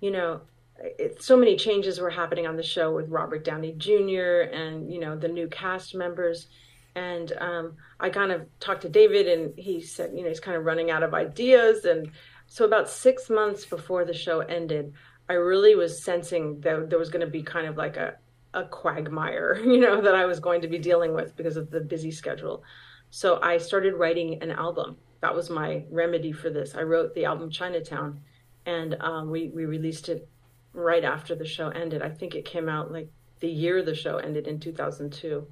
you 0.00 0.10
know, 0.10 0.40
it, 0.78 1.22
so 1.22 1.36
many 1.36 1.56
changes 1.56 2.00
were 2.00 2.10
happening 2.10 2.46
on 2.46 2.56
the 2.56 2.62
show 2.62 2.94
with 2.94 3.08
Robert 3.08 3.44
Downey 3.44 3.72
Jr. 3.72 4.50
and 4.52 4.92
you 4.92 4.98
know 4.98 5.16
the 5.16 5.28
new 5.28 5.46
cast 5.48 5.94
members, 5.94 6.48
and 6.94 7.32
um, 7.40 7.76
I 7.98 8.10
kind 8.10 8.32
of 8.32 8.42
talked 8.60 8.82
to 8.82 8.88
David, 8.88 9.26
and 9.26 9.58
he 9.58 9.80
said, 9.80 10.12
you 10.14 10.22
know, 10.22 10.28
he's 10.28 10.40
kind 10.40 10.56
of 10.56 10.64
running 10.64 10.90
out 10.90 11.02
of 11.02 11.14
ideas, 11.14 11.84
and 11.84 12.10
so 12.46 12.64
about 12.64 12.88
six 12.88 13.30
months 13.30 13.64
before 13.64 14.04
the 14.04 14.14
show 14.14 14.40
ended, 14.40 14.92
I 15.28 15.34
really 15.34 15.74
was 15.74 16.04
sensing 16.04 16.60
that 16.60 16.90
there 16.90 16.98
was 16.98 17.10
going 17.10 17.24
to 17.24 17.30
be 17.30 17.42
kind 17.42 17.66
of 17.66 17.76
like 17.76 17.96
a 17.96 18.16
a 18.54 18.64
quagmire, 18.64 19.60
you 19.64 19.78
know, 19.78 20.00
that 20.00 20.14
I 20.14 20.26
was 20.26 20.40
going 20.40 20.62
to 20.62 20.68
be 20.68 20.78
dealing 20.78 21.12
with 21.12 21.36
because 21.36 21.56
of 21.56 21.70
the 21.70 21.80
busy 21.80 22.10
schedule. 22.10 22.62
So 23.10 23.40
I 23.42 23.58
started 23.58 23.94
writing 23.94 24.42
an 24.42 24.50
album. 24.50 24.96
That 25.20 25.34
was 25.34 25.50
my 25.50 25.84
remedy 25.90 26.32
for 26.32 26.50
this. 26.50 26.74
I 26.74 26.82
wrote 26.82 27.14
the 27.14 27.24
album 27.24 27.50
Chinatown, 27.50 28.20
and 28.66 28.96
um, 29.00 29.30
we 29.30 29.48
we 29.48 29.64
released 29.64 30.08
it 30.08 30.28
right 30.72 31.04
after 31.04 31.34
the 31.34 31.46
show 31.46 31.68
ended. 31.68 32.02
I 32.02 32.10
think 32.10 32.34
it 32.34 32.44
came 32.44 32.68
out 32.68 32.92
like 32.92 33.08
the 33.40 33.48
year 33.48 33.82
the 33.82 33.94
show 33.94 34.18
ended 34.18 34.46
in 34.46 34.60
2002. 34.60 35.46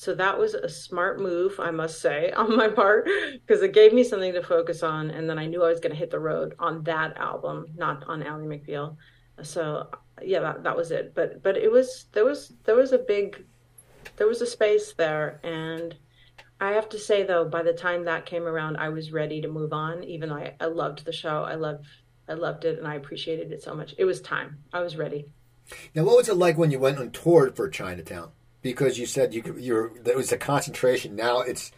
So 0.00 0.14
that 0.14 0.38
was 0.38 0.54
a 0.54 0.66
smart 0.66 1.20
move, 1.20 1.60
I 1.60 1.70
must 1.70 2.00
say, 2.00 2.30
on 2.36 2.56
my 2.56 2.68
part, 2.68 3.06
because 3.34 3.62
it 3.62 3.74
gave 3.74 3.92
me 3.92 4.02
something 4.02 4.32
to 4.32 4.42
focus 4.42 4.82
on. 4.82 5.10
And 5.10 5.28
then 5.28 5.38
I 5.38 5.44
knew 5.44 5.62
I 5.62 5.68
was 5.68 5.78
going 5.78 5.92
to 5.92 5.98
hit 5.98 6.10
the 6.10 6.18
road 6.18 6.54
on 6.58 6.82
that 6.84 7.18
album, 7.18 7.66
not 7.76 8.04
on 8.08 8.22
Ally 8.22 8.46
McBeal. 8.46 8.96
So 9.42 9.90
yeah, 10.22 10.40
that, 10.40 10.62
that 10.62 10.74
was 10.74 10.90
it. 10.90 11.14
But 11.14 11.42
but 11.42 11.58
it 11.58 11.70
was 11.70 12.06
there 12.12 12.24
was 12.24 12.54
there 12.64 12.76
was 12.76 12.92
a 12.92 12.98
big 12.98 13.44
there 14.16 14.26
was 14.26 14.40
a 14.40 14.46
space 14.46 14.94
there, 14.94 15.38
and 15.44 15.94
I 16.58 16.70
have 16.70 16.88
to 16.90 16.98
say 16.98 17.22
though, 17.22 17.44
by 17.44 17.62
the 17.62 17.74
time 17.74 18.06
that 18.06 18.24
came 18.24 18.44
around, 18.44 18.78
I 18.78 18.88
was 18.88 19.12
ready 19.12 19.42
to 19.42 19.48
move 19.48 19.74
on. 19.74 20.02
Even 20.04 20.30
though 20.30 20.36
I, 20.36 20.54
I 20.60 20.64
loved 20.64 21.04
the 21.04 21.12
show, 21.12 21.42
I 21.42 21.56
loved 21.56 21.84
I 22.26 22.32
loved 22.32 22.64
it, 22.64 22.78
and 22.78 22.88
I 22.88 22.94
appreciated 22.94 23.52
it 23.52 23.62
so 23.62 23.74
much. 23.74 23.94
It 23.98 24.06
was 24.06 24.22
time. 24.22 24.60
I 24.72 24.80
was 24.80 24.96
ready. 24.96 25.26
Now, 25.94 26.04
what 26.04 26.16
was 26.16 26.30
it 26.30 26.36
like 26.36 26.56
when 26.56 26.70
you 26.70 26.78
went 26.78 26.98
on 26.98 27.10
tour 27.10 27.52
for 27.54 27.68
Chinatown? 27.68 28.30
Because 28.62 28.98
you 28.98 29.06
said 29.06 29.34
you 29.34 29.56
you're 29.58 29.92
there 30.00 30.16
was 30.16 30.32
a 30.32 30.36
concentration. 30.36 31.16
Now 31.16 31.40
it's 31.40 31.72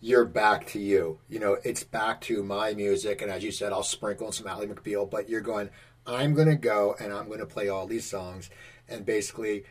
you're 0.00 0.24
back 0.24 0.66
to 0.68 0.78
you. 0.78 1.18
You 1.28 1.38
know, 1.38 1.56
it's 1.64 1.82
back 1.82 2.20
to 2.22 2.42
my 2.42 2.74
music, 2.74 3.22
and 3.22 3.30
as 3.30 3.42
you 3.42 3.50
said, 3.50 3.72
I'll 3.72 3.82
sprinkle 3.82 4.26
in 4.26 4.32
some 4.32 4.46
Ally 4.46 4.66
McBeal. 4.66 5.10
But 5.10 5.28
you're 5.28 5.40
going. 5.40 5.70
I'm 6.08 6.34
going 6.34 6.46
to 6.46 6.54
go 6.54 6.94
and 7.00 7.12
I'm 7.12 7.26
going 7.26 7.40
to 7.40 7.46
play 7.46 7.68
all 7.68 7.88
these 7.88 8.08
songs, 8.08 8.48
and 8.88 9.04
basically, 9.04 9.64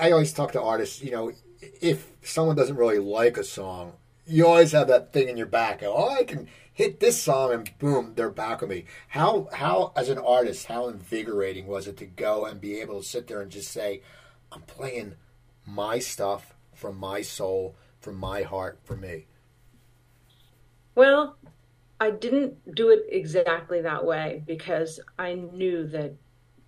I 0.00 0.10
always 0.10 0.32
talk 0.32 0.52
to 0.52 0.62
artists. 0.62 1.02
You 1.02 1.12
know, 1.12 1.32
if 1.60 2.10
someone 2.22 2.56
doesn't 2.56 2.76
really 2.76 2.98
like 2.98 3.36
a 3.36 3.44
song, 3.44 3.92
you 4.26 4.46
always 4.46 4.72
have 4.72 4.88
that 4.88 5.12
thing 5.12 5.28
in 5.28 5.36
your 5.36 5.46
back. 5.46 5.82
Oh, 5.84 6.08
I 6.08 6.24
can 6.24 6.48
hit 6.78 7.00
this 7.00 7.20
song 7.20 7.52
and 7.52 7.76
boom, 7.80 8.12
they're 8.14 8.30
back 8.30 8.60
with 8.60 8.70
me. 8.70 8.84
How 9.08 9.48
how 9.52 9.92
as 9.96 10.08
an 10.08 10.18
artist, 10.18 10.66
how 10.66 10.88
invigorating 10.88 11.66
was 11.66 11.88
it 11.88 11.96
to 11.96 12.06
go 12.06 12.44
and 12.44 12.60
be 12.60 12.80
able 12.80 13.00
to 13.00 13.08
sit 13.08 13.26
there 13.26 13.40
and 13.40 13.50
just 13.50 13.72
say, 13.72 14.02
I'm 14.52 14.62
playing 14.62 15.16
my 15.68 15.98
stuff 15.98 16.54
from 16.74 16.98
my 16.98 17.22
soul, 17.22 17.76
from 18.00 18.16
my 18.16 18.42
heart, 18.42 18.78
for 18.84 18.96
me. 18.96 19.26
Well, 20.94 21.36
I 22.00 22.10
didn't 22.10 22.74
do 22.74 22.90
it 22.90 23.06
exactly 23.08 23.82
that 23.82 24.04
way 24.04 24.42
because 24.46 25.00
I 25.18 25.34
knew 25.34 25.86
that 25.88 26.14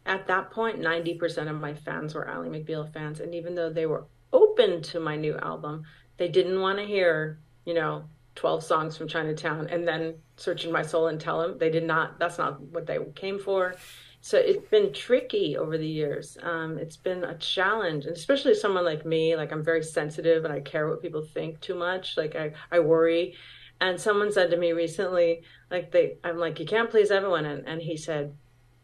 at 0.07 0.27
that 0.27 0.51
point 0.51 0.81
90% 0.81 1.49
of 1.49 1.61
my 1.61 1.75
fans 1.75 2.15
were 2.15 2.29
Ally 2.29 2.49
McBeal 2.49 2.93
fans 2.93 3.21
and 3.21 3.35
even 3.35 3.55
though 3.55 3.71
they 3.71 3.87
were 3.87 4.07
open 4.33 4.83
to 4.83 5.01
my 5.01 5.17
new 5.17 5.37
album, 5.39 5.85
they 6.17 6.29
didn't 6.29 6.61
want 6.61 6.79
to 6.79 6.85
hear, 6.85 7.39
you 7.65 7.75
know, 7.75 8.05
12 8.35 8.65
songs 8.65 8.97
from 8.97 9.09
Chinatown 9.09 9.69
and 9.69 9.87
then 9.87 10.15
searching 10.37 10.73
my 10.73 10.83
soul 10.83 11.09
and 11.09 11.21
tell 11.21 11.41
them 11.41 11.59
they 11.59 11.71
did 11.71 11.85
not, 11.85 12.19
that's 12.19 12.39
not 12.39 12.61
what 12.61 12.87
they 12.87 12.99
came 13.15 13.39
for. 13.39 13.75
So 14.21 14.39
it's 14.39 14.69
been 14.69 14.93
tricky 14.93 15.57
over 15.57 15.79
the 15.79 15.87
years. 15.87 16.37
Um, 16.43 16.79
it's 16.79 16.97
been 16.97 17.25
a 17.25 17.39
challenge, 17.39 18.05
and 18.05 18.17
especially 18.17 18.55
someone 18.55 18.85
like 18.85 19.07
me, 19.07 19.35
like 19.35 19.53
I'm 19.53 19.65
very 19.65 19.83
sensitive 19.83 20.45
and 20.45 20.53
I 20.53 20.61
care 20.61 20.89
what 20.89 21.03
people 21.03 21.23
think 21.23 21.61
too 21.61 21.75
much. 21.75 22.17
Like 22.17 22.37
I, 22.37 22.53
I 22.71 22.81
worry. 22.81 23.35
And 23.81 23.99
someone 23.99 24.31
said 24.31 24.51
to 24.51 24.59
me 24.59 24.73
recently, 24.73 25.43
like 25.71 25.91
they, 25.91 26.19
I'm 26.23 26.37
like, 26.37 26.61
you 26.61 26.67
can't 26.67 26.91
please 26.91 27.11
everyone. 27.11 27.47
And, 27.47 27.67
and 27.67 27.81
he 27.81 27.97
said, 27.97 28.35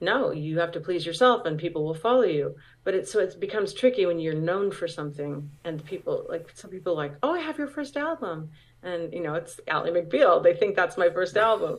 no, 0.01 0.31
you 0.31 0.59
have 0.59 0.73
to 0.73 0.81
please 0.81 1.05
yourself 1.05 1.45
and 1.45 1.59
people 1.59 1.85
will 1.85 1.95
follow 1.95 2.23
you. 2.23 2.57
But 2.85 2.95
it's, 2.95 3.13
so 3.13 3.19
it 3.21 3.39
becomes 3.39 3.75
tricky 3.75 4.07
when 4.07 4.19
you're 4.19 4.35
known 4.35 4.71
for 4.71 4.89
something 4.89 5.51
and 5.65 5.85
people 5.85 6.27
like 6.29 6.51
some 6.55 6.71
people 6.71 6.97
like, 6.97 7.15
oh, 7.23 7.35
I 7.35 7.41
have 7.41 7.59
your 7.59 7.67
first 7.67 7.97
album 7.97 8.51
and 8.83 9.13
you 9.13 9.23
know 9.23 9.35
it's 9.35 9.61
Ally 9.69 9.91
McBeal. 9.91 10.43
They 10.43 10.55
think 10.55 10.77
that's 10.77 10.97
my 10.97 11.11
first 11.11 11.37
album, 11.37 11.79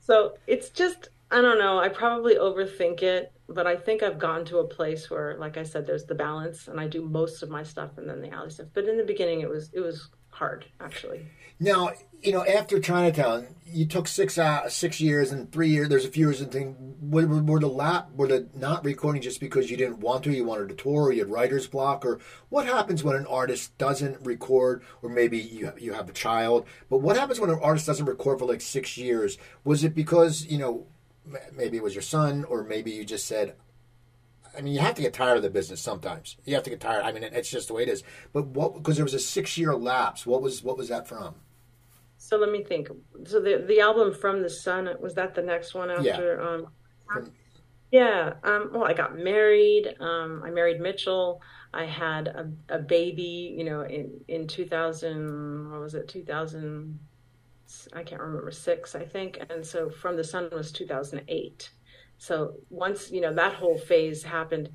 so 0.00 0.34
it's 0.46 0.68
just 0.70 1.08
I 1.30 1.40
don't 1.40 1.58
know. 1.58 1.78
I 1.78 1.88
probably 1.88 2.34
overthink 2.34 3.02
it, 3.02 3.32
but 3.48 3.66
I 3.66 3.76
think 3.76 4.02
I've 4.02 4.18
gotten 4.18 4.44
to 4.46 4.58
a 4.58 4.66
place 4.66 5.10
where, 5.10 5.36
like 5.38 5.56
I 5.56 5.62
said, 5.62 5.86
there's 5.86 6.04
the 6.04 6.14
balance, 6.14 6.66
and 6.66 6.80
I 6.80 6.88
do 6.88 7.02
most 7.02 7.42
of 7.42 7.50
my 7.50 7.62
stuff 7.62 7.98
and 7.98 8.08
then 8.08 8.20
the 8.20 8.30
Ally 8.30 8.48
stuff. 8.48 8.68
But 8.74 8.88
in 8.88 8.96
the 8.96 9.04
beginning, 9.04 9.40
it 9.40 9.48
was 9.48 9.70
it 9.72 9.80
was 9.80 10.08
hard 10.30 10.64
actually. 10.80 11.26
Now, 11.62 11.90
you 12.22 12.32
know, 12.32 12.44
after 12.44 12.80
Chinatown, 12.80 13.48
you 13.66 13.86
took 13.86 14.08
six 14.08 14.38
uh, 14.38 14.68
six 14.68 15.00
years 15.00 15.30
and 15.30 15.52
three 15.52 15.68
years. 15.68 15.88
There's 15.88 16.04
a 16.04 16.10
few 16.10 16.26
years 16.26 16.40
and 16.40 16.50
thing. 16.50 16.96
Were, 17.00 17.26
were 17.26 17.60
the 17.60 17.68
lap 17.68 18.10
were 18.14 18.26
the 18.26 18.48
not 18.54 18.84
recording 18.84 19.22
just 19.22 19.40
because 19.40 19.70
you 19.70 19.76
didn't 19.76 20.00
want 20.00 20.24
to? 20.24 20.32
You 20.32 20.44
wanted 20.44 20.70
to 20.70 20.74
tour, 20.74 21.04
or 21.04 21.12
you 21.12 21.20
had 21.20 21.30
writer's 21.30 21.66
block, 21.66 22.04
or 22.04 22.18
what 22.48 22.66
happens 22.66 23.04
when 23.04 23.16
an 23.16 23.26
artist 23.26 23.76
doesn't 23.78 24.24
record, 24.24 24.82
or 25.02 25.10
maybe 25.10 25.38
you 25.38 25.72
you 25.78 25.92
have 25.92 26.08
a 26.08 26.12
child? 26.12 26.66
But 26.88 26.98
what 26.98 27.16
happens 27.16 27.38
when 27.38 27.50
an 27.50 27.60
artist 27.62 27.86
doesn't 27.86 28.06
record 28.06 28.38
for 28.38 28.46
like 28.46 28.62
six 28.62 28.96
years? 28.96 29.38
Was 29.64 29.84
it 29.84 29.94
because 29.94 30.46
you 30.46 30.58
know 30.58 30.86
maybe 31.52 31.76
it 31.76 31.82
was 31.82 31.94
your 31.94 32.02
son, 32.02 32.44
or 32.44 32.64
maybe 32.64 32.90
you 32.90 33.04
just 33.04 33.26
said, 33.26 33.54
I 34.56 34.62
mean, 34.62 34.74
you 34.74 34.80
have 34.80 34.94
to 34.96 35.02
get 35.02 35.14
tired 35.14 35.36
of 35.36 35.42
the 35.42 35.50
business 35.50 35.80
sometimes. 35.80 36.36
You 36.44 36.54
have 36.54 36.64
to 36.64 36.70
get 36.70 36.80
tired. 36.80 37.04
I 37.04 37.12
mean, 37.12 37.22
it's 37.22 37.50
just 37.50 37.68
the 37.68 37.74
way 37.74 37.82
it 37.84 37.88
is. 37.88 38.02
But 38.32 38.46
what? 38.48 38.74
Because 38.74 38.96
there 38.96 39.04
was 39.04 39.14
a 39.14 39.20
six-year 39.20 39.74
lapse. 39.76 40.26
What 40.26 40.42
was 40.42 40.62
what 40.64 40.76
was 40.76 40.88
that 40.88 41.06
from? 41.06 41.36
So 42.18 42.36
let 42.36 42.50
me 42.50 42.64
think. 42.64 42.88
So 43.24 43.40
the 43.40 43.64
the 43.66 43.80
album 43.80 44.12
from 44.12 44.42
the 44.42 44.50
Sun 44.50 44.88
was 45.00 45.14
that 45.14 45.34
the 45.34 45.42
next 45.42 45.74
one 45.74 45.90
after? 45.90 46.02
Yeah. 46.40 46.48
Um, 46.48 46.66
from, 47.06 47.32
yeah. 47.92 48.34
Um, 48.42 48.70
well, 48.72 48.84
I 48.84 48.92
got 48.92 49.16
married. 49.16 49.94
Um, 50.00 50.42
I 50.44 50.50
married 50.50 50.80
Mitchell. 50.80 51.40
I 51.72 51.84
had 51.84 52.26
a, 52.28 52.50
a 52.68 52.78
baby. 52.78 53.54
You 53.56 53.64
know, 53.64 53.82
in 53.82 54.20
in 54.26 54.48
two 54.48 54.66
thousand. 54.66 55.70
What 55.70 55.80
was 55.80 55.94
it? 55.94 56.08
Two 56.08 56.24
thousand. 56.24 56.98
I 57.92 58.02
can't 58.02 58.20
remember 58.20 58.50
six. 58.50 58.94
I 58.94 59.04
think. 59.04 59.38
And 59.50 59.64
so 59.64 59.90
from 59.90 60.16
the 60.16 60.24
Sun 60.24 60.50
was 60.52 60.72
two 60.72 60.86
thousand 60.86 61.22
eight. 61.28 61.70
So 62.18 62.54
once 62.68 63.10
you 63.10 63.20
know 63.20 63.32
that 63.34 63.54
whole 63.54 63.78
phase 63.78 64.22
happened, 64.22 64.70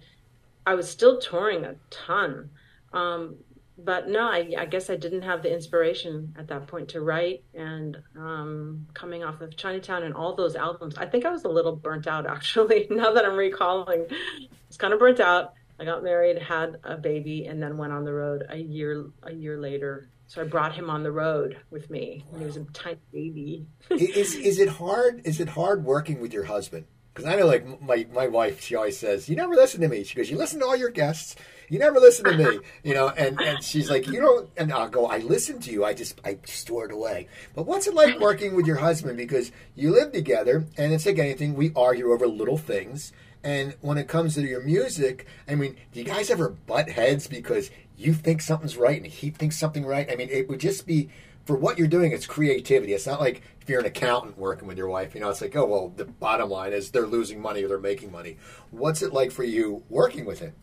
I 0.66 0.76
was 0.76 0.90
still 0.90 1.20
touring 1.20 1.66
a 1.66 1.76
ton. 1.90 2.50
Um, 2.94 3.36
but 3.78 4.08
no, 4.08 4.22
I, 4.22 4.54
I, 4.58 4.66
guess 4.66 4.90
I 4.90 4.96
didn't 4.96 5.24
have 5.24 5.44
the 5.44 5.54
inspiration 5.54 6.34
at 6.38 6.48
that 6.48 6.68
point 6.68 6.88
to 6.90 7.02
write. 7.02 7.44
And 7.54 7.98
um, 8.18 8.88
coming 8.94 9.24
off 9.24 9.42
of 9.42 9.58
Chinatown 9.58 10.04
and 10.04 10.14
all 10.14 10.34
those 10.34 10.56
albums, 10.56 10.98
I 10.98 11.06
think 11.06 11.26
I 11.26 11.30
was 11.30 11.44
a 11.44 11.50
little 11.50 11.76
burnt 11.76 12.08
out 12.08 12.26
actually. 12.30 12.88
now 12.90 13.12
that 13.12 13.26
I'm 13.26 13.36
recalling, 13.36 14.06
I 14.10 14.48
was 14.68 14.78
kind 14.78 14.94
of 14.94 15.00
burnt 15.00 15.20
out. 15.20 15.54
I 15.78 15.84
got 15.84 16.04
married, 16.04 16.42
had 16.42 16.78
a 16.86 16.96
baby, 16.96 17.48
and 17.48 17.62
then 17.62 17.78
went 17.78 17.92
on 17.92 18.06
the 18.06 18.14
road 18.14 18.46
a 18.50 18.58
year 18.58 19.08
a 19.24 19.34
year 19.34 19.60
later. 19.60 20.08
So 20.28 20.42
I 20.42 20.46
brought 20.46 20.74
him 20.74 20.90
on 20.90 21.04
the 21.04 21.12
road 21.12 21.58
with 21.70 21.90
me 21.90 22.26
when 22.30 22.42
he 22.42 22.48
was 22.48 22.58
a 22.58 22.64
tiny 22.74 22.98
baby. 23.12 23.68
is 23.90 24.36
is 24.36 24.60
it 24.60 24.70
hard? 24.70 25.22
Is 25.26 25.40
it 25.40 25.50
hard 25.50 25.84
working 25.84 26.20
with 26.20 26.34
your 26.34 26.46
husband? 26.46 26.86
Because 27.14 27.32
I 27.32 27.36
know, 27.38 27.46
like 27.46 27.82
my 27.82 28.08
my 28.14 28.28
wife, 28.28 28.60
she 28.62 28.76
always 28.76 28.98
says, 28.98 29.30
"You 29.30 29.36
never 29.36 29.56
listen 29.56 29.82
to 29.82 29.88
me." 29.88 30.04
She 30.04 30.16
goes, 30.16 30.30
"You 30.30 30.38
listen 30.38 30.60
to 30.60 30.66
all 30.66 30.76
your 30.76 30.90
guests." 30.90 31.36
you 31.70 31.80
never 31.80 32.00
listen 32.00 32.26
to 32.26 32.38
me, 32.38 32.60
you 32.84 32.94
know. 32.94 33.10
And 33.10 33.40
and 33.42 33.64
she's 33.64 33.90
like, 33.90 34.08
you 34.08 34.20
don't. 34.20 34.50
And 34.58 34.72
I'll 34.72 34.90
go, 34.90 35.08
I 35.08 35.20
listen 35.20 35.60
to 35.62 35.72
you. 35.72 35.86
I 35.86 35.94
just 35.94 36.20
I 36.24 36.38
store 36.46 36.86
it 36.86 36.92
away. 36.92 37.28
But 37.54 37.66
what's 37.66 37.88
it 37.88 37.94
like 37.94 38.20
working 38.20 38.56
with 38.56 38.68
your 38.68 38.78
husband 38.78 39.18
because 39.18 39.52
you 39.76 39.92
live 39.92 40.12
together, 40.12 40.66
and 40.78 40.94
it's 40.94 41.06
like 41.06 41.20
anything. 41.20 41.56
We 41.56 41.72
argue 41.76 42.12
over 42.12 42.28
little 42.28 42.58
things. 42.58 43.14
And 43.44 43.76
when 43.82 44.00
it 44.00 44.08
comes 44.08 44.34
to 44.36 44.42
your 44.42 44.64
music, 44.64 45.28
I 45.48 45.54
mean, 45.54 45.78
do 45.92 46.00
you 46.00 46.06
guys 46.06 46.32
ever 46.32 46.50
butt 46.50 46.90
heads 46.90 47.28
because 47.28 47.70
you 47.98 48.14
think 48.14 48.42
something's 48.42 48.78
right 48.78 48.98
and 48.98 49.06
he 49.06 49.30
thinks 49.30 49.58
something 49.58 49.86
right? 49.86 50.10
I 50.12 50.16
mean, 50.16 50.30
it 50.30 50.50
would 50.50 50.60
just 50.60 50.86
be 50.86 51.10
for 51.46 51.56
what 51.56 51.78
you're 51.78 51.88
doing, 51.88 52.12
it's 52.12 52.26
creativity. 52.26 52.94
It's 52.94 53.06
not 53.06 53.20
like 53.20 53.44
if 53.62 53.70
you're 53.70 53.80
an 53.80 53.86
accountant 53.86 54.38
working 54.38 54.68
with 54.68 54.78
your 54.78 54.90
wife, 54.90 55.14
you 55.14 55.22
know, 55.22 55.30
it's 55.30 55.42
like, 55.42 55.56
oh, 55.56 55.66
well, 55.66 55.94
the 55.96 56.06
bottom 56.06 56.50
line 56.50 56.74
is 56.74 56.90
they're 56.90 57.06
losing 57.06 57.40
money 57.40 57.64
or 57.64 57.68
they're 57.68 57.80
making 57.80 58.12
money. 58.12 58.38
What's 58.72 59.02
it 59.02 59.14
like 59.14 59.32
for 59.32 59.44
you 59.44 59.84
working 59.90 60.26
with 60.26 60.40
him? 60.40 60.54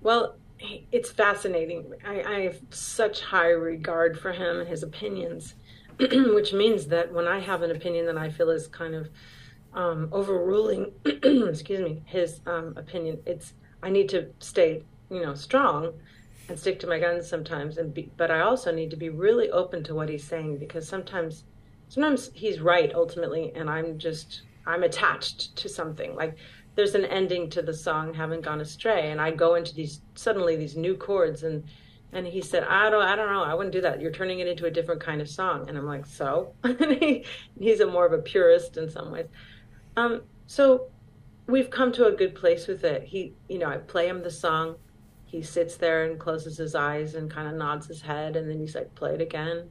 Well, 0.00 0.36
it's 0.90 1.10
fascinating. 1.10 1.92
I, 2.04 2.22
I 2.22 2.40
have 2.40 2.60
such 2.70 3.20
high 3.20 3.50
regard 3.50 4.18
for 4.18 4.32
him 4.32 4.60
and 4.60 4.68
his 4.68 4.82
opinions, 4.82 5.54
which 5.98 6.52
means 6.52 6.86
that 6.86 7.12
when 7.12 7.28
I 7.28 7.40
have 7.40 7.62
an 7.62 7.70
opinion 7.70 8.06
that 8.06 8.16
I 8.16 8.30
feel 8.30 8.50
is 8.50 8.66
kind 8.68 8.94
of 8.94 9.08
um, 9.74 10.08
overruling, 10.12 10.92
excuse 11.04 11.80
me, 11.80 12.02
his 12.06 12.40
um, 12.46 12.74
opinion, 12.76 13.20
it's 13.26 13.52
I 13.82 13.90
need 13.90 14.08
to 14.10 14.28
stay, 14.38 14.82
you 15.14 15.22
know, 15.22 15.34
strong 15.34 15.92
and 16.48 16.58
stick 16.58 16.78
to 16.80 16.86
my 16.86 16.98
guns 16.98 17.28
sometimes. 17.28 17.78
And 17.78 17.94
be, 17.94 18.10
but 18.16 18.30
I 18.30 18.40
also 18.40 18.72
need 18.72 18.90
to 18.90 18.96
be 18.96 19.08
really 19.08 19.50
open 19.50 19.82
to 19.84 19.94
what 19.94 20.08
he's 20.08 20.24
saying 20.24 20.58
because 20.58 20.86
sometimes 20.86 21.44
sometimes 21.88 22.30
he's 22.34 22.60
right 22.60 22.92
ultimately, 22.94 23.52
and 23.54 23.70
I'm 23.70 23.98
just 23.98 24.42
I'm 24.66 24.82
attached 24.82 25.56
to 25.56 25.68
something. 25.68 26.14
Like 26.14 26.36
there's 26.74 26.94
an 26.94 27.04
ending 27.04 27.50
to 27.50 27.62
the 27.62 27.74
song 27.74 28.14
"Haven't 28.14 28.42
Gone 28.42 28.60
Astray," 28.60 29.10
and 29.10 29.20
I 29.20 29.30
go 29.30 29.54
into 29.54 29.74
these 29.74 30.00
suddenly 30.14 30.56
these 30.56 30.76
new 30.76 30.96
chords, 30.96 31.42
and 31.42 31.64
and 32.12 32.26
he 32.26 32.40
said, 32.40 32.64
"I 32.64 32.90
don't 32.90 33.02
I 33.02 33.16
don't 33.16 33.30
know, 33.30 33.44
I 33.44 33.54
wouldn't 33.54 33.72
do 33.72 33.80
that. 33.82 34.00
You're 34.00 34.12
turning 34.12 34.40
it 34.40 34.48
into 34.48 34.66
a 34.66 34.70
different 34.70 35.00
kind 35.00 35.20
of 35.20 35.28
song." 35.28 35.68
And 35.68 35.78
I'm 35.78 35.86
like, 35.86 36.06
"So?" 36.06 36.54
he, 36.78 37.24
he's 37.58 37.80
a 37.80 37.86
more 37.86 38.06
of 38.06 38.12
a 38.12 38.18
purist 38.18 38.76
in 38.76 38.90
some 38.90 39.10
ways. 39.10 39.26
Um, 39.96 40.22
so 40.46 40.88
we've 41.46 41.70
come 41.70 41.92
to 41.92 42.06
a 42.06 42.12
good 42.12 42.34
place 42.34 42.66
with 42.66 42.84
it. 42.84 43.04
He, 43.04 43.34
you 43.48 43.58
know, 43.58 43.68
I 43.68 43.78
play 43.78 44.08
him 44.08 44.22
the 44.22 44.30
song. 44.30 44.76
He 45.34 45.42
sits 45.42 45.76
there 45.76 46.04
and 46.04 46.16
closes 46.16 46.56
his 46.56 46.76
eyes 46.76 47.16
and 47.16 47.28
kind 47.28 47.48
of 47.48 47.54
nods 47.54 47.88
his 47.88 48.00
head, 48.02 48.36
and 48.36 48.48
then 48.48 48.60
he's 48.60 48.76
like, 48.76 48.94
"Play 48.94 49.14
it 49.14 49.20
again," 49.20 49.68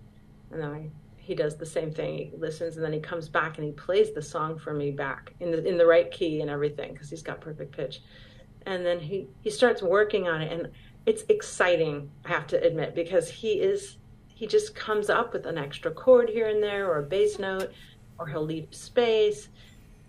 and 0.51 0.61
then 0.61 0.69
I 0.69 0.89
he 1.15 1.35
does 1.35 1.55
the 1.55 1.65
same 1.65 1.89
thing. 1.89 2.17
He 2.17 2.31
listens 2.37 2.75
and 2.75 2.83
then 2.83 2.91
he 2.91 2.99
comes 2.99 3.29
back 3.29 3.57
and 3.57 3.65
he 3.65 3.71
plays 3.71 4.11
the 4.11 4.21
song 4.21 4.59
for 4.59 4.73
me 4.73 4.91
back 4.91 5.31
in 5.39 5.51
the 5.51 5.65
in 5.65 5.77
the 5.77 5.85
right 5.85 6.11
key 6.11 6.41
and 6.41 6.49
everything 6.49 6.91
because 6.91 7.09
he's 7.09 7.21
got 7.21 7.39
perfect 7.39 7.73
pitch. 7.73 8.01
And 8.65 8.85
then 8.85 8.99
he 8.99 9.29
he 9.39 9.49
starts 9.49 9.81
working 9.81 10.27
on 10.27 10.41
it 10.41 10.51
and 10.51 10.69
it's 11.05 11.23
exciting, 11.29 12.11
I 12.25 12.29
have 12.29 12.45
to 12.47 12.61
admit, 12.61 12.93
because 12.93 13.29
he 13.29 13.61
is 13.61 13.99
he 14.27 14.47
just 14.47 14.75
comes 14.75 15.09
up 15.09 15.31
with 15.31 15.45
an 15.45 15.57
extra 15.57 15.91
chord 15.91 16.27
here 16.27 16.49
and 16.49 16.61
there 16.61 16.91
or 16.91 16.99
a 16.99 17.03
bass 17.03 17.39
note 17.39 17.71
or 18.19 18.27
he'll 18.27 18.45
leave 18.45 18.67
space. 18.71 19.47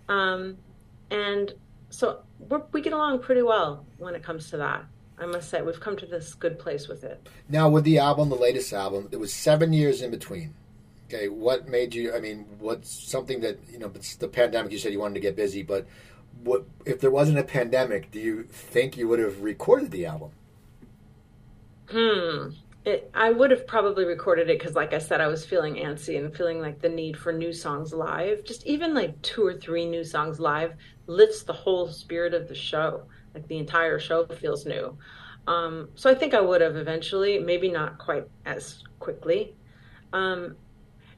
Um, 0.09 0.57
and 1.09 1.53
so 1.89 2.23
we 2.73 2.81
get 2.81 2.91
along 2.91 3.19
pretty 3.19 3.41
well 3.41 3.85
when 3.99 4.15
it 4.15 4.21
comes 4.21 4.49
to 4.49 4.57
that. 4.57 4.83
I 5.17 5.25
must 5.25 5.49
say, 5.49 5.61
we've 5.61 5.79
come 5.79 5.95
to 5.97 6.05
this 6.05 6.33
good 6.33 6.59
place 6.59 6.87
with 6.87 7.03
it. 7.03 7.29
Now, 7.47 7.69
with 7.69 7.85
the 7.85 7.99
album, 7.99 8.29
the 8.29 8.35
latest 8.35 8.73
album, 8.73 9.07
there 9.09 9.19
was 9.19 9.33
seven 9.33 9.71
years 9.71 10.01
in 10.01 10.11
between. 10.11 10.53
Okay, 11.07 11.29
what 11.29 11.67
made 11.67 11.93
you? 11.93 12.13
I 12.13 12.19
mean, 12.19 12.45
what's 12.59 12.89
something 12.89 13.39
that 13.41 13.59
you 13.71 13.77
know? 13.77 13.91
It's 13.93 14.15
the 14.15 14.27
pandemic. 14.27 14.71
You 14.71 14.79
said 14.79 14.91
you 14.91 14.99
wanted 14.99 15.13
to 15.15 15.19
get 15.19 15.35
busy, 15.35 15.61
but 15.61 15.85
what 16.43 16.65
if 16.85 16.99
there 16.99 17.11
wasn't 17.11 17.37
a 17.37 17.43
pandemic? 17.43 18.11
Do 18.11 18.19
you 18.19 18.43
think 18.43 18.97
you 18.97 19.07
would 19.07 19.19
have 19.19 19.41
recorded 19.41 19.91
the 19.91 20.07
album? 20.07 20.31
Hmm. 21.89 22.49
It, 22.85 23.09
I 23.15 23.31
would 23.31 23.49
have 23.49 23.65
probably 23.65 24.05
recorded 24.05 24.49
it 24.49 24.59
because, 24.59 24.75
like 24.75 24.93
I 24.93 24.99
said, 24.99 25.21
I 25.21 25.27
was 25.27 25.45
feeling 25.45 25.75
antsy 25.75 26.19
and 26.19 26.35
feeling 26.35 26.59
like 26.59 26.81
the 26.81 26.89
need 26.89 27.17
for 27.17 27.31
new 27.31 27.53
songs 27.53 27.93
live. 27.93 28.43
Just 28.43 28.65
even 28.65 28.93
like 28.93 29.19
two 29.21 29.45
or 29.45 29.53
three 29.53 29.85
new 29.85 30.03
songs 30.03 30.39
live 30.39 30.73
lifts 31.07 31.43
the 31.43 31.53
whole 31.53 31.87
spirit 31.87 32.33
of 32.33 32.47
the 32.47 32.55
show. 32.55 33.03
Like 33.35 33.47
the 33.47 33.57
entire 33.57 33.99
show 33.99 34.25
feels 34.25 34.65
new. 34.65 34.97
Um, 35.47 35.89
so 35.93 36.09
I 36.09 36.15
think 36.15 36.33
I 36.33 36.41
would 36.41 36.61
have 36.61 36.75
eventually, 36.75 37.37
maybe 37.37 37.69
not 37.69 37.99
quite 37.99 38.27
as 38.45 38.83
quickly. 38.99 39.55
Um, 40.13 40.55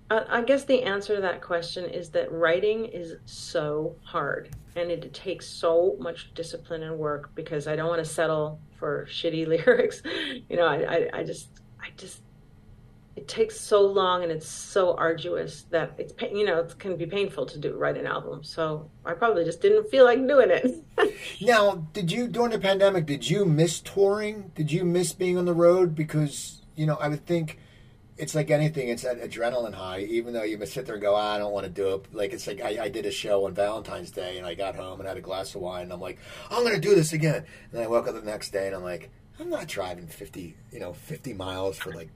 I 0.09 0.41
guess 0.41 0.63
the 0.63 0.83
answer 0.83 1.15
to 1.15 1.21
that 1.21 1.41
question 1.41 1.83
is 1.85 2.09
that 2.11 2.31
writing 2.31 2.85
is 2.85 3.15
so 3.25 3.97
hard 4.03 4.55
and 4.77 4.89
it 4.89 5.13
takes 5.13 5.45
so 5.45 5.97
much 5.99 6.33
discipline 6.33 6.83
and 6.83 6.97
work 6.97 7.35
because 7.35 7.67
I 7.67 7.75
don't 7.75 7.89
want 7.89 8.03
to 8.03 8.09
settle 8.09 8.61
for 8.79 9.05
shitty 9.11 9.45
lyrics. 9.65 10.01
You 10.49 10.55
know, 10.55 10.65
I, 10.65 10.95
I, 10.95 11.09
I 11.13 11.23
just, 11.23 11.49
I 11.81 11.89
just, 11.97 12.21
it 13.17 13.27
takes 13.27 13.59
so 13.59 13.81
long 13.81 14.21
and 14.21 14.31
it's 14.31 14.47
so 14.47 14.95
arduous 14.95 15.63
that 15.71 15.91
it's, 15.97 16.13
you 16.31 16.45
know, 16.45 16.59
it 16.59 16.77
can 16.77 16.95
be 16.95 17.07
painful 17.07 17.47
to 17.47 17.57
do, 17.57 17.75
write 17.75 17.97
an 17.97 18.05
album. 18.05 18.43
So 18.43 18.91
I 19.03 19.13
probably 19.13 19.43
just 19.43 19.59
didn't 19.59 19.89
feel 19.89 20.05
like 20.05 20.19
doing 20.27 20.51
it. 20.51 21.15
now, 21.41 21.87
did 21.93 22.11
you, 22.11 22.27
during 22.27 22.51
the 22.51 22.59
pandemic, 22.59 23.07
did 23.07 23.27
you 23.27 23.43
miss 23.43 23.79
touring? 23.79 24.51
Did 24.53 24.71
you 24.71 24.85
miss 24.85 25.13
being 25.13 25.35
on 25.35 25.45
the 25.45 25.53
road? 25.55 25.95
Because, 25.95 26.61
you 26.75 26.85
know, 26.85 26.95
I 27.01 27.07
would 27.07 27.25
think, 27.25 27.59
it's 28.19 28.35
like 28.35 28.51
anything. 28.51 28.89
It's 28.89 29.03
an 29.03 29.19
adrenaline 29.19 29.75
high. 29.75 30.01
Even 30.01 30.33
though 30.33 30.43
you 30.43 30.63
sit 30.65 30.85
there 30.85 30.95
and 30.95 31.01
go, 31.01 31.15
ah, 31.15 31.35
I 31.35 31.37
don't 31.37 31.51
want 31.51 31.65
to 31.65 31.71
do 31.71 31.95
it. 31.95 32.13
Like 32.13 32.33
it's 32.33 32.47
like 32.47 32.61
I, 32.61 32.85
I, 32.85 32.89
did 32.89 33.05
a 33.05 33.11
show 33.11 33.45
on 33.45 33.53
Valentine's 33.53 34.09
Day, 34.09 34.39
and 34.39 34.47
I 34.47 34.55
got 34.55 34.75
home 34.75 34.99
and 34.99 35.07
had 35.07 35.17
a 35.17 35.21
glass 35.21 35.53
of 35.53 35.61
wine, 35.61 35.83
and 35.83 35.93
I'm 35.93 36.01
like, 36.01 36.17
I'm 36.49 36.63
going 36.63 36.73
to 36.73 36.81
do 36.81 36.95
this 36.95 37.13
again. 37.13 37.45
And 37.71 37.79
I 37.79 37.85
woke 37.85 38.07
up 38.07 38.15
the 38.15 38.21
next 38.23 38.49
day, 38.49 38.65
and 38.65 38.75
I'm 38.75 38.81
like, 38.81 39.11
I'm 39.39 39.49
not 39.49 39.67
driving 39.67 40.07
50, 40.07 40.55
you 40.71 40.79
know, 40.79 40.93
50 40.93 41.33
miles 41.33 41.77
for 41.77 41.93
like 41.93 42.09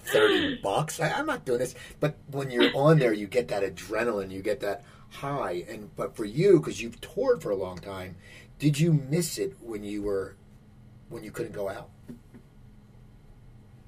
30 0.00 0.56
bucks. 0.62 1.00
I, 1.00 1.10
I'm 1.10 1.26
not 1.26 1.44
doing 1.44 1.58
this. 1.58 1.74
But 2.00 2.16
when 2.30 2.50
you're 2.50 2.74
on 2.76 2.98
there, 2.98 3.12
you 3.12 3.26
get 3.26 3.48
that 3.48 3.62
adrenaline, 3.62 4.30
you 4.30 4.42
get 4.42 4.60
that 4.60 4.84
high. 5.10 5.64
And 5.68 5.94
but 5.96 6.16
for 6.16 6.24
you, 6.24 6.58
because 6.58 6.80
you've 6.80 7.00
toured 7.00 7.42
for 7.42 7.50
a 7.50 7.56
long 7.56 7.78
time, 7.78 8.16
did 8.58 8.78
you 8.78 8.92
miss 8.92 9.38
it 9.38 9.56
when 9.60 9.82
you 9.82 10.02
were 10.02 10.36
when 11.08 11.24
you 11.24 11.30
couldn't 11.30 11.52
go 11.52 11.68
out? 11.68 11.90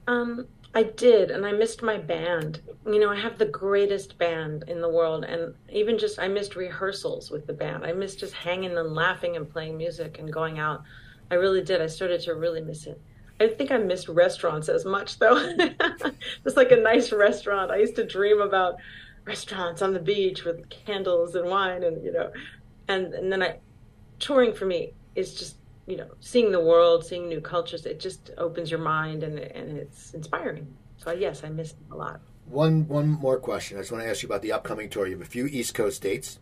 Um, 0.07 0.47
I 0.75 0.83
did, 0.83 1.31
and 1.31 1.47
I 1.47 1.53
missed 1.53 1.83
my 1.83 1.97
band. 1.97 2.61
You 2.85 2.99
know, 2.99 3.11
I 3.11 3.16
have 3.16 3.39
the 3.39 3.47
greatest 3.47 4.18
band 4.18 4.64
in 4.66 4.81
the 4.81 4.89
world, 4.89 5.25
and 5.25 5.55
even 5.72 5.99
just 5.99 6.18
I 6.18 6.27
missed 6.27 6.57
rehearsals 6.57 7.31
with 7.31 7.47
the 7.47 7.53
band. 7.53 7.85
I 7.85 7.93
missed 7.93 8.18
just 8.18 8.35
hanging 8.35 8.77
and 8.77 8.95
laughing 8.95 9.37
and 9.37 9.49
playing 9.49 9.77
music 9.77 10.18
and 10.18 10.33
going 10.33 10.59
out. 10.59 10.83
I 11.31 11.35
really 11.37 11.62
did. 11.62 11.81
I 11.81 11.87
started 11.87 12.20
to 12.22 12.35
really 12.35 12.61
miss 12.61 12.87
it. 12.87 13.01
I 13.41 13.49
think 13.49 13.70
I 13.70 13.79
missed 13.79 14.09
restaurants 14.09 14.68
as 14.68 14.85
much 14.85 15.18
though. 15.18 15.57
just 16.45 16.57
like 16.57 16.70
a 16.70 16.77
nice 16.77 17.12
restaurant. 17.12 17.70
I 17.70 17.77
used 17.77 17.97
to 17.97 18.07
dream 18.07 18.41
about 18.41 18.77
restaurants 19.25 19.83
on 19.83 19.93
the 19.95 20.01
beach 20.01 20.45
with 20.45 20.68
candles 20.68 21.35
and 21.35 21.49
wine 21.49 21.83
and 21.83 22.05
you 22.05 22.12
know 22.12 22.31
and 22.89 23.14
and 23.14 23.33
then 23.33 23.43
I 23.43 23.59
touring 24.18 24.53
for 24.53 24.66
me 24.66 24.93
is 25.14 25.35
just 25.35 25.57
you 25.87 25.97
know, 25.97 26.09
seeing 26.20 26.51
the 26.51 26.61
world, 26.61 27.05
seeing 27.05 27.29
new 27.29 27.41
cultures, 27.41 27.85
it 27.85 28.01
just 28.01 28.31
opens 28.39 28.70
your 28.70 28.81
mind 28.81 29.22
and 29.22 29.39
and 29.39 29.77
it's 29.77 30.14
inspiring. 30.14 30.66
So 30.97 31.12
yes, 31.12 31.45
I 31.45 31.51
miss 31.51 31.72
it 31.72 31.77
a 31.91 31.97
lot. 31.97 32.20
One 32.47 32.87
one 32.89 33.09
more 33.09 33.39
question. 33.39 33.77
I 33.77 33.81
just 33.81 33.93
want 33.93 34.05
to 34.05 34.11
ask 34.11 34.22
you 34.22 34.29
about 34.29 34.43
the 34.43 34.53
upcoming 34.53 34.89
tour. 34.89 35.07
You 35.07 35.18
have 35.18 35.27
a 35.27 35.31
few 35.31 35.47
East 35.47 35.75
Coast 35.75 36.03
dates, 36.03 36.39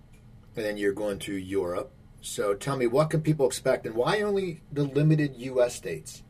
and 0.56 0.64
then 0.64 0.76
you're 0.76 0.92
going 0.92 1.18
to 1.20 1.34
Europe. 1.34 1.92
So 2.22 2.54
tell 2.54 2.76
me, 2.76 2.86
what 2.86 3.10
can 3.10 3.20
people 3.20 3.46
expect, 3.46 3.84
and 3.84 3.94
why 3.94 4.22
only 4.22 4.62
the 4.72 4.84
limited 4.84 5.36
U.S. 5.36 5.74
states? 5.74 6.22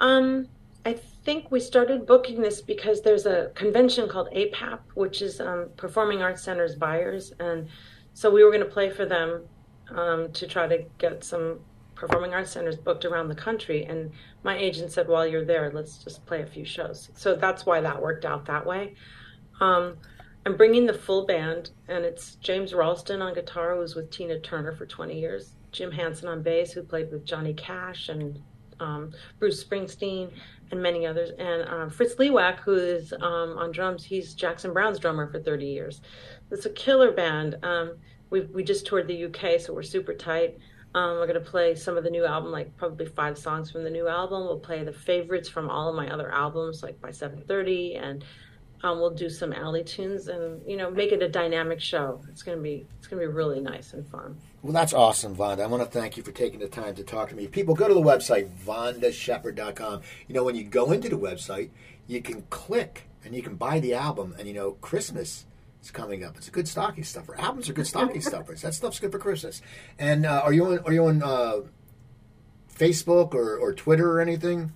Um, 0.00 0.48
I 0.86 0.94
think 0.94 1.50
we 1.50 1.60
started 1.60 2.06
booking 2.06 2.40
this 2.40 2.60
because 2.60 3.02
there's 3.02 3.26
a 3.26 3.50
convention 3.54 4.08
called 4.08 4.28
APAP, 4.32 4.78
which 4.94 5.20
is 5.20 5.40
um, 5.40 5.68
Performing 5.76 6.22
Arts 6.22 6.42
Centers 6.42 6.76
buyers, 6.76 7.32
and 7.40 7.68
so 8.14 8.30
we 8.30 8.42
were 8.42 8.50
going 8.50 8.64
to 8.64 8.70
play 8.70 8.88
for 8.90 9.04
them 9.04 9.42
um, 9.90 10.32
to 10.32 10.46
try 10.46 10.66
to 10.66 10.84
get 10.98 11.22
some 11.24 11.60
performing 11.98 12.32
arts 12.32 12.52
centers 12.52 12.76
booked 12.76 13.04
around 13.04 13.28
the 13.28 13.34
country. 13.34 13.84
And 13.84 14.10
my 14.42 14.56
agent 14.56 14.92
said, 14.92 15.08
while 15.08 15.26
you're 15.26 15.44
there, 15.44 15.70
let's 15.72 15.98
just 15.98 16.24
play 16.26 16.42
a 16.42 16.46
few 16.46 16.64
shows. 16.64 17.10
So 17.14 17.34
that's 17.34 17.66
why 17.66 17.80
that 17.80 18.00
worked 18.00 18.24
out 18.24 18.46
that 18.46 18.64
way. 18.64 18.94
Um, 19.60 19.96
I'm 20.48 20.56
bringing 20.56 20.86
the 20.86 20.94
full 20.94 21.26
band, 21.26 21.72
and 21.88 22.06
it's 22.06 22.36
James 22.36 22.72
Ralston 22.72 23.20
on 23.20 23.34
guitar, 23.34 23.74
who 23.74 23.80
was 23.80 23.94
with 23.94 24.10
Tina 24.10 24.40
Turner 24.40 24.74
for 24.74 24.86
20 24.86 25.20
years, 25.20 25.52
Jim 25.72 25.92
Hanson 25.92 26.26
on 26.26 26.42
bass, 26.42 26.72
who 26.72 26.82
played 26.82 27.12
with 27.12 27.26
Johnny 27.26 27.52
Cash 27.52 28.08
and 28.08 28.40
um, 28.80 29.12
Bruce 29.38 29.62
Springsteen, 29.62 30.30
and 30.70 30.82
many 30.82 31.04
others, 31.04 31.32
and 31.38 31.68
um, 31.68 31.90
Fritz 31.90 32.14
Lewak, 32.14 32.60
who 32.60 32.72
is 32.76 33.12
um, 33.12 33.58
on 33.58 33.72
drums. 33.72 34.02
He's 34.02 34.32
Jackson 34.32 34.72
Browne's 34.72 34.98
drummer 34.98 35.30
for 35.30 35.38
30 35.38 35.66
years. 35.66 36.00
It's 36.50 36.64
a 36.64 36.70
killer 36.70 37.12
band. 37.12 37.56
Um, 37.62 37.98
we 38.30 38.40
we 38.40 38.64
just 38.64 38.86
toured 38.86 39.06
the 39.06 39.26
UK, 39.26 39.60
so 39.60 39.74
we're 39.74 39.82
super 39.82 40.14
tight. 40.14 40.56
Um, 40.94 41.18
we're 41.18 41.26
gonna 41.26 41.40
play 41.40 41.74
some 41.74 41.98
of 41.98 42.04
the 42.04 42.10
new 42.10 42.24
album, 42.24 42.50
like 42.50 42.74
probably 42.78 43.04
five 43.04 43.36
songs 43.36 43.70
from 43.70 43.84
the 43.84 43.90
new 43.90 44.08
album. 44.08 44.44
We'll 44.44 44.60
play 44.60 44.82
the 44.82 44.94
favorites 44.94 45.50
from 45.50 45.68
all 45.68 45.90
of 45.90 45.94
my 45.94 46.10
other 46.10 46.32
albums, 46.32 46.82
like 46.82 46.98
by 47.02 47.10
7:30, 47.10 48.02
and 48.02 48.24
um, 48.82 49.00
we'll 49.00 49.10
do 49.10 49.28
some 49.28 49.52
Ally 49.52 49.82
tunes, 49.82 50.28
and 50.28 50.60
you 50.66 50.76
know, 50.76 50.90
make 50.90 51.12
it 51.12 51.22
a 51.22 51.28
dynamic 51.28 51.80
show. 51.80 52.20
It's 52.28 52.42
gonna 52.42 52.58
be 52.60 52.86
it's 52.98 53.06
gonna 53.06 53.20
be 53.20 53.26
really 53.26 53.60
nice 53.60 53.92
and 53.92 54.06
fun. 54.06 54.36
Well, 54.62 54.72
that's 54.72 54.92
awesome, 54.92 55.34
Vonda. 55.36 55.60
I 55.60 55.66
want 55.66 55.82
to 55.82 55.88
thank 55.88 56.16
you 56.16 56.22
for 56.22 56.32
taking 56.32 56.60
the 56.60 56.68
time 56.68 56.94
to 56.96 57.04
talk 57.04 57.28
to 57.30 57.34
me. 57.34 57.46
People, 57.46 57.74
go 57.74 57.88
to 57.88 57.94
the 57.94 58.00
website 58.00 58.48
vondashepard.com. 58.64 60.02
You 60.26 60.34
know, 60.34 60.44
when 60.44 60.56
you 60.56 60.64
go 60.64 60.92
into 60.92 61.08
the 61.08 61.18
website, 61.18 61.70
you 62.06 62.20
can 62.22 62.42
click 62.50 63.04
and 63.24 63.34
you 63.34 63.42
can 63.42 63.56
buy 63.56 63.80
the 63.80 63.94
album, 63.94 64.34
and 64.38 64.46
you 64.46 64.54
know, 64.54 64.72
Christmas 64.72 65.44
it's 65.80 65.90
coming 65.90 66.24
up. 66.24 66.36
It's 66.36 66.48
a 66.48 66.50
good 66.50 66.68
stocking 66.68 67.04
stuffer. 67.04 67.38
Albums 67.38 67.68
are 67.68 67.72
good 67.72 67.86
stocking 67.86 68.20
stuffers. 68.20 68.62
That 68.62 68.74
stuff's 68.74 68.98
good 68.98 69.12
for 69.12 69.18
Christmas. 69.18 69.62
And 69.98 70.26
uh, 70.26 70.42
are 70.44 70.52
you 70.52 70.66
on? 70.66 70.78
Are 70.80 70.92
you 70.92 71.06
on 71.06 71.22
uh, 71.22 71.60
Facebook 72.76 73.34
or, 73.34 73.56
or 73.56 73.72
Twitter 73.72 74.10
or 74.10 74.20
anything? 74.20 74.72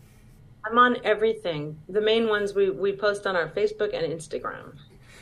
I'm 0.64 0.78
on 0.78 0.96
everything. 1.04 1.78
The 1.88 2.00
main 2.00 2.28
ones 2.28 2.54
we, 2.54 2.70
we 2.70 2.92
post 2.92 3.26
on 3.26 3.36
our 3.36 3.48
Facebook 3.48 3.94
and 3.94 4.12
Instagram. 4.12 4.74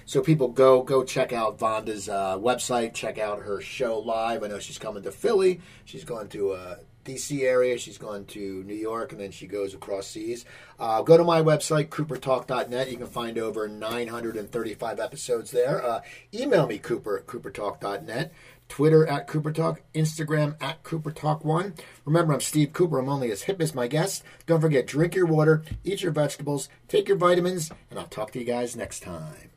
So 0.05 0.21
people 0.21 0.49
go 0.49 0.83
go 0.83 1.05
check 1.05 1.33
out 1.33 1.59
Vonda's 1.59 2.09
uh, 2.09 2.37
website, 2.37 2.95
check 2.95 3.19
out 3.19 3.41
her 3.41 3.61
show 3.61 3.99
live. 3.99 4.43
I 4.43 4.49
know 4.49 4.59
she's 4.59 4.79
coming 4.79 5.03
to 5.05 5.13
Philly. 5.13 5.61
She's 5.85 6.05
going 6.05 6.29
to 6.31 6.51
uh, 6.51 6.77
DC 7.05 7.43
area. 7.43 7.79
She's 7.79 7.99
going 7.99 8.27
to 8.27 8.63
New 8.65 8.75
York, 8.75 9.13
and 9.13 9.21
then 9.21 9.31
she 9.31 9.47
goes 9.47 9.75
across 9.75 10.07
seas. 10.07 10.45
Uh, 10.79 11.03
go 11.03 11.17
to 11.17 11.25
my 11.25 11.41
website, 11.41 11.89
coopertalk.net. 11.89 12.91
You 12.91 12.97
can 12.97 13.07
find 13.07 13.39
over 13.39 13.69
935 13.69 15.01
episodes 15.01 15.51
there. 15.51 15.85
Uh, 15.85 16.01
email 16.35 16.67
me, 16.67 16.79
cooper 16.79 17.19
at 17.19 17.27
coopertalk.net. 17.27 18.33
Twitter 18.71 19.07
at 19.07 19.27
Cooper 19.27 19.53
Talk, 19.53 19.83
Instagram 19.95 20.57
at 20.63 20.83
Cooper 20.83 21.11
Talk 21.11 21.45
One. 21.45 21.75
Remember, 22.07 22.33
I'm 22.33 22.41
Steve 22.41 22.73
Cooper. 22.73 22.99
I'm 22.99 23.09
only 23.11 23.31
as 23.31 23.43
hip 23.43 23.61
as 23.61 23.75
my 23.75 23.87
guest. 23.87 24.23
Don't 24.47 24.61
forget, 24.61 24.87
drink 24.87 25.15
your 25.15 25.27
water, 25.27 25.63
eat 25.85 26.03
your 26.03 26.13
vegetables, 26.13 26.71
take 26.89 27.09
your 27.09 27.19
vitamins, 27.19 27.71
and 27.91 27.99
I'll 27.99 28.07
talk 28.07 28.31
to 28.33 28.39
you 28.39 28.47
guys 28.47 28.77
next 28.77 29.01
time. 29.01 29.50